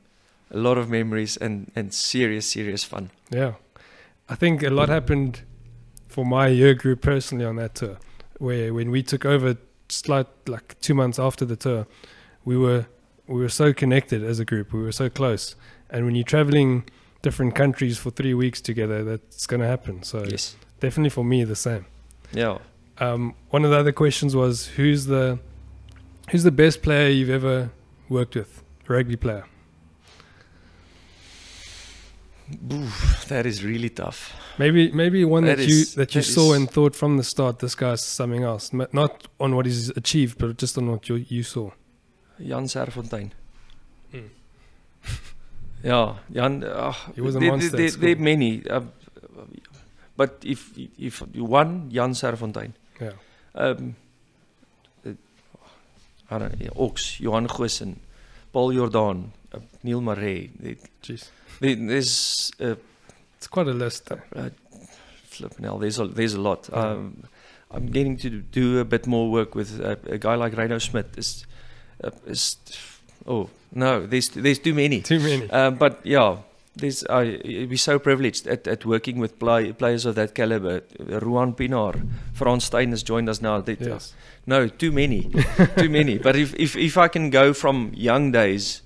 a 0.51 0.59
lot 0.59 0.78
of 0.78 0.88
memories 0.88 1.36
and, 1.36 1.70
and 1.74 1.92
serious, 1.92 2.47
serious 2.51 2.84
fun. 2.84 3.11
Yeah. 3.30 3.55
I 4.28 4.34
think 4.36 4.62
a 4.62 4.70
lot 4.70 4.88
happened 4.88 5.42
for 6.09 6.24
my 6.24 6.49
year 6.49 6.74
group 6.74 7.01
personally 7.03 7.45
on 7.45 7.57
that 7.57 7.74
tour, 7.74 7.97
where 8.38 8.72
when 8.72 8.90
we 8.90 9.03
took 9.03 9.24
over, 9.24 9.57
slight 9.88 10.26
like 10.47 10.80
two 10.80 10.95
months 10.95 11.18
after 11.18 11.45
the 11.45 11.57
tour, 11.57 11.86
we 12.45 12.57
were 12.57 12.86
we 13.26 13.40
were 13.40 13.49
so 13.49 13.72
connected 13.72 14.22
as 14.22 14.38
a 14.38 14.45
group. 14.45 14.72
We 14.72 14.82
were 14.82 14.92
so 14.92 15.09
close, 15.11 15.57
and 15.90 16.05
when 16.07 16.14
you're 16.14 16.24
traveling 16.24 16.84
different 17.22 17.55
countries 17.55 17.97
for 17.99 18.11
three 18.11 18.34
weeks 18.34 18.61
together, 18.61 19.03
that's 19.05 19.47
going 19.47 19.61
to 19.61 19.66
happen. 19.66 20.03
So 20.03 20.24
Yes. 20.24 20.57
definitely 20.80 21.11
for 21.11 21.24
me 21.24 21.45
the 21.45 21.57
same. 21.57 21.86
Yeah. 22.32 22.59
Um, 22.99 23.34
one 23.51 23.64
of 23.64 23.70
the 23.70 23.78
other 23.78 23.92
questions 23.92 24.36
was 24.36 24.66
who's 24.76 25.07
the 25.07 25.38
who's 26.31 26.43
the 26.45 26.51
best 26.53 26.83
player 26.83 27.09
you've 27.09 27.31
ever 27.31 27.70
worked 28.09 28.35
with, 28.35 28.62
rugby 28.89 29.16
player. 29.16 29.45
Oof, 32.72 33.25
that 33.29 33.47
is 33.47 33.64
really 33.64 33.89
tough. 33.89 34.35
Maybe 34.59 34.93
maybe 34.93 35.25
one 35.25 35.45
that, 35.47 35.57
That 35.57 35.66
you 35.66 35.81
is- 35.81 35.95
that 35.95 36.14
you 36.14 36.20
that 36.20 36.27
saw 36.27 36.53
is- 36.53 36.57
and 36.59 36.70
thought 36.70 36.95
from 36.95 37.16
the 37.16 37.25
start 37.25 37.59
this 37.61 37.75
guy's 37.75 38.03
something 38.03 38.43
else, 38.43 38.70
not 38.93 39.29
on 39.41 39.57
what 39.57 39.64
he's 39.66 39.89
achieved, 39.97 40.39
but 40.39 40.59
just 40.59 40.77
on 40.77 40.87
what 40.91 41.09
you 41.09 41.16
you 41.29 41.43
saw. 41.43 41.70
Jan 42.39 42.64
Serfontein. 42.68 43.31
Hmm. 44.12 44.29
Yeah, 45.85 46.16
Jan. 46.33 46.64
Uh, 46.64 46.93
He 47.14 47.20
was 47.20 47.37
a 47.37 47.39
there, 47.39 47.51
monster 47.51 47.77
There, 47.77 47.91
there 47.91 48.12
are 48.16 48.22
many. 48.22 48.62
Uh, 48.68 48.83
but 50.16 50.43
if 50.45 50.70
if 50.99 51.22
one 51.37 51.91
Jan 51.91 52.12
Serfontein, 52.14 52.72
Yeah, 53.01 53.12
um, 53.55 53.97
I 56.35 56.39
don't 56.39 56.61
know, 56.61 56.85
Ox, 56.85 57.20
Johan 57.20 57.47
Goosen, 57.47 57.97
Paul 58.53 58.72
Jordan, 58.72 59.32
uh, 59.53 59.59
Niel 59.82 60.01
Marais. 60.01 60.51
Jeez, 61.03 61.28
there, 61.61 61.76
there's 61.76 62.51
uh, 62.61 62.74
it's 63.37 63.47
quite 63.47 63.68
a 63.68 63.72
list. 63.72 64.11
uh, 64.11 64.51
flipping 65.24 65.64
hell, 65.64 65.78
there's 65.78 65.99
a 65.99 66.07
there's 66.07 66.35
a 66.35 66.41
lot. 66.41 66.68
Yeah. 66.72 66.78
Um, 66.78 67.24
I'm 67.70 67.87
getting 67.87 68.16
to 68.18 68.30
do 68.30 68.78
a 68.78 68.85
bit 68.85 69.07
more 69.07 69.30
work 69.30 69.55
with 69.55 69.80
uh, 69.80 69.97
a 70.07 70.18
guy 70.18 70.35
like 70.35 70.55
Rhyno 70.55 70.80
Smith. 70.80 71.18
Is 71.18 71.47
uh, 72.03 72.11
is 72.26 72.57
oh 73.26 73.51
no, 73.72 74.07
there's 74.07 74.28
there's 74.30 74.59
too 74.59 74.74
many. 74.74 75.03
Too 75.03 75.20
many. 75.20 75.51
Um, 75.51 75.76
but 75.76 76.01
yeah, 76.05 76.39
there's 76.77 77.05
I 77.07 77.41
we're 77.45 77.77
so 77.77 77.99
privileged 77.99 78.47
at, 78.47 78.66
at 78.66 78.85
working 78.85 79.18
with 79.18 79.39
play, 79.39 79.72
players 79.72 80.05
of 80.05 80.14
that 80.16 80.35
caliber. 80.35 80.83
Ruan 80.99 81.55
Pienaar, 81.55 82.07
Frans 82.33 82.64
Steyn 82.64 82.91
has 82.91 83.03
joined 83.03 83.29
us 83.29 83.41
now. 83.41 83.61
They, 83.61 83.77
yes. 83.81 84.14
No, 84.47 84.68
too 84.68 84.93
many, 84.93 85.31
too 85.77 85.89
many. 85.89 86.18
But 86.18 86.37
if, 86.37 86.55
if 86.55 86.77
if 86.77 86.99
I 86.99 87.09
can 87.09 87.31
go 87.31 87.53
from 87.53 87.93
young 87.95 88.33
days, 88.33 88.83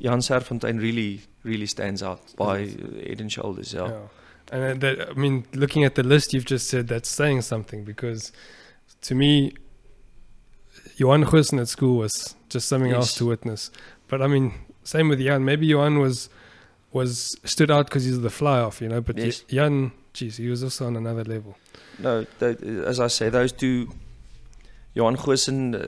Jan 0.00 0.18
Serfontein 0.18 0.80
really 0.80 1.22
really 1.42 1.66
stands 1.66 2.02
out 2.02 2.20
by 2.36 2.62
uh, 2.64 3.08
head 3.08 3.20
and 3.20 3.32
shoulders. 3.32 3.72
Yeah. 3.72 3.88
Yeah. 3.88 4.00
And 4.52 4.62
uh, 4.62 4.74
that, 4.86 5.10
I 5.10 5.12
mean, 5.14 5.44
looking 5.54 5.84
at 5.84 5.94
the 5.94 6.02
list 6.02 6.32
you've 6.32 6.44
just 6.44 6.68
said, 6.68 6.86
that's 6.88 7.08
saying 7.08 7.42
something 7.42 7.84
because 7.84 8.32
to 9.02 9.14
me, 9.14 9.54
Johan 10.96 11.24
Goosen 11.24 11.60
at 11.60 11.68
school 11.68 11.98
was 11.98 12.36
just 12.48 12.68
something 12.68 12.92
else 12.92 13.14
to 13.16 13.26
witness. 13.26 13.70
But 14.08 14.22
I 14.22 14.28
mean, 14.28 14.54
same 14.84 15.08
with 15.08 15.20
Jan. 15.20 15.44
Maybe 15.44 15.66
Johan 15.66 15.98
was 15.98 16.28
was 16.96 17.36
stood 17.44 17.70
out 17.70 17.86
because 17.88 18.04
he's 18.08 18.20
the 18.20 18.30
fly 18.30 18.58
off, 18.66 18.80
you 18.82 18.88
know. 18.88 19.00
But 19.00 19.16
Yes. 19.18 19.44
Jan, 19.48 19.92
geez, 20.12 20.36
he 20.38 20.48
was 20.48 20.62
also 20.62 20.86
on 20.86 20.96
another 20.96 21.24
level. 21.34 21.52
No, 21.98 22.12
as 22.92 22.98
I 23.00 23.08
say, 23.08 23.30
those 23.30 23.52
two, 23.52 23.88
Johan 24.94 25.16
Goosen 25.16 25.74
uh, 25.74 25.78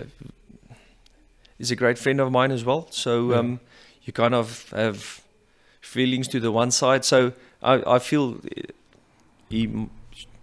uh, 0.00 0.04
is 1.58 1.70
a 1.70 1.76
great 1.76 1.98
friend 1.98 2.20
of 2.20 2.30
mine 2.30 2.52
as 2.54 2.64
well. 2.64 2.86
So 2.90 3.30
Yeah. 3.30 3.38
um, 3.38 3.60
you 4.06 4.12
kind 4.12 4.34
of 4.34 4.70
have 4.70 5.22
feelings 5.80 6.28
to 6.28 6.40
the 6.40 6.50
one 6.50 6.70
side. 6.70 7.04
So 7.04 7.32
I, 7.62 7.82
I 7.96 7.98
feel 7.98 8.24
uh, 8.34 8.62
he 9.50 9.68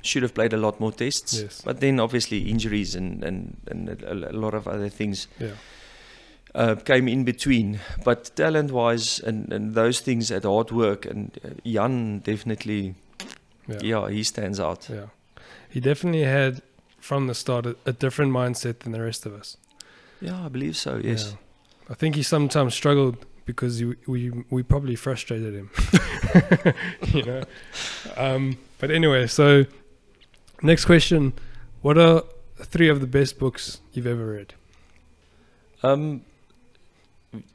should 0.01 0.24
have 0.24 0.34
played 0.34 0.53
a 0.53 0.57
lot 0.57 0.80
more 0.80 0.91
tests. 0.91 1.34
Yes. 1.41 1.61
But 1.65 1.80
then 1.80 1.99
obviously 1.99 2.49
injuries 2.49 2.95
and, 2.95 3.24
and, 3.24 3.57
and 3.72 3.89
a, 3.89 4.32
a 4.32 4.38
lot 4.45 4.53
of 4.53 4.67
other 4.67 4.89
things 4.89 5.28
Yeah. 5.39 5.55
Uh, 6.56 6.76
came 6.76 7.08
in 7.08 7.24
between. 7.24 7.80
But 8.04 8.32
talent 8.36 8.72
wise 8.72 9.20
and, 9.20 9.52
and 9.54 9.74
those 9.76 10.00
things 10.02 10.32
at 10.32 10.43
hard 10.43 10.72
work, 10.72 11.06
and 11.06 11.38
uh, 11.43 11.50
Jan 11.66 12.20
definitely, 12.20 12.95
Yeah. 13.68 13.80
yeah, 13.84 14.10
he 14.10 14.24
stands 14.24 14.60
out. 14.60 14.89
Yeah. 14.89 15.08
He 15.70 15.80
definitely 15.80 16.24
had 16.24 16.62
from 17.00 17.28
the 17.28 17.34
start 17.36 17.66
a, 17.66 17.76
a 17.86 17.93
different 17.93 18.32
mindset 18.34 18.80
than 18.80 18.91
the 18.91 19.02
rest 19.02 19.26
of 19.26 19.34
us. 19.34 19.58
Yeah, 20.22 20.45
I 20.45 20.50
believe 20.50 20.76
so, 20.76 20.97
yes. 21.04 21.30
Yeah. 21.32 21.38
I 21.91 21.93
think 21.95 22.16
he 22.16 22.24
sometimes 22.24 22.74
struggled 22.76 23.26
because 23.45 23.82
you, 23.82 23.95
we 24.06 24.32
we 24.52 24.62
probably 24.64 24.95
frustrated 24.95 25.54
him. 25.56 25.70
you 27.14 27.24
know. 27.24 27.43
Um, 28.18 28.58
but 28.80 28.91
anyway, 28.91 29.26
so 29.28 29.66
next 30.62 30.86
question: 30.86 31.34
What 31.82 31.97
are 31.97 32.24
three 32.58 32.89
of 32.89 33.00
the 33.02 33.08
best 33.08 33.39
books 33.39 33.80
you've 33.93 34.06
ever 34.06 34.26
read? 34.34 34.54
Um, 35.82 36.22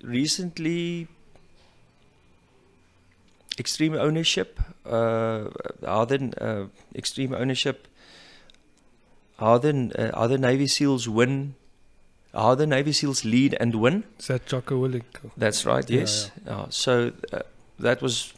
recently, 0.02 1.08
extreme 3.58 3.94
ownership. 3.94 4.60
Uh, 4.84 5.48
how 5.84 6.04
then 6.04 6.34
uh, 6.40 6.66
extreme 6.94 7.34
ownership? 7.34 7.88
How 9.38 9.58
then 9.58 9.92
uh, 9.98 10.10
how 10.14 10.26
the 10.26 10.38
Navy 10.38 10.66
SEALs 10.66 11.08
win? 11.08 11.54
How 12.32 12.54
the 12.54 12.66
Navy 12.66 12.92
SEALs 12.92 13.24
lead 13.24 13.56
and 13.60 13.74
win? 13.76 14.04
Is 14.18 14.26
that 14.26 14.46
Jocko 14.46 14.80
Willink? 14.86 15.04
That's 15.36 15.64
right. 15.66 15.88
Yeah, 15.88 16.00
Yes. 16.00 16.30
Uh, 16.46 16.66
so 16.68 17.12
uh, 17.32 17.40
that 17.78 18.02
was 18.02 18.32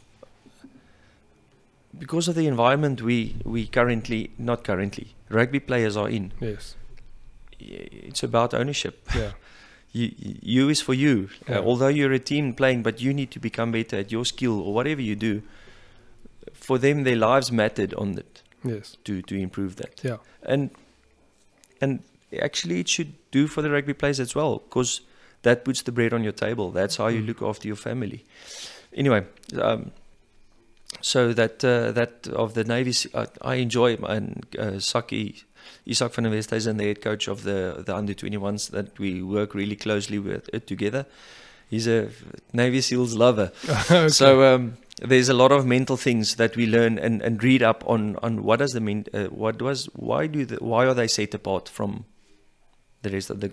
because 1.97 2.27
of 2.27 2.35
the 2.35 2.47
environment 2.47 3.01
we 3.01 3.35
we 3.43 3.65
currently 3.67 4.31
not 4.37 4.63
currently 4.63 5.15
rugby 5.29 5.59
players 5.59 5.97
are 5.97 6.09
in. 6.09 6.31
Yes. 6.39 6.75
It's 7.59 8.23
about 8.23 8.53
ownership. 8.53 9.07
Yeah. 9.15 9.31
you, 9.91 10.11
you 10.41 10.69
is 10.69 10.81
for 10.81 10.93
you. 10.93 11.29
Uh, 11.49 11.59
although 11.63 11.87
you're 11.87 12.13
a 12.13 12.19
team 12.19 12.53
playing, 12.53 12.83
but 12.83 13.01
you 13.01 13.13
need 13.13 13.31
to 13.31 13.39
become 13.39 13.71
better 13.71 13.97
at 13.97 14.11
your 14.11 14.25
skill 14.25 14.59
or 14.61 14.73
whatever 14.73 15.01
you 15.01 15.15
do. 15.15 15.41
For 16.53 16.77
them, 16.77 17.03
their 17.03 17.15
lives 17.15 17.51
mattered 17.51 17.93
on 17.93 18.17
it 18.17 18.41
Yes. 18.63 18.97
to 19.03 19.21
to 19.21 19.35
improve 19.35 19.75
that. 19.75 20.01
Yeah. 20.03 20.17
And 20.43 20.69
and 21.81 21.99
actually, 22.41 22.79
it 22.79 22.89
should 22.89 23.13
do 23.31 23.47
for 23.47 23.61
the 23.61 23.69
rugby 23.69 23.93
players 23.93 24.19
as 24.19 24.35
well, 24.35 24.59
because 24.69 25.01
that 25.43 25.63
puts 25.63 25.81
the 25.83 25.91
bread 25.91 26.13
on 26.13 26.23
your 26.23 26.33
table. 26.33 26.71
That's 26.71 26.97
how 26.97 27.07
you 27.07 27.21
Mm. 27.21 27.27
look 27.27 27.41
after 27.41 27.67
your 27.67 27.77
family. 27.77 28.25
Anyway, 28.93 29.23
um, 29.61 29.91
so 31.01 31.33
that 31.33 31.63
uh, 31.63 31.91
that 31.91 32.27
of 32.33 32.53
the 32.53 32.63
Navy, 32.63 32.93
uh, 33.13 33.25
I 33.41 33.55
enjoy 33.55 33.95
and 34.03 34.45
uh, 34.59 34.79
Saki. 34.79 35.43
Isak 35.85 36.13
van 36.13 36.23
der 36.23 36.31
Westhuizen, 36.31 36.77
the 36.77 36.85
head 36.85 37.01
coach 37.01 37.27
of 37.27 37.43
the 37.43 37.83
the 37.85 37.95
under 37.95 38.13
21s, 38.13 38.71
that 38.71 38.99
we 38.99 39.21
work 39.21 39.53
really 39.53 39.75
closely 39.75 40.19
with 40.19 40.53
uh, 40.53 40.59
together. 40.65 41.05
He's 41.69 41.87
a 41.87 42.09
Navy 42.53 42.81
SEALs 42.81 43.13
lover. 43.13 43.51
okay. 43.69 44.07
So 44.09 44.43
um, 44.55 44.77
there's 45.01 45.29
a 45.29 45.33
lot 45.33 45.51
of 45.51 45.65
mental 45.65 45.97
things 45.97 46.35
that 46.35 46.55
we 46.55 46.65
learn 46.65 46.97
and, 46.97 47.21
and 47.21 47.43
read 47.43 47.61
up 47.61 47.83
on 47.87 48.15
on 48.23 48.43
what 48.43 48.59
does 48.59 48.71
the 48.71 48.79
mean 48.79 49.05
uh, 49.13 49.25
what 49.25 49.61
was 49.61 49.85
why 49.95 50.27
do 50.27 50.45
the, 50.45 50.55
why 50.55 50.85
are 50.85 50.93
they 50.93 51.07
set 51.07 51.33
apart 51.33 51.69
from 51.69 52.05
the 53.03 53.09
rest 53.09 53.29
of 53.29 53.39
the 53.39 53.51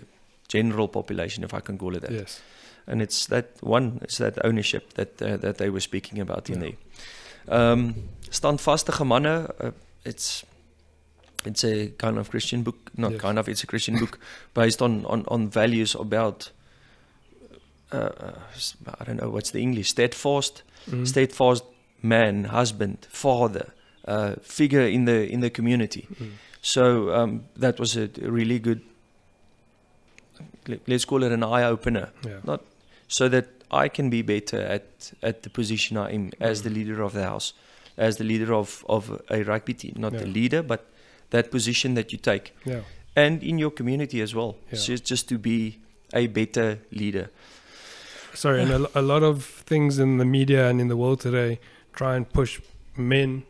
general 0.49 0.89
population 0.89 1.45
if 1.45 1.53
I 1.53 1.61
can 1.61 1.77
call 1.79 1.95
it 1.97 2.03
that 2.03 2.13
yes. 2.13 2.41
and 2.87 3.03
it's 3.03 3.27
that 3.27 3.47
one 3.61 3.99
it's 4.03 4.19
that 4.19 4.39
ownership 4.45 4.95
that 4.95 5.21
uh, 5.21 5.37
that 5.39 5.59
they 5.59 5.71
were 5.71 5.81
speaking 5.81 6.19
about 6.21 6.49
in 6.49 6.63
Yeah. 6.63 6.71
there 7.49 7.61
um 7.73 7.95
standvastige 8.31 9.05
manne 9.07 9.27
uh, 9.61 9.73
it's 10.05 10.45
it's 11.47 11.65
a 11.65 11.89
kind 11.99 12.19
of 12.19 12.31
Christian 12.31 12.63
book 12.63 12.91
not 12.97 13.13
Yes. 13.13 13.21
kind 13.21 13.39
of 13.39 13.49
it's 13.49 13.63
a 13.63 13.67
Christian 13.67 13.99
book 13.99 14.19
based 14.55 14.83
on 14.83 15.05
on 15.07 15.25
on 15.29 15.49
values 15.51 15.95
about 15.95 16.51
uh, 17.93 17.97
uh, 17.97 18.39
I 19.01 19.05
don't 19.05 19.17
know 19.21 19.31
what's 19.31 19.51
the 19.51 19.61
English 19.61 19.89
steadfast 19.91 20.63
Mhm. 20.91 21.07
steadfast 21.07 21.65
man, 22.03 22.45
husband, 22.45 23.07
father, 23.11 23.73
uh, 24.09 24.35
figure 24.43 24.87
in 24.87 25.05
the 25.07 25.27
in 25.33 25.41
the 25.41 25.51
community. 25.51 26.07
Mm. 26.21 26.31
So 26.63 27.11
um, 27.15 27.45
that 27.61 27.79
was 27.79 27.97
a 27.97 28.09
really 28.21 28.59
good. 28.59 28.81
let- 30.69 30.81
Let's 30.89 31.05
call 31.05 31.23
it 31.23 31.33
an 31.33 31.43
eye 31.43 31.65
opener, 31.65 32.11
Yeah. 32.27 32.57
so 33.09 33.29
that 33.29 33.47
I 33.71 33.89
can 33.89 34.11
be 34.11 34.23
better 34.23 34.61
at 34.61 35.13
at 35.23 35.43
the 35.43 35.51
position 35.51 35.97
I 35.97 36.15
am 36.15 36.31
as 36.41 36.63
the 36.63 36.71
Mm. 36.71 36.75
leader 36.75 37.03
of 37.03 37.13
the 37.13 37.23
house, 37.23 37.53
as 37.97 38.17
the 38.17 38.25
leader 38.25 38.53
of 38.55 38.85
of 38.89 39.11
a 39.31 39.43
rugby 39.43 39.75
team, 39.75 39.95
not 39.97 40.13
the 40.13 40.27
leader, 40.27 40.63
but 40.63 40.81
that 41.31 41.51
position 41.51 41.95
that 41.95 42.13
you 42.13 42.19
take, 42.19 42.53
Yeah. 42.65 42.81
and 43.17 43.43
in 43.43 43.59
your 43.59 43.71
community 43.73 44.21
as 44.23 44.35
well. 44.35 44.57
Yeah. 44.73 44.79
Just 44.81 45.05
just 45.05 45.29
to 45.29 45.39
be 45.39 45.79
a 46.13 46.27
better 46.27 46.79
leader. 46.91 47.29
Sorry, 48.35 48.63
and 48.63 48.71
a, 48.71 48.99
a 48.99 49.03
lot 49.03 49.23
of 49.23 49.45
things 49.45 49.99
in 49.99 50.19
the 50.19 50.25
media 50.25 50.69
and 50.69 50.81
in 50.81 50.89
the 50.89 50.97
world 50.97 51.21
today 51.21 51.59
try 51.93 52.17
and 52.17 52.29
push 52.33 52.61
men 52.97 53.43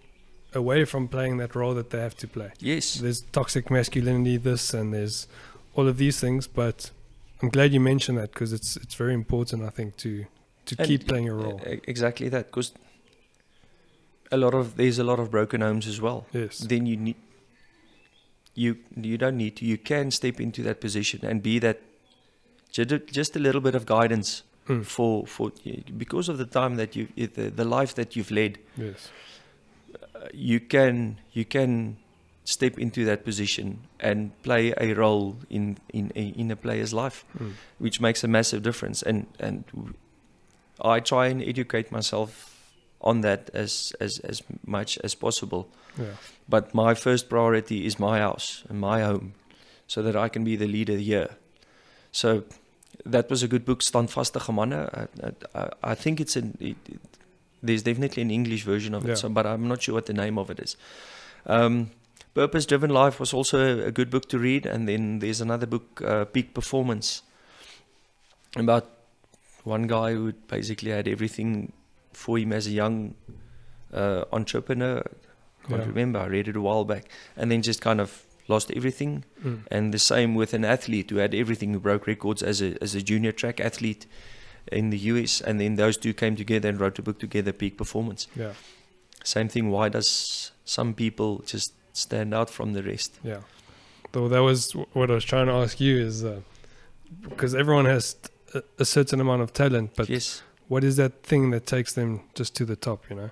away 0.54 0.84
from 0.84 1.08
playing 1.08 1.38
that 1.38 1.54
role 1.54 1.74
that 1.74 1.88
they 1.90 1.98
have 2.00 2.14
to 2.16 2.28
play. 2.28 2.50
Yes. 2.60 2.94
There's 2.96 3.22
toxic 3.32 3.70
masculinity, 3.70 4.36
this, 4.36 4.74
and 4.74 4.92
there's 4.92 5.26
all 5.74 5.88
of 5.88 5.96
these 5.96 6.20
things. 6.20 6.46
But 6.46 6.90
I'm 7.42 7.48
glad 7.48 7.72
you 7.72 7.80
mentioned 7.80 8.18
that 8.18 8.32
because 8.32 8.52
it's 8.52 8.76
it's 8.76 8.94
very 8.94 9.14
important, 9.14 9.62
I 9.64 9.70
think, 9.70 9.96
to 9.98 10.26
to 10.66 10.74
And 10.78 10.86
keep 10.88 11.06
playing 11.08 11.28
a 11.28 11.34
role. 11.34 11.60
Exactly 11.88 12.28
that, 12.30 12.46
because 12.50 12.72
a 14.30 14.36
lot 14.36 14.54
of 14.54 14.76
there's 14.76 14.98
a 14.98 15.04
lot 15.04 15.18
of 15.18 15.30
broken 15.30 15.60
homes 15.60 15.86
as 15.86 16.00
well. 16.00 16.26
yes. 16.32 16.58
Then 16.58 16.86
you 16.86 16.96
need 16.96 17.16
you 18.55 18.76
you 18.96 19.16
don't 19.18 19.36
need 19.36 19.57
to. 19.57 19.64
You 19.64 19.78
can 19.78 20.11
step 20.11 20.40
into 20.40 20.62
that 20.62 20.80
position 20.80 21.20
and 21.24 21.42
be 21.42 21.59
that 21.61 21.78
ju- 22.72 23.00
just 23.12 23.36
a 23.36 23.38
little 23.38 23.61
bit 23.61 23.74
of 23.74 23.84
guidance 23.86 24.42
Mm. 24.68 24.82
for 24.86 25.26
for 25.26 25.52
because 25.98 26.30
of 26.32 26.38
the 26.38 26.46
time 26.46 26.76
that 26.76 26.96
you 26.96 27.07
the, 27.16 27.50
the 27.50 27.64
life 27.64 27.94
that 27.94 28.16
you've 28.16 28.30
led. 28.30 28.59
Yes. 28.78 29.11
uh, 30.14 30.28
You 30.32 30.61
can 30.61 31.18
you 31.32 31.44
can 31.44 31.96
step 32.44 32.78
into 32.78 33.05
that 33.05 33.24
position 33.24 33.78
and 34.00 34.30
play 34.42 34.72
a 34.80 34.94
role 34.94 35.36
in 35.50 35.76
in 35.92 36.12
a, 36.16 36.20
in 36.40 36.50
a 36.50 36.57
player's 36.57 36.92
life 36.92 37.24
Mm. 37.38 37.52
which 37.78 38.00
makes 38.00 38.24
a 38.24 38.28
massive 38.28 38.62
difference. 38.62 39.02
And 39.02 39.26
and 39.38 39.64
I 40.80 41.00
try 41.00 41.26
and 41.30 41.42
educate 41.42 41.92
myself 41.92 42.57
on 43.00 43.20
that 43.20 43.50
as 43.55 43.92
as 44.00 44.18
as 44.20 44.42
much 44.66 44.98
as 45.05 45.14
possible. 45.14 45.68
Yeah. 45.98 46.16
But 46.49 46.74
my 46.74 46.95
first 46.95 47.28
priority 47.28 47.86
is 47.86 47.99
my 47.99 48.18
house 48.18 48.64
and 48.68 48.78
my 48.80 49.01
home, 49.03 49.32
so 49.86 50.03
that 50.03 50.14
I 50.16 50.28
can 50.28 50.45
be 50.45 50.57
the 50.57 50.66
leader 50.66 50.97
here. 50.97 51.30
So 52.12 52.45
that 53.07 53.30
was 53.30 53.42
a 53.42 53.49
good 53.49 53.64
book, 53.64 53.80
Standvastige 53.80 54.53
Manne. 54.55 54.72
I, 54.74 55.59
I, 55.59 55.70
I 55.92 55.95
think 55.95 56.20
it's 56.20 56.36
an. 56.36 56.57
It, 56.61 56.76
it, 56.88 57.01
there's 57.62 57.82
definitely 57.82 58.22
an 58.22 58.30
English 58.30 58.64
version 58.64 58.95
of 58.95 59.05
Yeah. 59.07 59.12
it, 59.12 59.16
so, 59.16 59.28
but 59.30 59.47
I'm 59.47 59.66
not 59.68 59.82
sure 59.82 59.95
what 59.95 60.05
the 60.07 60.12
name 60.12 60.36
of 60.38 60.51
it 60.51 60.61
is. 60.61 60.76
Um, 61.47 61.90
Purpose 62.34 62.66
Driven 62.66 62.90
Life 62.90 63.18
was 63.18 63.32
also 63.32 63.59
a, 63.59 63.86
a 63.86 63.90
good 63.90 64.11
book 64.11 64.28
to 64.28 64.38
read, 64.38 64.66
and 64.66 64.86
then 64.86 65.20
there's 65.20 65.40
another 65.40 65.66
book, 65.66 66.03
uh, 66.05 66.26
Peak 66.26 66.53
Performance, 66.53 67.22
about 68.57 68.86
one 69.64 69.86
guy 69.86 70.12
who 70.12 70.32
basically 70.49 70.90
had 70.90 71.09
everything 71.09 71.72
for 72.12 72.38
him 72.38 72.53
as 72.53 72.66
a 72.66 72.70
young 72.70 73.14
uh, 73.95 74.24
entrepreneur. 74.30 75.03
Can't 75.68 75.80
Yeah. 75.82 75.88
remember. 75.88 76.18
I 76.20 76.26
read 76.26 76.48
it 76.48 76.56
a 76.56 76.60
while 76.60 76.84
back, 76.84 77.04
and 77.36 77.50
then 77.50 77.62
just 77.62 77.80
kind 77.80 78.00
of 78.00 78.24
lost 78.48 78.70
everything. 78.76 79.24
Mm. 79.42 79.60
And 79.70 79.94
the 79.94 79.98
same 79.98 80.34
with 80.34 80.54
an 80.54 80.64
athlete 80.64 81.10
who 81.10 81.16
had 81.16 81.34
everything, 81.34 81.72
who 81.72 81.80
broke 81.80 82.06
records 82.06 82.42
as 82.42 82.60
a 82.60 82.76
as 82.82 82.94
a 82.94 83.02
junior 83.02 83.32
track 83.32 83.60
athlete 83.60 84.06
in 84.72 84.90
the 84.90 84.98
US, 84.98 85.40
and 85.40 85.60
then 85.60 85.76
those 85.76 85.96
two 85.96 86.14
came 86.14 86.36
together 86.36 86.68
and 86.68 86.80
wrote 86.80 86.98
a 86.98 87.02
book 87.02 87.18
together, 87.18 87.52
Peak 87.52 87.76
Performance. 87.76 88.26
Yeah. 88.36 88.52
Same 89.22 89.48
thing. 89.48 89.70
Why 89.70 89.88
does 89.88 90.52
some 90.64 90.94
people 90.94 91.42
just 91.46 91.72
stand 91.92 92.34
out 92.34 92.50
from 92.50 92.72
the 92.72 92.82
rest? 92.82 93.18
Yeah. 93.22 93.40
Though 94.12 94.28
that 94.28 94.42
was 94.42 94.72
what 94.92 95.10
I 95.10 95.14
was 95.14 95.24
trying 95.24 95.46
to 95.46 95.52
ask 95.52 95.80
you 95.80 95.98
is 95.98 96.24
uh, 96.24 96.40
because 97.28 97.54
everyone 97.54 97.86
has 97.86 98.16
a, 98.78 98.84
certain 98.84 99.20
amount 99.20 99.42
of 99.42 99.52
talent, 99.52 99.92
but 99.96 100.08
yes, 100.08 100.42
what 100.68 100.84
is 100.84 100.96
that 100.96 101.22
thing 101.22 101.50
that 101.50 101.66
takes 101.66 101.94
them 101.94 102.20
just 102.34 102.54
to 102.56 102.64
the 102.64 102.76
top, 102.76 103.04
you 103.10 103.16
know? 103.16 103.30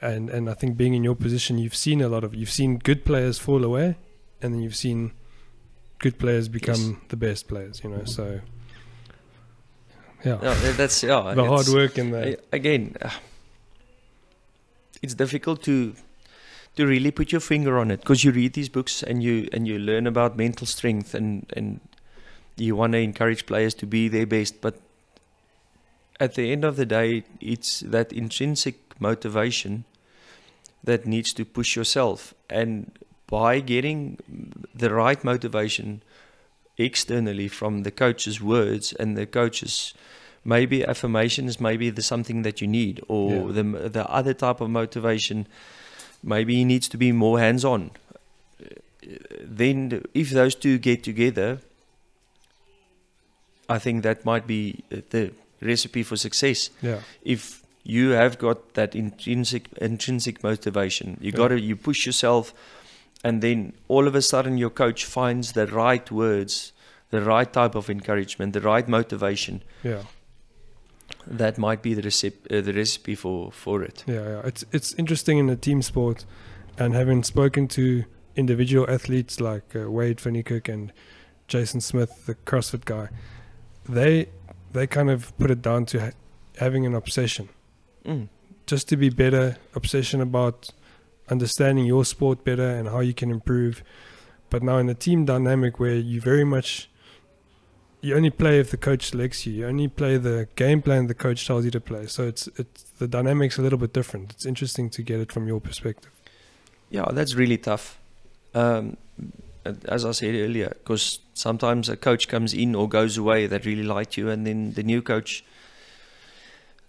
And 0.00 0.30
and 0.30 0.48
I 0.48 0.54
think 0.54 0.76
being 0.76 0.94
in 0.94 1.02
your 1.02 1.16
position, 1.16 1.58
you've 1.58 1.74
seen 1.74 2.00
a 2.00 2.08
lot 2.08 2.24
of 2.24 2.34
you've 2.34 2.50
seen 2.50 2.78
good 2.78 3.04
players 3.04 3.38
fall 3.38 3.64
away, 3.64 3.96
and 4.40 4.54
then 4.54 4.62
you've 4.62 4.76
seen 4.76 5.12
good 5.98 6.18
players 6.18 6.48
become 6.48 7.00
the 7.08 7.16
best 7.16 7.48
players, 7.48 7.82
you 7.82 7.90
know. 7.90 8.04
So 8.04 8.40
yeah, 10.24 10.36
tha- 10.36 10.74
that's 10.76 11.02
yeah. 11.02 11.34
the 11.34 11.44
hard 11.44 11.68
work 11.68 11.98
and 11.98 12.14
the 12.14 12.38
again, 12.52 12.96
uh, 13.02 13.10
it's 15.02 15.14
difficult 15.14 15.62
to 15.64 15.94
to 16.76 16.86
really 16.86 17.10
put 17.10 17.32
your 17.32 17.40
finger 17.40 17.78
on 17.78 17.90
it 17.90 18.00
because 18.00 18.22
you 18.22 18.30
read 18.30 18.52
these 18.52 18.68
books 18.68 19.02
and 19.02 19.22
you 19.22 19.48
and 19.52 19.66
you 19.66 19.78
learn 19.78 20.06
about 20.06 20.36
mental 20.36 20.66
strength 20.66 21.14
and 21.14 21.50
and 21.56 21.80
you 22.56 22.76
want 22.76 22.92
to 22.92 22.98
encourage 22.98 23.46
players 23.46 23.74
to 23.74 23.86
be 23.86 24.08
their 24.08 24.26
best, 24.26 24.60
but 24.60 24.80
at 26.20 26.34
the 26.34 26.50
end 26.50 26.64
of 26.64 26.76
the 26.76 26.84
day, 26.84 27.24
it's 27.40 27.80
that 27.80 28.12
intrinsic 28.12 29.00
motivation 29.00 29.84
that 30.84 31.06
needs 31.06 31.32
to 31.34 31.44
push 31.44 31.76
yourself, 31.76 32.34
and 32.48 32.90
by 33.26 33.60
getting 33.60 34.18
the 34.74 34.92
right 34.92 35.22
motivation, 35.22 36.02
externally 36.78 37.48
from 37.48 37.82
the 37.82 37.90
coach's 37.90 38.40
words 38.40 38.92
and 38.92 39.16
the 39.16 39.26
coach's 39.26 39.92
maybe 40.44 40.84
affirmations, 40.84 41.60
maybe 41.60 41.90
there's 41.90 42.06
something 42.06 42.42
that 42.42 42.60
you 42.60 42.68
need, 42.68 43.00
or 43.08 43.32
Yeah. 43.48 43.52
the 43.52 43.88
the 43.88 44.06
other 44.08 44.32
type 44.34 44.60
of 44.60 44.70
motivation, 44.70 45.46
maybe 46.22 46.54
he 46.54 46.64
needs 46.64 46.88
to 46.88 46.96
be 46.96 47.12
more 47.12 47.38
hands-on. 47.40 47.90
Then, 49.40 50.04
if 50.14 50.30
those 50.30 50.54
two 50.54 50.78
get 50.78 51.02
together, 51.02 51.60
I 53.68 53.78
think 53.78 54.02
that 54.02 54.24
might 54.24 54.46
be 54.46 54.82
the 55.10 55.32
recipe 55.60 56.02
for 56.02 56.16
success 56.16 56.70
Yeah. 56.82 57.00
if 57.24 57.62
you 57.96 58.10
have 58.20 58.36
got 58.38 58.58
that 58.74 58.94
intrinsic 58.94 59.68
intrinsic 59.90 60.42
motivation 60.44 61.16
you 61.20 61.30
Yeah. 61.32 61.36
got 61.42 61.48
to 61.54 61.58
you 61.68 61.76
push 61.88 62.00
yourself 62.08 62.52
and 63.24 63.40
then 63.46 63.72
all 63.88 64.06
of 64.10 64.14
a 64.14 64.22
sudden 64.22 64.58
your 64.62 64.70
coach 64.82 65.04
finds 65.16 65.52
the 65.52 65.66
right 65.66 66.10
words 66.10 66.72
the 67.16 67.20
right 67.32 67.50
type 67.58 67.74
of 67.80 67.88
encouragement 67.90 68.52
the 68.52 68.60
right 68.72 68.88
motivation 68.98 69.62
Yeah. 69.84 70.02
that 71.26 71.58
might 71.58 71.82
be 71.82 71.94
the 71.94 72.02
recipe 72.02 72.38
uh, 72.58 72.60
the 72.60 72.72
recipe 72.72 73.14
for 73.14 73.50
for 73.52 73.82
it 73.82 74.04
Yeah, 74.06 74.14
yeah. 74.32 74.40
It's 74.50 74.64
it's 74.72 74.94
interesting 74.98 75.38
in 75.38 75.48
a 75.50 75.56
team 75.56 75.82
sport, 75.82 76.26
and 76.78 76.94
having 76.94 77.24
spoken 77.24 77.68
to 77.68 78.04
individual 78.36 78.86
athletes 78.88 79.40
like 79.40 79.74
uh, 79.74 79.90
Wayde 79.90 80.20
van 80.20 80.34
Niekerk 80.34 80.68
and 80.68 80.92
Jason 81.48 81.80
Smith, 81.80 82.26
the 82.26 82.34
CrossFit 82.34 82.84
guy, 82.84 83.08
they 83.88 84.26
they 84.72 84.86
kind 84.86 85.10
of 85.10 85.32
put 85.38 85.50
it 85.50 85.62
down 85.62 85.86
to 85.86 85.98
ha- 86.00 86.16
having 86.58 86.86
an 86.86 86.94
obsession, 86.94 87.48
Mm. 88.08 88.28
just 88.66 88.88
to 88.88 88.96
be 88.96 89.10
better, 89.10 89.58
obsession 89.74 90.20
about 90.20 90.70
understanding 91.30 91.84
your 91.84 92.04
sport 92.04 92.42
better 92.42 92.68
and 92.68 92.88
how 92.88 93.00
you 93.00 93.12
can 93.12 93.30
improve. 93.30 93.82
But 94.50 94.62
now 94.62 94.78
in 94.78 94.88
a 94.88 94.94
team 94.94 95.26
dynamic 95.26 95.78
where 95.78 95.94
you 95.94 96.20
very 96.20 96.44
much 96.44 96.88
you 98.00 98.14
only 98.14 98.30
play 98.30 98.60
if 98.60 98.70
the 98.70 98.76
coach 98.76 99.10
selects 99.10 99.44
you. 99.46 99.52
You 99.52 99.66
only 99.66 99.88
play 99.88 100.16
the 100.16 100.48
game 100.54 100.82
plan 100.82 101.08
the 101.08 101.14
coach 101.14 101.46
tells 101.46 101.64
you 101.64 101.70
to 101.72 101.80
play. 101.80 102.06
So 102.06 102.26
it's 102.26 102.48
it's 102.56 102.84
the 102.98 103.08
dynamics 103.08 103.58
a 103.58 103.62
little 103.62 103.78
bit 103.78 103.92
different. 103.92 104.32
It's 104.32 104.46
interesting 104.46 104.88
to 104.90 105.02
get 105.02 105.20
it 105.20 105.32
from 105.32 105.46
your 105.46 105.60
perspective. 105.60 106.12
Yeah, 106.90 107.06
that's 107.12 107.34
really 107.34 107.58
tough. 107.58 107.98
Um, 108.54 108.96
as 109.86 110.04
I 110.04 110.12
said 110.12 110.34
earlier, 110.34 110.68
because 110.68 111.18
sometimes 111.34 111.88
a 111.88 111.96
coach 111.96 112.28
comes 112.28 112.54
in 112.54 112.74
or 112.74 112.88
goes 112.88 113.18
away 113.18 113.46
that 113.46 113.66
really 113.66 113.82
liked 113.82 114.16
you, 114.16 114.30
and 114.30 114.46
then 114.46 114.72
the 114.72 114.82
new 114.82 115.02
coach 115.02 115.44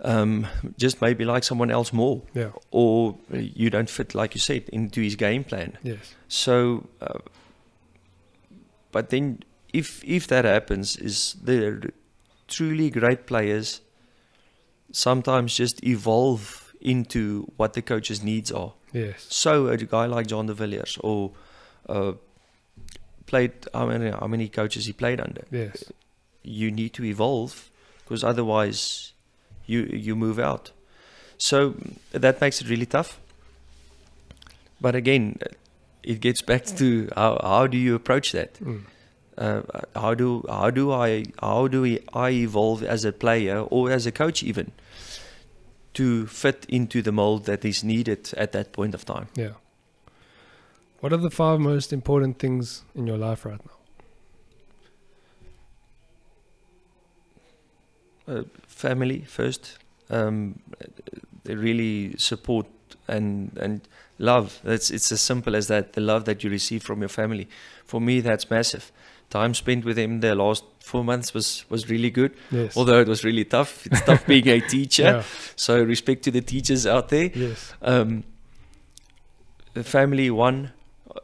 um, 0.02 0.48
just 0.78 1.02
maybe 1.02 1.26
like 1.26 1.44
someone 1.44 1.72
else 1.72 1.92
more, 1.94 2.22
Yeah. 2.34 2.52
or 2.72 3.18
you 3.34 3.70
don't 3.70 3.90
fit, 3.90 4.16
like 4.16 4.34
you 4.36 4.40
said, 4.40 4.64
into 4.70 5.02
his 5.02 5.16
game 5.16 5.44
plan. 5.44 5.78
Yes. 5.84 6.16
So, 6.28 6.88
uh, 7.02 7.20
but 8.92 9.10
then 9.10 9.40
if 9.74 10.04
if 10.04 10.28
that 10.28 10.46
happens, 10.46 10.96
is 10.98 11.36
the 11.44 11.92
truly 12.48 12.90
great 12.90 13.26
players 13.26 13.82
sometimes 14.92 15.56
just 15.56 15.84
evolve 15.84 16.74
into 16.82 17.52
what 17.58 17.74
the 17.74 17.82
coach's 17.82 18.24
needs 18.24 18.52
are. 18.52 18.74
Yes. 18.94 19.28
So 19.30 19.68
a 19.68 19.78
guy 19.78 20.06
like 20.08 20.28
Jean 20.28 20.48
de 20.48 20.54
Villiers 20.54 20.98
or 21.02 21.32
uh, 21.88 22.14
played 23.28 23.52
how 23.74 23.86
many 23.88 24.10
how 24.10 24.28
many 24.28 24.50
coaches 24.50 24.86
he 24.88 24.94
played 24.94 25.20
under. 25.20 25.44
Yes. 25.52 25.84
You 26.42 26.72
need 26.72 26.94
to 26.94 27.04
evolve 27.04 27.70
because 28.04 28.24
otherwise 28.24 29.14
you 29.70 29.82
you 30.08 30.16
move 30.16 30.40
out. 30.40 30.72
So 31.38 31.76
that 32.12 32.42
makes 32.42 32.62
it 32.62 32.70
really 32.70 32.86
tough. 32.86 33.20
But 34.82 34.96
again, 34.96 35.38
it 36.04 36.20
gets 36.22 36.42
back 36.42 36.66
to 36.78 37.10
how 37.16 37.40
how 37.42 37.68
do 37.68 37.78
you 37.78 37.96
approach 37.96 38.32
that? 38.32 38.56
Mm. 38.56 38.84
Uh, 39.38 39.62
how 39.96 40.14
do 40.14 40.44
how 40.50 40.70
do 40.70 40.92
I 40.92 41.24
how 41.42 41.68
do 41.68 41.82
we, 41.82 42.00
I 42.14 42.30
evolve 42.32 42.84
as 42.84 43.06
a 43.06 43.12
player 43.12 43.60
or 43.60 43.92
as 43.92 44.06
a 44.06 44.12
coach 44.12 44.44
even 44.44 44.72
to 45.94 46.28
fit 46.28 46.66
into 46.68 47.02
the 47.02 47.12
mold 47.12 47.46
that 47.46 47.64
is 47.64 47.84
needed 47.84 48.34
at 48.38 48.52
that 48.52 48.72
point 48.72 48.94
of 48.96 49.06
time? 49.06 49.28
Yeah. 49.36 49.54
What 51.00 51.14
are 51.14 51.22
the 51.22 51.32
five 51.32 51.60
most 51.60 51.94
important 51.94 52.40
things 52.40 52.84
in 52.94 53.08
your 53.08 53.18
life 53.18 53.46
right 53.46 53.66
now? 53.66 53.79
Uh, 58.30 58.44
family 58.68 59.22
first. 59.28 59.78
Um, 60.10 60.60
they 61.44 61.56
really 61.56 62.16
support 62.18 62.68
and 63.08 63.58
and 63.58 63.82
love. 64.18 64.60
That's 64.64 64.90
it's 64.92 65.12
as 65.12 65.22
simple 65.22 65.56
as 65.56 65.68
that. 65.68 65.94
The 65.94 66.02
love 66.02 66.26
that 66.26 66.44
you 66.44 66.50
receive 66.50 66.84
from 66.84 67.00
your 67.00 67.10
family. 67.10 67.48
For 67.86 68.00
me, 68.02 68.22
that's 68.22 68.50
massive. 68.50 68.92
Time 69.30 69.54
spent 69.54 69.86
with 69.86 69.96
them 69.96 70.22
the 70.22 70.34
last 70.36 70.64
four 70.80 71.04
months 71.04 71.34
was 71.34 71.66
was 71.70 71.90
really 71.90 72.10
good. 72.10 72.32
Yes. 72.52 72.76
Although 72.78 73.00
it 73.02 73.08
was 73.08 73.24
really 73.24 73.46
tough. 73.46 73.86
It's 73.86 74.02
tough 74.02 74.26
being 74.26 74.48
a 74.48 74.60
teacher. 74.76 75.04
yeah. 75.04 75.24
So 75.56 75.84
respect 75.84 76.24
to 76.24 76.32
the 76.32 76.42
teachers 76.42 76.86
out 76.88 77.10
there. 77.10 77.30
Yes. 77.34 77.74
Um, 77.82 78.24
family 79.84 80.30
one. 80.30 80.72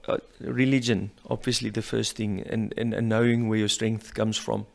Uh, 0.07 0.17
religion, 0.41 1.11
obviously 1.29 1.69
the 1.69 1.81
first 1.81 2.15
thing, 2.17 2.41
and, 2.49 2.73
and, 2.75 2.93
and 2.93 3.07
knowing 3.07 3.47
where 3.47 3.59
your 3.59 3.67
strength 3.69 4.13
comes 4.15 4.35
from. 4.35 4.65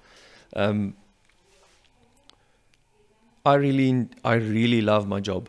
Um, 0.55 0.95
I 3.45 3.55
really, 3.55 4.09
I 4.25 4.35
really 4.35 4.81
love 4.81 5.09
my 5.09 5.21
job. 5.21 5.49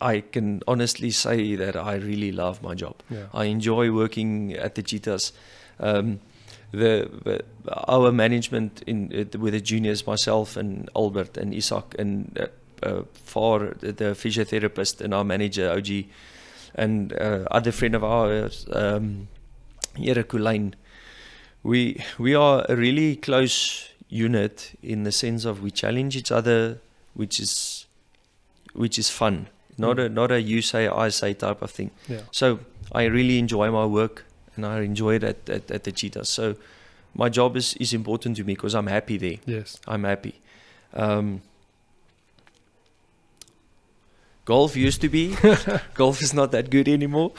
I 0.00 0.20
can 0.20 0.62
honestly 0.66 1.10
say 1.10 1.56
that 1.56 1.76
I 1.76 1.96
really 1.96 2.32
love 2.32 2.62
my 2.62 2.74
job. 2.74 3.02
Yeah. 3.10 3.26
I 3.32 3.44
enjoy 3.46 3.90
working 3.90 4.52
at 4.54 4.74
the 4.74 4.82
Cheetahs. 4.82 5.32
Um, 5.80 6.20
the, 6.72 7.08
the 7.24 7.44
our 7.88 8.12
management 8.12 8.82
in 8.86 9.12
uh, 9.12 9.38
with 9.38 9.52
the 9.54 9.60
juniors, 9.60 10.06
myself 10.06 10.56
and 10.56 10.90
Albert 10.96 11.36
and 11.36 11.54
Isak 11.54 11.94
and 11.98 12.36
uh, 12.38 12.46
uh, 12.82 13.02
for 13.12 13.74
the, 13.80 13.92
the 13.92 14.04
physiotherapist 14.14 15.00
and 15.00 15.14
our 15.14 15.24
manager 15.24 15.70
OG 15.70 16.04
and 16.74 17.12
uh, 17.12 17.46
other 17.50 17.72
friend 17.72 17.94
of 17.94 18.02
ours, 18.02 18.66
um, 18.72 19.28
Here 19.96 20.22
Kulain. 20.24 20.74
We 21.62 22.02
we 22.18 22.34
are 22.34 22.66
a 22.68 22.76
really 22.76 23.16
close 23.16 23.88
unit 24.14 24.70
in 24.82 25.02
the 25.02 25.10
sense 25.12 25.44
of 25.44 25.60
we 25.62 25.70
challenge 25.70 26.16
each 26.16 26.30
other, 26.30 26.78
which 27.14 27.40
is 27.40 27.86
which 28.82 28.98
is 28.98 29.10
fun. 29.10 29.46
Not 29.76 29.96
Mm. 29.96 30.04
a 30.06 30.08
not 30.08 30.30
a 30.30 30.40
you 30.40 30.62
say 30.62 30.86
I 30.86 31.08
say 31.10 31.34
type 31.34 31.60
of 31.62 31.70
thing. 31.70 31.90
Yeah. 32.08 32.20
So 32.30 32.60
I 32.92 33.04
really 33.18 33.38
enjoy 33.38 33.70
my 33.70 33.86
work 33.86 34.24
and 34.56 34.64
I 34.64 34.80
enjoy 34.82 35.14
it 35.16 35.24
at, 35.24 35.50
at, 35.50 35.70
at 35.70 35.82
the 35.84 35.92
Cheetahs. 35.92 36.28
So 36.28 36.54
my 37.14 37.28
job 37.28 37.56
is, 37.56 37.74
is 37.80 37.92
important 37.92 38.36
to 38.36 38.44
me 38.44 38.54
because 38.54 38.74
I'm 38.74 38.86
happy 38.86 39.16
there. 39.18 39.38
Yes. 39.46 39.78
I'm 39.88 40.04
happy. 40.04 40.34
Um, 40.92 41.42
golf 44.44 44.76
used 44.76 45.00
to 45.00 45.08
be. 45.08 45.34
golf 45.94 46.22
is 46.22 46.32
not 46.32 46.52
that 46.52 46.70
good 46.70 46.88
anymore. 46.88 47.32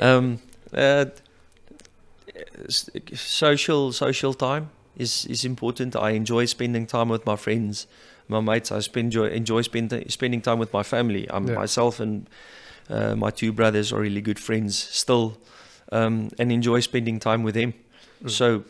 Um, 0.00 0.40
uh, 0.74 1.06
social 3.14 3.92
social 3.92 4.34
time 4.34 4.70
is 4.98 5.24
is 5.26 5.44
important. 5.44 5.94
I 5.96 6.10
enjoy 6.10 6.46
spending 6.46 6.86
time 6.86 7.08
with 7.08 7.24
my 7.26 7.36
friends, 7.36 7.86
my 8.28 8.40
mates. 8.40 8.70
I 8.72 8.80
spend 8.80 9.06
enjoy, 9.06 9.28
enjoy 9.28 9.62
spend, 9.62 9.92
spending 10.08 10.42
time 10.42 10.58
with 10.58 10.72
my 10.72 10.82
family. 10.82 11.26
I'm 11.30 11.46
Yeah. 11.48 11.54
myself 11.60 12.00
and 12.00 12.26
uh, 12.90 13.14
my 13.16 13.30
two 13.30 13.52
brothers 13.52 13.92
are 13.92 14.00
really 14.00 14.20
good 14.20 14.38
friends 14.38 14.76
still, 14.78 15.36
um, 15.92 16.28
and 16.38 16.50
enjoy 16.52 16.80
spending 16.80 17.20
time 17.20 17.42
with 17.44 17.54
them. 17.54 17.72
Mm. 18.24 18.30
So 18.30 18.64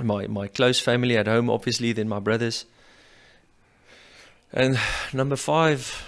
my 0.00 0.26
my 0.28 0.48
close 0.48 0.78
family 0.82 1.16
at 1.16 1.26
home, 1.26 1.50
obviously, 1.50 1.92
then 1.92 2.08
my 2.08 2.20
brothers. 2.20 2.66
And 4.52 4.78
number 5.12 5.36
five, 5.36 6.04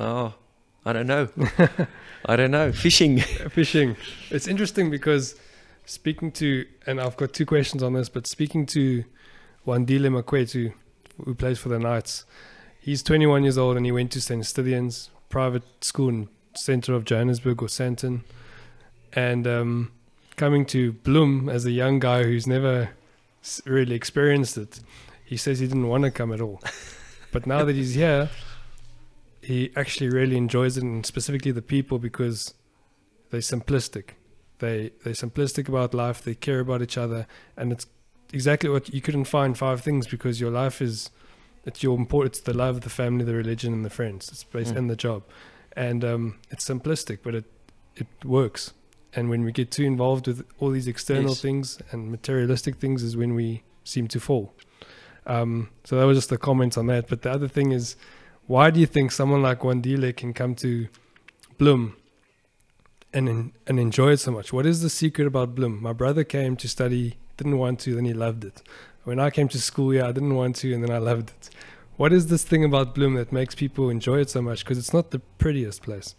oh, 0.00 0.34
I 0.84 0.92
don't 0.92 1.06
know. 1.06 1.28
I 2.26 2.36
don't 2.36 2.50
know. 2.50 2.72
Fishing. 2.72 3.20
Fishing. 3.50 3.96
It's 4.30 4.46
interesting 4.48 4.90
because 4.90 5.34
speaking 5.84 6.32
to, 6.32 6.66
and 6.86 7.00
I've 7.00 7.16
got 7.16 7.32
two 7.32 7.46
questions 7.46 7.82
on 7.82 7.92
this, 7.92 8.08
but 8.08 8.26
speaking 8.26 8.66
to 8.66 9.04
Wandile 9.66 10.22
Makwetu, 10.22 10.72
who 11.24 11.34
plays 11.34 11.58
for 11.58 11.68
the 11.68 11.78
Knights, 11.78 12.24
he's 12.80 13.02
21 13.02 13.42
years 13.42 13.58
old 13.58 13.76
and 13.76 13.86
he 13.86 13.92
went 13.92 14.12
to 14.12 14.20
St. 14.20 14.42
Stithians, 14.42 15.10
private 15.28 15.62
school 15.80 16.08
in 16.08 16.28
center 16.54 16.94
of 16.94 17.04
Johannesburg 17.04 17.62
or 17.62 17.68
Sandton. 17.68 18.22
And 19.12 19.46
um, 19.46 19.92
coming 20.36 20.66
to 20.66 20.92
Bloem 20.92 21.50
as 21.52 21.64
a 21.66 21.70
young 21.70 21.98
guy 21.98 22.24
who's 22.24 22.46
never 22.46 22.90
really 23.64 23.94
experienced 23.94 24.56
it, 24.56 24.80
he 25.24 25.36
says 25.36 25.58
he 25.58 25.66
didn't 25.66 25.88
want 25.88 26.04
to 26.04 26.10
come 26.10 26.32
at 26.32 26.40
all. 26.40 26.60
but 27.32 27.46
now 27.46 27.64
that 27.64 27.74
he's 27.74 27.94
here, 27.94 28.30
he 29.40 29.70
actually 29.76 30.08
really 30.08 30.36
enjoys 30.36 30.76
it, 30.76 30.82
and 30.82 31.04
specifically 31.04 31.52
the 31.52 31.62
people 31.62 31.98
because 31.98 32.54
they're 33.30 33.40
simplistic. 33.40 34.10
They 34.64 34.78
they're 35.02 35.14
simplistic 35.24 35.66
about 35.72 35.90
life. 35.94 36.18
They 36.28 36.34
care 36.48 36.60
about 36.66 36.80
each 36.86 36.98
other, 37.04 37.20
and 37.58 37.66
it's 37.74 37.86
exactly 38.38 38.68
what 38.74 38.84
you 38.94 39.00
couldn't 39.06 39.26
find 39.38 39.50
five 39.66 39.78
things 39.86 40.06
because 40.14 40.34
your 40.44 40.52
life 40.64 40.78
is 40.88 41.10
it's 41.68 41.82
your 41.86 41.96
important. 42.04 42.30
It's 42.34 42.44
the 42.50 42.56
love, 42.64 42.74
the 42.80 42.90
family, 43.02 43.24
the 43.24 43.34
religion, 43.44 43.72
and 43.76 43.84
the 43.84 43.94
friends. 43.98 44.22
It's 44.32 44.44
based 44.44 44.74
Mm. 44.74 44.78
and 44.78 44.86
the 44.90 44.96
job, 45.08 45.20
and 45.88 46.00
um, 46.12 46.24
it's 46.52 46.64
simplistic, 46.72 47.18
but 47.26 47.34
it 47.40 47.44
it 48.02 48.06
works. 48.24 48.72
and 49.16 49.28
when 49.30 49.44
we 49.44 49.52
get 49.52 49.68
too 49.70 49.84
involved 49.94 50.26
with 50.26 50.40
all 50.58 50.70
these 50.76 50.88
external 50.94 51.30
Yes. 51.34 51.40
things 51.46 51.66
and 51.92 52.00
materialistic 52.10 52.74
things 52.82 53.00
is 53.08 53.12
when 53.16 53.32
we 53.40 53.48
seem 53.84 54.06
to 54.08 54.18
fall. 54.18 54.46
Um, 55.34 55.68
so 55.84 55.92
that 55.96 56.06
was 56.10 56.16
just 56.18 56.32
a 56.32 56.36
comment 56.48 56.76
on 56.76 56.86
that. 56.92 57.04
But 57.10 57.18
the 57.22 57.30
other 57.36 57.48
thing 57.56 57.70
is, 57.72 57.96
why 58.52 58.70
do 58.72 58.80
you 58.80 58.86
think 58.94 59.12
someone 59.12 59.40
like 59.48 59.60
Wandile 59.66 60.10
can 60.20 60.32
come 60.34 60.54
to 60.56 60.70
Bloem 61.58 61.92
and 63.14 63.52
and 63.66 63.80
enjoy 63.80 64.12
it 64.12 64.20
so 64.20 64.30
much? 64.32 64.52
What 64.52 64.66
is 64.66 64.82
the 64.82 64.90
secret 64.90 65.26
about 65.26 65.54
Bloem? 65.54 65.80
My 65.80 65.92
brother 65.92 66.24
came 66.24 66.56
to 66.56 66.68
study, 66.68 67.16
didn't 67.36 67.58
want 67.58 67.80
to, 67.80 67.94
then 67.94 68.04
he 68.04 68.12
loved 68.12 68.44
it. 68.44 68.62
When 69.04 69.18
I 69.20 69.30
came 69.30 69.48
to 69.48 69.60
school, 69.60 69.94
yeah, 69.94 70.08
I 70.08 70.12
didn't 70.12 70.34
want 70.34 70.56
to, 70.56 70.72
and 70.74 70.82
then 70.82 70.90
I 70.90 70.98
loved 70.98 71.30
it. 71.30 71.50
What 71.96 72.12
is 72.12 72.26
this 72.26 72.42
thing 72.42 72.64
about 72.64 72.94
Bloem 72.94 73.14
that 73.16 73.32
makes 73.32 73.54
people 73.54 73.88
enjoy 73.88 74.18
it 74.20 74.30
so 74.30 74.42
much? 74.42 74.64
Because 74.64 74.78
it's 74.78 74.92
not 74.92 75.10
the 75.10 75.20
prettiest 75.38 75.82
place. 75.82 76.14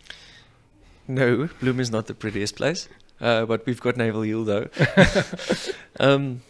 No, 1.08 1.50
Bloem 1.60 1.80
is 1.80 1.92
not 1.92 2.08
the 2.08 2.14
prettiest 2.14 2.56
place, 2.56 2.88
uh, 3.20 3.46
but 3.46 3.66
we've 3.66 3.82
got 3.82 3.98
Naval 3.98 4.22
Hill 4.22 4.46
though. 4.46 4.68
um, 6.00 6.42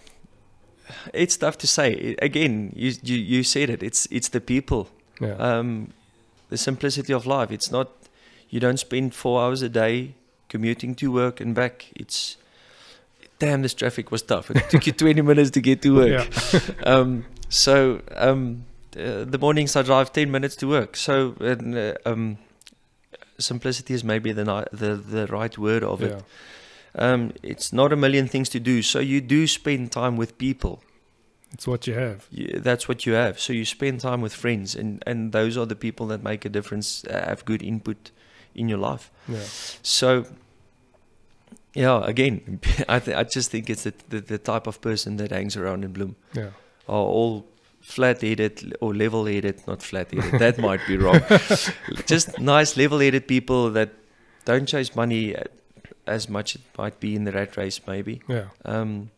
it's 1.14 1.38
tough 1.38 1.58
to 1.60 1.68
say. 1.68 2.16
Again, 2.22 2.72
you, 2.76 2.94
you 3.02 3.18
you 3.18 3.44
said 3.44 3.70
it. 3.70 3.82
It's 3.82 4.08
it's 4.12 4.30
the 4.30 4.42
people, 4.42 4.90
Yeah, 5.20 5.36
um, 5.36 5.94
the 6.50 6.58
simplicity 6.58 7.14
of 7.14 7.26
life. 7.26 7.52
It's 7.52 7.72
not 7.72 7.90
you 8.50 8.60
don't 8.60 8.78
spend 8.78 9.14
four 9.14 9.42
hours 9.42 9.62
a 9.62 9.70
day 9.70 10.16
commuting 10.50 10.96
to 10.96 11.12
work 11.12 11.40
and 11.40 11.56
back. 11.56 11.92
It's 11.96 12.38
damn, 13.40 13.62
this 13.62 13.74
traffic 13.74 14.12
was 14.12 14.22
tough. 14.22 14.52
It 14.52 14.70
took 14.70 14.88
you 14.88 14.94
twenty 15.04 15.22
minutes 15.22 15.52
to 15.52 15.62
get 15.62 15.82
to 15.84 15.96
work. 15.96 16.28
yeah, 16.54 16.60
um, 16.84 17.26
so 17.50 18.02
um, 18.16 18.66
uh, 18.98 19.26
the 19.26 19.38
mornings 19.40 19.76
I 19.76 19.82
drive 19.82 20.14
ten 20.14 20.32
minutes 20.32 20.56
to 20.58 20.68
work. 20.68 20.96
So 20.96 21.36
and, 21.40 21.76
uh, 21.76 21.94
um, 22.06 22.38
simplicity 23.38 23.94
is 23.94 24.04
maybe 24.04 24.32
the, 24.32 24.44
the 24.72 24.96
the 24.96 25.28
right 25.28 25.58
word 25.58 25.84
of 25.84 26.02
yeah, 26.02 26.08
it. 26.08 26.24
Um, 26.98 27.34
it's 27.44 27.74
not 27.74 27.92
a 27.92 27.96
million 27.96 28.28
things 28.28 28.48
to 28.50 28.60
do. 28.60 28.82
So 28.82 29.00
you 29.00 29.20
do 29.20 29.48
spend 29.48 29.92
time 29.92 30.16
with 30.16 30.38
people. 30.38 30.82
it's 31.52 31.68
what 31.68 31.88
you 31.88 31.94
have. 31.94 32.28
You, 32.32 32.60
that's 32.60 32.88
what 32.88 33.06
you 33.06 33.14
have. 33.14 33.40
So 33.40 33.52
you 33.52 33.66
spend 33.66 34.00
time 34.00 34.22
with 34.22 34.34
friends, 34.34 34.76
and 34.76 35.04
and 35.06 35.32
those 35.32 35.58
are 35.58 35.66
the 35.66 35.76
people 35.76 36.08
that 36.08 36.24
make 36.24 36.46
a 36.46 36.50
difference. 36.50 37.04
Uh, 37.06 37.26
have 37.28 37.44
good 37.46 37.62
input 37.62 38.12
in 38.56 38.70
your 38.70 38.80
life. 38.80 39.12
Yeah, 39.28 39.44
So. 39.84 40.26
Yeah, 41.78 42.02
again, 42.06 42.60
I 42.90 43.00
th- 43.00 43.18
I 43.18 43.24
just 43.24 43.52
think 43.52 43.70
it's 43.70 43.84
the, 43.84 43.94
the 44.10 44.22
the 44.22 44.38
type 44.38 44.66
of 44.68 44.80
person 44.80 45.18
that 45.18 45.32
hangs 45.32 45.58
around 45.58 45.84
in 45.84 45.92
Bloem. 45.94 46.16
yeah, 46.34 46.52
are 46.88 47.04
all 47.18 47.46
flat-headed 47.82 48.78
or 48.80 48.96
level-headed, 48.96 49.68
not 49.68 49.84
flat-headed. 49.84 50.40
that 50.40 50.58
might 50.58 50.80
be 50.88 50.98
wrong. 50.98 51.20
Just 52.08 52.40
nice 52.40 52.78
level-headed 52.78 53.28
people 53.28 53.70
that 53.72 53.90
don't 54.46 54.68
chase 54.68 54.96
money 54.96 55.36
as 56.08 56.30
much 56.30 56.56
it 56.56 56.62
might 56.78 57.00
be 57.00 57.14
in 57.16 57.26
the 57.26 57.32
rat 57.32 57.58
race, 57.58 57.80
maybe. 57.86 58.22
yeah, 58.30 58.46
Um, 58.64 59.12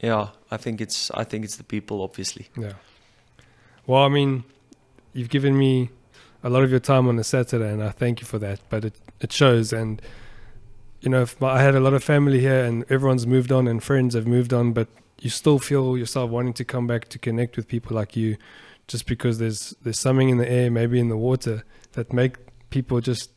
yeah, 0.00 0.28
I 0.50 0.56
think 0.56 0.80
it's 0.80 1.10
I 1.12 1.22
think 1.24 1.44
it's 1.44 1.56
the 1.56 1.64
people, 1.64 2.02
obviously. 2.02 2.48
yeah. 2.58 2.72
Well, 3.86 4.02
I 4.02 4.08
mean, 4.08 4.42
you've 5.14 5.30
given 5.30 5.56
me 5.56 5.90
a 6.46 6.48
lot 6.48 6.62
of 6.62 6.70
your 6.70 6.80
time 6.80 7.08
on 7.08 7.18
a 7.18 7.24
Saturday, 7.24 7.68
and 7.68 7.82
I 7.82 7.90
thank 7.90 8.20
you 8.20 8.26
for 8.26 8.38
that. 8.38 8.60
But 8.70 8.84
it 8.84 8.94
it 9.20 9.32
shows, 9.32 9.72
and 9.72 10.00
you 11.00 11.10
know, 11.10 11.26
my, 11.40 11.54
I 11.54 11.62
had 11.62 11.74
a 11.74 11.80
lot 11.80 11.92
of 11.92 12.04
family 12.04 12.40
here, 12.40 12.64
and 12.64 12.84
everyone's 12.88 13.26
moved 13.26 13.50
on, 13.50 13.66
and 13.66 13.82
friends 13.82 14.14
have 14.14 14.28
moved 14.28 14.52
on, 14.52 14.72
but 14.72 14.86
you 15.18 15.28
still 15.28 15.58
feel 15.58 15.98
yourself 15.98 16.30
wanting 16.30 16.52
to 16.54 16.64
come 16.64 16.86
back 16.86 17.08
to 17.08 17.18
connect 17.18 17.56
with 17.56 17.66
people 17.66 17.96
like 17.96 18.16
you, 18.16 18.36
just 18.86 19.06
because 19.06 19.38
there's 19.38 19.74
there's 19.82 19.98
something 19.98 20.28
in 20.28 20.38
the 20.38 20.48
air, 20.48 20.70
maybe 20.70 21.00
in 21.00 21.08
the 21.08 21.16
water, 21.16 21.64
that 21.92 22.12
make 22.12 22.36
people 22.70 23.00
just 23.00 23.30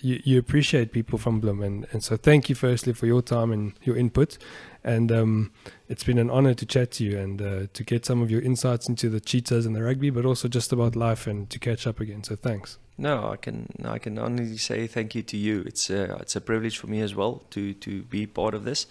you, 0.00 0.20
you 0.22 0.38
appreciate 0.38 0.92
people 0.92 1.18
from 1.18 1.40
Bloem, 1.40 1.64
and 1.64 1.86
and 1.90 2.04
so 2.04 2.18
thank 2.18 2.50
you 2.50 2.54
firstly 2.54 2.92
for 2.92 3.06
your 3.06 3.22
time 3.22 3.50
and 3.50 3.72
your 3.82 3.96
input, 3.96 4.36
and 4.84 5.12
um, 5.12 5.52
it's 5.88 6.04
been 6.04 6.18
an 6.18 6.30
honor 6.30 6.54
to 6.54 6.66
chat 6.66 6.90
to 6.92 7.04
you 7.04 7.18
and 7.18 7.40
uh, 7.40 7.66
to 7.72 7.84
get 7.84 8.04
some 8.04 8.20
of 8.20 8.30
your 8.30 8.40
insights 8.40 8.88
into 8.88 9.08
the 9.08 9.20
cheetahs 9.20 9.64
and 9.66 9.76
the 9.76 9.82
rugby, 9.82 10.10
but 10.10 10.24
also 10.24 10.48
just 10.48 10.72
about 10.72 10.96
life 10.96 11.26
and 11.26 11.48
to 11.50 11.58
catch 11.58 11.86
up 11.86 12.00
again. 12.00 12.24
So 12.24 12.36
thanks. 12.36 12.78
No, 12.98 13.30
I 13.30 13.36
can 13.36 13.68
I 13.84 13.98
can 13.98 14.18
only 14.18 14.56
say 14.58 14.86
thank 14.86 15.14
you 15.14 15.22
to 15.22 15.36
you. 15.36 15.62
It's 15.66 15.88
a 15.90 16.16
it's 16.16 16.36
a 16.36 16.40
privilege 16.40 16.78
for 16.78 16.88
me 16.88 17.00
as 17.00 17.14
well 17.14 17.42
to 17.50 17.74
to 17.74 18.02
be 18.02 18.26
part 18.26 18.54
of 18.54 18.64
this, 18.64 18.86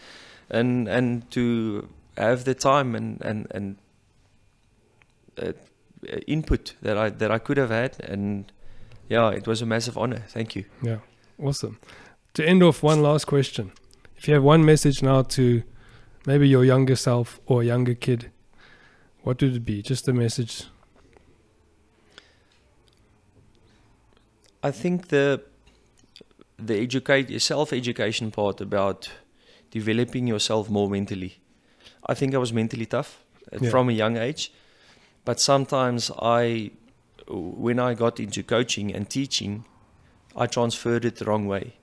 and 0.50 0.88
and 0.88 1.30
to 1.32 1.88
have 2.18 2.46
the 2.46 2.56
time 2.56 2.96
and 2.96 3.22
and 3.22 3.48
and 3.52 3.78
uh, 5.42 5.54
input 6.28 6.74
that 6.82 6.98
I 6.98 7.10
that 7.10 7.32
I 7.32 7.38
could 7.38 7.58
have 7.58 7.70
had, 7.70 8.04
and 8.04 8.52
yeah, 9.08 9.30
it 9.30 9.46
was 9.46 9.62
a 9.62 9.66
massive 9.66 9.98
honor. 9.98 10.24
Thank 10.30 10.56
you. 10.56 10.66
Yeah, 10.82 11.00
awesome. 11.38 11.80
To 12.34 12.46
end 12.46 12.64
off, 12.64 12.82
one 12.82 13.02
last 13.02 13.28
question. 13.28 13.72
If 14.18 14.28
you 14.28 14.34
have 14.34 14.44
one 14.44 14.64
message 14.66 15.04
now 15.04 15.24
to 15.24 15.64
maybe 16.26 16.48
your 16.48 16.64
younger 16.66 16.96
self 16.96 17.40
or 17.46 17.64
younger 17.64 17.94
kid, 17.96 18.32
what 19.24 19.42
would 19.42 19.56
it 19.56 19.66
be? 19.66 19.82
Just 19.82 20.08
a 20.08 20.14
message. 20.14 20.64
I 24.64 24.72
think 24.72 25.08
the 25.08 25.42
the 26.58 26.76
educate 26.80 27.40
self 27.42 27.74
education 27.74 28.32
part 28.32 28.62
about 28.62 29.10
developing 29.72 30.28
yourself 30.28 30.70
more 30.70 30.90
mentally. 30.90 31.38
I 32.06 32.14
think 32.14 32.36
I 32.36 32.38
was 32.38 32.54
mentally 32.54 32.86
tough 32.86 33.24
uh, 33.52 33.58
Yeah. 33.62 33.70
from 33.70 33.90
a 33.90 33.94
young 33.94 34.18
age, 34.18 34.52
but 35.26 35.40
sometimes 35.40 36.12
I, 36.22 36.72
when 37.28 37.80
I 37.80 37.94
got 37.96 38.20
into 38.20 38.44
coaching 38.44 38.94
and 38.94 39.10
teaching, 39.10 39.66
I 40.36 40.46
transferred 40.48 41.06
it 41.06 41.16
the 41.16 41.26
wrong 41.26 41.48
way. 41.48 41.74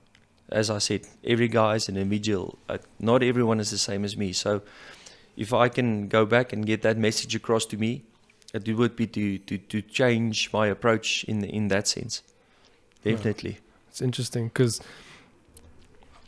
As 0.51 0.69
I 0.69 0.79
said, 0.79 1.01
every 1.23 1.47
guy 1.47 1.75
is 1.75 1.89
an 1.89 1.97
individual. 1.97 2.57
Uh, 2.67 2.77
not 2.99 3.23
everyone 3.23 3.59
is 3.59 3.71
the 3.71 3.77
same 3.77 4.03
as 4.03 4.17
me. 4.17 4.33
So, 4.33 4.61
if 5.37 5.53
I 5.53 5.69
can 5.69 6.07
go 6.07 6.25
back 6.25 6.51
and 6.53 6.65
get 6.65 6.81
that 6.81 6.97
message 6.97 7.35
across 7.35 7.65
to 7.67 7.77
me, 7.77 8.03
it 8.53 8.67
would 8.75 8.95
be 8.95 9.07
to 9.07 9.37
to, 9.37 9.57
to 9.57 9.81
change 9.81 10.51
my 10.51 10.67
approach 10.67 11.23
in 11.25 11.43
in 11.43 11.67
that 11.69 11.87
sense. 11.87 12.23
Yeah. 13.03 13.13
Definitely. 13.13 13.59
It's 13.89 14.01
interesting 14.01 14.47
because, 14.47 14.81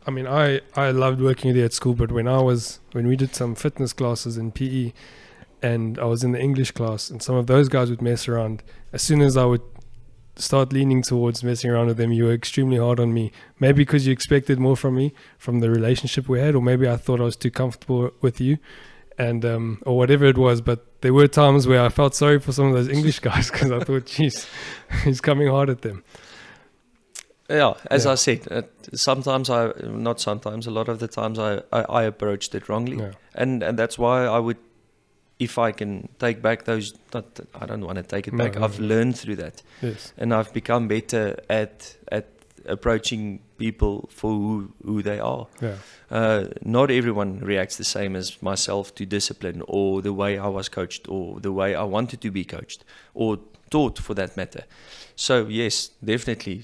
I 0.07 0.11
mean, 0.11 0.27
I 0.27 0.61
I 0.75 0.91
loved 0.91 1.21
working 1.21 1.49
with 1.49 1.55
there 1.57 1.65
at 1.65 1.73
school, 1.73 1.93
but 1.93 2.11
when 2.11 2.27
I 2.27 2.41
was 2.41 2.79
when 2.91 3.07
we 3.07 3.15
did 3.15 3.35
some 3.35 3.55
fitness 3.55 3.93
classes 3.93 4.37
in 4.37 4.51
PE, 4.51 4.93
and 5.61 5.99
I 5.99 6.05
was 6.05 6.23
in 6.23 6.31
the 6.31 6.39
English 6.39 6.71
class, 6.71 7.09
and 7.09 7.21
some 7.21 7.35
of 7.35 7.47
those 7.47 7.69
guys 7.69 7.89
would 7.89 8.01
mess 8.01 8.27
around. 8.27 8.63
As 8.93 9.01
soon 9.01 9.21
as 9.21 9.37
I 9.37 9.45
would 9.45 9.61
start 10.35 10.71
leaning 10.73 11.01
towards 11.03 11.43
messing 11.43 11.69
around 11.71 11.87
with 11.87 11.97
them, 11.97 12.11
you 12.11 12.25
were 12.25 12.33
extremely 12.33 12.77
hard 12.77 12.99
on 12.99 13.13
me. 13.13 13.31
Maybe 13.59 13.77
because 13.83 14.05
you 14.07 14.13
expected 14.13 14.59
more 14.59 14.75
from 14.77 14.95
me 14.95 15.13
from 15.37 15.59
the 15.59 15.69
relationship 15.69 16.27
we 16.29 16.39
had, 16.39 16.55
or 16.55 16.61
maybe 16.61 16.87
I 16.87 16.97
thought 16.97 17.19
I 17.21 17.25
was 17.25 17.35
too 17.35 17.51
comfortable 17.51 18.11
with 18.21 18.39
you, 18.41 18.57
and 19.17 19.43
um, 19.45 19.81
or 19.85 19.97
whatever 19.97 20.25
it 20.25 20.37
was. 20.37 20.61
But 20.61 20.85
there 21.01 21.13
were 21.13 21.27
times 21.27 21.67
where 21.67 21.81
I 21.83 21.89
felt 21.89 22.15
sorry 22.15 22.39
for 22.39 22.51
some 22.53 22.67
of 22.67 22.73
those 22.73 22.87
English 22.87 23.19
guys 23.29 23.51
because 23.51 23.71
I 23.71 23.79
thought, 23.81 24.05
geez, 24.05 24.47
he's 25.03 25.21
coming 25.21 25.47
hard 25.47 25.69
at 25.69 25.81
them. 25.81 26.03
Yeah, 27.49 27.73
as 27.89 28.05
Yeah. 28.05 28.11
I 28.11 28.15
said, 28.15 28.47
uh, 28.49 28.61
sometimes 28.93 29.49
I, 29.49 29.73
not 29.83 30.21
sometimes, 30.21 30.67
a 30.67 30.71
lot 30.71 30.87
of 30.87 30.99
the 30.99 31.07
times 31.09 31.37
I, 31.37 31.61
I, 31.73 31.81
I 31.81 32.03
approached 32.03 32.55
it 32.55 32.69
wrongly, 32.69 32.97
Yeah. 32.97 33.11
and 33.35 33.61
and 33.61 33.77
that's 33.77 33.97
why 33.99 34.25
I 34.25 34.39
would, 34.39 34.55
if 35.47 35.57
I 35.57 35.71
can 35.71 36.07
take 36.19 36.41
back 36.41 36.63
those, 36.65 36.93
not 37.13 37.25
I 37.61 37.65
don't 37.65 37.85
want 37.85 37.97
to 37.97 38.03
take 38.15 38.27
it 38.27 38.33
No, 38.33 38.43
back. 38.45 38.55
no, 38.55 38.63
I've 38.65 38.79
no. 38.79 38.87
learned 38.95 39.15
through 39.17 39.37
that, 39.37 39.63
Yes. 39.81 40.13
and 40.17 40.33
I've 40.33 40.53
become 40.53 40.87
better 40.87 41.23
at 41.49 41.97
at 42.11 42.25
approaching 42.65 43.39
people 43.57 44.07
for 44.11 44.31
who 44.31 44.71
who 44.85 45.01
they 45.01 45.19
are. 45.19 45.47
Yeah. 45.61 45.75
Uh, 46.11 46.43
not 46.63 46.91
everyone 46.91 47.39
reacts 47.39 47.77
the 47.77 47.83
same 47.83 48.15
as 48.19 48.41
myself 48.41 48.93
to 48.95 49.05
discipline 49.05 49.63
or 49.67 50.01
the 50.01 50.13
way 50.13 50.37
I 50.37 50.47
was 50.47 50.69
coached 50.69 51.07
or 51.09 51.39
the 51.39 51.51
way 51.51 51.73
I 51.75 51.83
wanted 51.83 52.21
to 52.21 52.31
be 52.31 52.43
coached 52.43 52.83
or 53.13 53.37
taught 53.69 53.99
for 53.99 54.13
that 54.15 54.37
matter. 54.37 54.63
So 55.15 55.47
yes, 55.49 55.89
definitely 56.03 56.63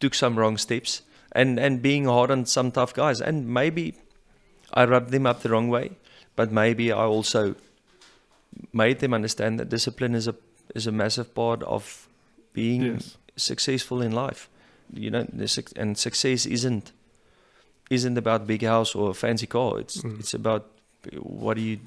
took 0.00 0.14
some 0.14 0.38
wrong 0.38 0.58
steps 0.58 1.02
and 1.32 1.58
and 1.60 1.82
being 1.82 2.06
hard 2.08 2.30
on 2.30 2.46
some 2.46 2.70
tough 2.70 2.94
guys 2.94 3.20
and 3.20 3.46
maybe 3.48 3.92
I 4.72 4.84
rubbed 4.86 5.10
them 5.10 5.26
up 5.26 5.40
the 5.42 5.48
wrong 5.48 5.68
way, 5.70 5.90
but 6.36 6.50
maybe 6.52 6.84
I 6.92 7.04
also 7.16 7.54
made 8.72 8.98
them 9.00 9.14
understand 9.14 9.58
that 9.60 9.68
discipline 9.68 10.14
is 10.14 10.26
a 10.28 10.34
is 10.74 10.86
a 10.86 10.92
massive 10.92 11.34
part 11.34 11.62
of 11.62 12.08
being 12.52 12.82
Yes. 12.82 13.16
successful 13.36 14.02
in 14.02 14.12
life. 14.12 14.48
You 14.92 15.10
know, 15.10 15.26
and 15.76 15.96
success 15.98 16.46
isn't 16.46 16.92
isn't 17.90 18.18
about 18.18 18.46
big 18.46 18.62
house 18.62 18.94
or 18.94 19.10
a 19.10 19.14
fancy 19.14 19.46
car. 19.46 19.78
It's 19.80 20.02
Mm. 20.02 20.20
it's 20.20 20.34
about 20.34 20.66
what 21.22 21.56
do 21.56 21.62
you 21.62 21.78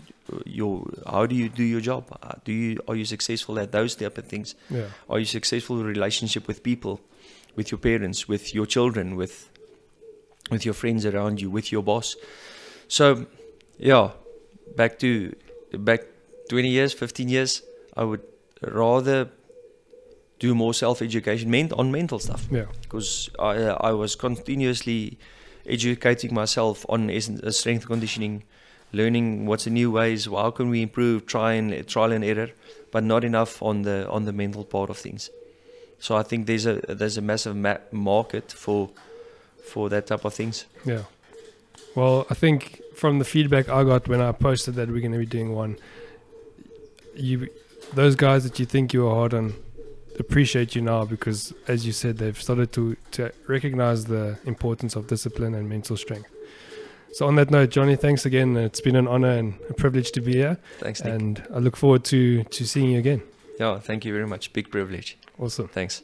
your 0.45 0.85
how 1.05 1.25
do 1.27 1.35
you 1.35 1.49
do 1.49 1.63
your 1.63 1.81
job? 1.81 2.03
Do 2.45 2.51
you 2.51 2.77
are 2.87 2.95
you 2.95 3.05
successful 3.05 3.59
at 3.59 3.71
those 3.71 3.95
type 3.95 4.17
of 4.17 4.25
things? 4.25 4.55
Yeah. 4.69 4.87
Are 5.09 5.19
you 5.19 5.25
successful 5.25 5.79
in 5.79 5.85
relationship 5.85 6.47
with 6.47 6.63
people, 6.63 6.99
with 7.55 7.71
your 7.71 7.79
parents, 7.79 8.27
with 8.27 8.53
your 8.55 8.65
children, 8.67 9.15
with 9.15 9.49
with 10.51 10.65
your 10.65 10.73
friends 10.75 11.05
around 11.05 11.41
you, 11.41 11.49
with 11.51 11.71
your 11.71 11.83
boss? 11.83 12.15
So, 12.87 13.25
yeah, 13.77 14.11
back 14.75 14.97
to 14.99 15.33
back 15.73 16.01
20 16.51 16.67
years, 16.69 16.93
15 16.93 17.29
years, 17.29 17.61
I 17.95 18.03
would 18.03 18.21
rather 18.61 19.29
do 20.39 20.53
more 20.55 20.73
self-education 20.73 21.49
ment- 21.49 21.73
on 21.73 21.91
mental 21.91 22.19
stuff 22.19 22.47
Yeah. 22.51 22.65
because 22.81 23.29
I 23.39 23.57
uh, 23.69 23.89
I 23.89 23.91
was 23.93 24.15
continuously 24.15 25.17
educating 25.65 26.33
myself 26.33 26.85
on 26.89 27.09
uh, 27.09 27.51
strength 27.51 27.85
conditioning, 27.87 28.43
learning 28.91 29.45
what's 29.47 29.63
the 29.63 29.69
new 29.69 29.91
ways, 29.91 30.25
how 30.25 30.51
can 30.51 30.69
we 30.69 30.81
improve, 30.81 31.25
try 31.25 31.53
and 31.59 31.87
trial 31.87 32.11
and 32.11 32.23
error, 32.23 32.49
but 32.91 33.03
not 33.03 33.23
enough 33.23 33.61
on 33.61 33.83
the 33.83 34.07
on 34.09 34.25
the 34.25 34.33
mental 34.33 34.63
part 34.65 34.89
of 34.89 34.97
things. 34.97 35.29
So 35.99 36.15
I 36.19 36.23
think 36.23 36.47
there's 36.47 36.65
a 36.65 36.73
there's 36.99 37.17
a 37.17 37.21
massive 37.21 37.55
ma- 37.55 37.83
market 37.91 38.51
for 38.51 38.89
for 39.71 39.89
that 39.89 40.05
type 40.07 40.25
of 40.25 40.33
things. 40.33 40.65
Yeah. 40.85 41.03
Well, 41.95 42.25
I 42.31 42.35
think 42.35 42.81
from 42.95 43.19
the 43.19 43.25
feedback 43.25 43.69
I 43.69 43.83
got 43.83 44.07
when 44.07 44.21
I 44.21 44.31
posted 44.33 44.75
that 44.75 44.87
we're 44.89 45.01
going 45.07 45.17
to 45.19 45.25
be 45.27 45.37
doing 45.37 45.55
one, 45.55 45.75
you, 47.15 47.49
those 47.93 48.15
guys 48.15 48.43
that 48.43 48.59
you 48.59 48.65
think 48.65 48.93
you 48.93 49.03
were 49.03 49.13
hard 49.13 49.33
on, 49.33 49.53
appreciate 50.19 50.75
you 50.75 50.81
now 50.81 51.05
because, 51.05 51.53
as 51.67 51.85
you 51.85 51.91
said, 51.91 52.17
they've 52.17 52.39
started 52.41 52.71
to 52.73 52.95
to 53.11 53.31
recognize 53.47 54.05
the 54.05 54.37
importance 54.45 54.95
of 54.95 55.07
discipline 55.07 55.53
and 55.55 55.67
mental 55.69 55.97
strength. 55.97 56.29
So, 57.13 57.27
on 57.27 57.35
that 57.35 57.49
note, 57.51 57.71
Johnny, 57.71 57.95
thanks 57.95 58.25
again. 58.25 58.55
It's 58.55 58.81
been 58.81 58.95
an 58.95 59.07
honor 59.07 59.31
and 59.31 59.55
a 59.69 59.73
privilege 59.73 60.11
to 60.13 60.21
be 60.21 60.33
here, 60.33 60.57
Thanks, 60.79 61.03
Nick. 61.03 61.13
and 61.13 61.43
I 61.53 61.59
look 61.59 61.75
forward 61.75 62.03
to 62.05 62.43
to 62.43 62.65
seeing 62.65 62.91
you 62.91 62.99
again. 62.99 63.21
yeah, 63.59 63.79
thank 63.79 64.05
you 64.05 64.13
very 64.13 64.27
much. 64.27 64.53
Big 64.53 64.69
privilege. 64.71 65.17
Awesome. 65.39 65.67
Thanks. 65.67 66.03